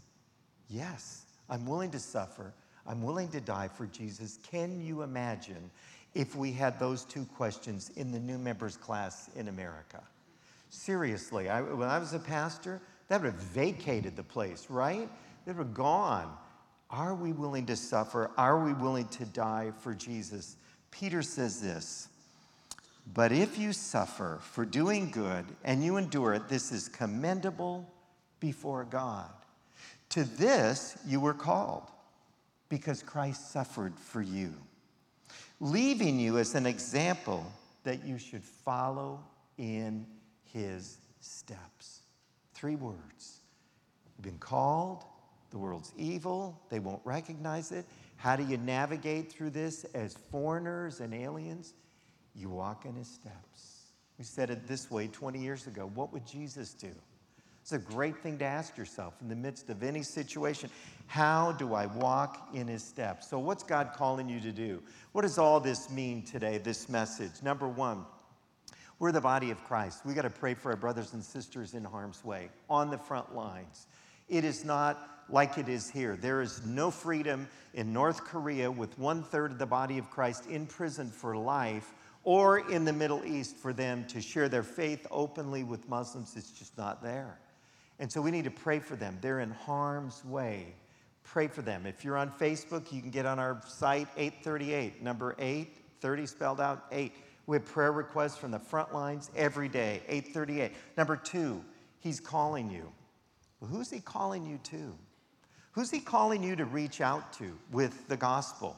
Yes, 0.68 1.24
I'm 1.48 1.66
willing 1.66 1.90
to 1.92 1.98
suffer. 1.98 2.52
I'm 2.86 3.02
willing 3.02 3.28
to 3.28 3.40
die 3.40 3.68
for 3.68 3.86
Jesus. 3.86 4.38
Can 4.50 4.80
you 4.80 5.02
imagine 5.02 5.70
if 6.14 6.34
we 6.34 6.52
had 6.52 6.78
those 6.78 7.04
two 7.04 7.24
questions 7.36 7.90
in 7.96 8.10
the 8.10 8.18
new 8.18 8.38
members 8.38 8.76
class 8.76 9.30
in 9.36 9.48
America. 9.48 10.02
Seriously, 10.70 11.48
I, 11.48 11.62
when 11.62 11.88
I 11.88 11.98
was 11.98 12.12
a 12.12 12.18
pastor, 12.18 12.80
that 13.08 13.22
would 13.22 13.32
have 13.32 13.42
vacated 13.42 14.16
the 14.16 14.22
place, 14.22 14.66
right? 14.68 15.08
They 15.46 15.52
have 15.52 15.74
gone. 15.74 16.34
Are 16.90 17.14
we 17.14 17.32
willing 17.32 17.66
to 17.66 17.76
suffer? 17.76 18.30
Are 18.36 18.62
we 18.64 18.72
willing 18.74 19.08
to 19.08 19.24
die 19.26 19.72
for 19.80 19.94
Jesus? 19.94 20.56
Peter 20.90 21.22
says 21.22 21.60
this 21.60 22.08
But 23.14 23.32
if 23.32 23.58
you 23.58 23.72
suffer 23.72 24.38
for 24.42 24.64
doing 24.64 25.10
good 25.10 25.44
and 25.64 25.84
you 25.84 25.96
endure 25.96 26.34
it, 26.34 26.48
this 26.48 26.72
is 26.72 26.88
commendable 26.88 27.90
before 28.40 28.84
God. 28.84 29.30
To 30.10 30.24
this 30.24 30.98
you 31.06 31.20
were 31.20 31.34
called, 31.34 31.90
because 32.68 33.02
Christ 33.02 33.52
suffered 33.52 33.98
for 33.98 34.22
you 34.22 34.54
leaving 35.60 36.18
you 36.18 36.38
as 36.38 36.54
an 36.54 36.66
example 36.66 37.50
that 37.84 38.04
you 38.04 38.18
should 38.18 38.44
follow 38.44 39.20
in 39.56 40.06
his 40.44 40.98
steps. 41.20 42.02
Three 42.54 42.76
words. 42.76 43.40
You've 44.16 44.24
been 44.24 44.38
called, 44.38 45.04
the 45.50 45.58
world's 45.58 45.92
evil, 45.96 46.60
they 46.68 46.78
won't 46.78 47.00
recognize 47.04 47.72
it. 47.72 47.86
How 48.16 48.36
do 48.36 48.44
you 48.44 48.56
navigate 48.56 49.32
through 49.32 49.50
this 49.50 49.84
as 49.94 50.14
foreigners 50.30 51.00
and 51.00 51.14
aliens? 51.14 51.74
You 52.34 52.50
walk 52.50 52.84
in 52.84 52.94
his 52.94 53.08
steps. 53.08 53.92
We 54.18 54.24
said 54.24 54.50
it 54.50 54.66
this 54.66 54.90
way 54.90 55.06
20 55.06 55.38
years 55.38 55.66
ago. 55.66 55.90
What 55.94 56.12
would 56.12 56.26
Jesus 56.26 56.74
do? 56.74 56.90
It's 57.68 57.74
a 57.74 57.92
great 57.92 58.16
thing 58.16 58.38
to 58.38 58.46
ask 58.46 58.78
yourself 58.78 59.12
in 59.20 59.28
the 59.28 59.36
midst 59.36 59.68
of 59.68 59.82
any 59.82 60.02
situation. 60.02 60.70
How 61.06 61.52
do 61.52 61.74
I 61.74 61.84
walk 61.84 62.48
in 62.54 62.66
his 62.66 62.82
steps? 62.82 63.28
So, 63.28 63.38
what's 63.38 63.62
God 63.62 63.90
calling 63.94 64.26
you 64.26 64.40
to 64.40 64.52
do? 64.52 64.82
What 65.12 65.20
does 65.20 65.36
all 65.36 65.60
this 65.60 65.90
mean 65.90 66.22
today, 66.22 66.56
this 66.56 66.88
message? 66.88 67.42
Number 67.42 67.68
one, 67.68 68.06
we're 68.98 69.12
the 69.12 69.20
body 69.20 69.50
of 69.50 69.62
Christ. 69.64 70.06
We 70.06 70.14
got 70.14 70.22
to 70.22 70.30
pray 70.30 70.54
for 70.54 70.70
our 70.70 70.78
brothers 70.78 71.12
and 71.12 71.22
sisters 71.22 71.74
in 71.74 71.84
harm's 71.84 72.24
way, 72.24 72.48
on 72.70 72.88
the 72.88 72.96
front 72.96 73.34
lines. 73.34 73.86
It 74.30 74.44
is 74.44 74.64
not 74.64 75.26
like 75.28 75.58
it 75.58 75.68
is 75.68 75.90
here. 75.90 76.16
There 76.16 76.40
is 76.40 76.64
no 76.64 76.90
freedom 76.90 77.46
in 77.74 77.92
North 77.92 78.24
Korea 78.24 78.70
with 78.70 78.98
one 78.98 79.22
third 79.22 79.52
of 79.52 79.58
the 79.58 79.66
body 79.66 79.98
of 79.98 80.08
Christ 80.08 80.46
in 80.46 80.64
prison 80.64 81.10
for 81.10 81.36
life 81.36 81.92
or 82.24 82.70
in 82.70 82.86
the 82.86 82.94
Middle 82.94 83.26
East 83.26 83.58
for 83.58 83.74
them 83.74 84.06
to 84.06 84.22
share 84.22 84.48
their 84.48 84.62
faith 84.62 85.06
openly 85.10 85.64
with 85.64 85.86
Muslims. 85.86 86.32
It's 86.34 86.50
just 86.50 86.78
not 86.78 87.02
there. 87.02 87.38
And 87.98 88.10
so 88.10 88.20
we 88.20 88.30
need 88.30 88.44
to 88.44 88.50
pray 88.50 88.78
for 88.78 88.96
them. 88.96 89.18
They're 89.20 89.40
in 89.40 89.50
harm's 89.50 90.24
way. 90.24 90.74
Pray 91.24 91.48
for 91.48 91.62
them. 91.62 91.84
If 91.84 92.04
you're 92.04 92.16
on 92.16 92.30
Facebook, 92.30 92.92
you 92.92 93.00
can 93.00 93.10
get 93.10 93.26
on 93.26 93.38
our 93.38 93.60
site 93.66 94.08
838, 94.16 95.02
number 95.02 95.34
8, 95.38 95.76
30 96.00 96.26
spelled 96.26 96.60
out 96.60 96.86
8. 96.92 97.12
We 97.46 97.56
have 97.56 97.66
prayer 97.66 97.92
requests 97.92 98.36
from 98.36 98.50
the 98.50 98.58
front 98.58 98.94
lines 98.94 99.30
every 99.36 99.68
day, 99.68 100.02
838. 100.08 100.72
Number 100.96 101.16
two, 101.16 101.64
he's 102.00 102.20
calling 102.20 102.70
you. 102.70 102.90
Well, 103.60 103.70
who's 103.70 103.90
he 103.90 104.00
calling 104.00 104.46
you 104.46 104.58
to? 104.64 104.94
Who's 105.72 105.90
he 105.90 106.00
calling 106.00 106.42
you 106.42 106.56
to 106.56 106.64
reach 106.64 107.00
out 107.00 107.32
to 107.34 107.56
with 107.72 108.08
the 108.08 108.16
gospel? 108.16 108.76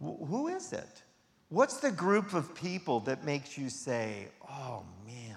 who 0.00 0.48
is 0.48 0.72
it? 0.72 1.02
What's 1.48 1.78
the 1.78 1.90
group 1.90 2.34
of 2.34 2.54
people 2.54 3.00
that 3.00 3.24
makes 3.24 3.56
you 3.56 3.68
say, 3.68 4.28
oh 4.50 4.82
man, 5.06 5.36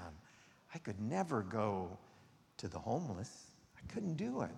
I 0.73 0.80
could 0.80 0.99
never 0.99 1.41
go 1.43 1.97
to 2.57 2.67
the 2.67 2.79
homeless. 2.79 3.51
I 3.77 3.93
couldn't 3.93 4.15
do 4.15 4.41
it. 4.41 4.51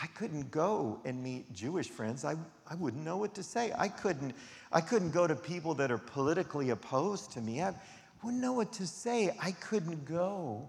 I 0.00 0.06
couldn't 0.06 0.50
go 0.50 1.00
and 1.04 1.22
meet 1.22 1.52
Jewish 1.52 1.88
friends. 1.88 2.24
I, 2.24 2.36
I 2.68 2.76
wouldn't 2.76 3.04
know 3.04 3.16
what 3.16 3.34
to 3.34 3.42
say. 3.42 3.72
I 3.76 3.88
couldn't, 3.88 4.34
I 4.72 4.80
couldn't 4.80 5.10
go 5.10 5.26
to 5.26 5.34
people 5.34 5.74
that 5.74 5.90
are 5.90 5.98
politically 5.98 6.70
opposed 6.70 7.32
to 7.32 7.40
me. 7.40 7.62
I 7.62 7.74
wouldn't 8.22 8.40
know 8.40 8.52
what 8.52 8.72
to 8.74 8.86
say. 8.86 9.34
I 9.40 9.52
couldn't 9.52 10.04
go 10.04 10.68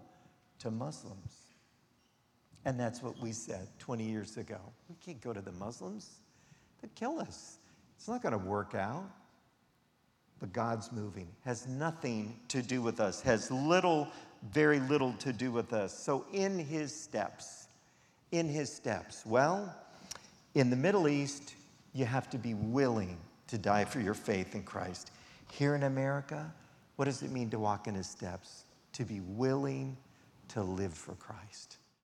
to 0.60 0.72
Muslims. 0.72 1.36
And 2.66 2.80
that's 2.80 3.04
what 3.04 3.20
we 3.20 3.32
said 3.32 3.68
20 3.78 4.04
years 4.04 4.38
ago. 4.38 4.60
We 4.90 4.96
can't 4.96 5.22
go 5.22 5.32
to 5.32 5.42
the 5.42 5.52
Muslims, 5.54 6.20
they'd 6.82 6.94
kill 6.96 7.20
us. 7.20 7.58
It's 7.98 8.08
not 8.08 8.22
going 8.22 8.32
to 8.32 8.38
work 8.38 8.76
out. 8.76 9.10
But 10.40 10.54
God's 10.54 10.92
moving, 10.94 11.28
has 11.44 11.68
nothing 11.68 12.40
to 12.48 12.62
do 12.62 12.82
with 12.82 13.02
us, 13.02 13.22
has 13.22 13.52
little 13.52 14.08
very 14.52 14.80
little 14.80 15.14
to 15.20 15.34
do 15.34 15.52
with 15.52 15.74
us. 15.74 15.98
So, 15.98 16.26
in 16.34 16.58
his 16.58 16.96
steps, 16.96 17.68
in 18.32 18.48
his 18.48 18.72
steps, 18.72 19.26
well, 19.26 19.76
in 20.56 20.70
the 20.70 20.76
Middle 20.76 21.08
East, 21.08 21.56
you 21.94 22.06
have 22.06 22.30
to 22.30 22.38
be 22.38 22.54
willing 22.54 23.18
to 23.48 23.58
die 23.58 23.86
for 23.86 24.00
your 24.00 24.14
faith 24.14 24.56
in 24.56 24.64
Christ. 24.64 25.12
Here 25.52 25.76
in 25.76 25.84
America, 25.84 26.52
what 26.96 27.06
does 27.06 27.24
it 27.24 27.32
mean 27.32 27.50
to 27.50 27.60
walk 27.60 27.88
in 27.88 27.96
his 27.96 28.08
steps? 28.08 28.66
To 28.94 29.06
be 29.06 29.22
willing 29.22 29.98
to 30.50 30.64
live 30.64 30.94
for 30.94 31.14
Christ. 31.16 31.78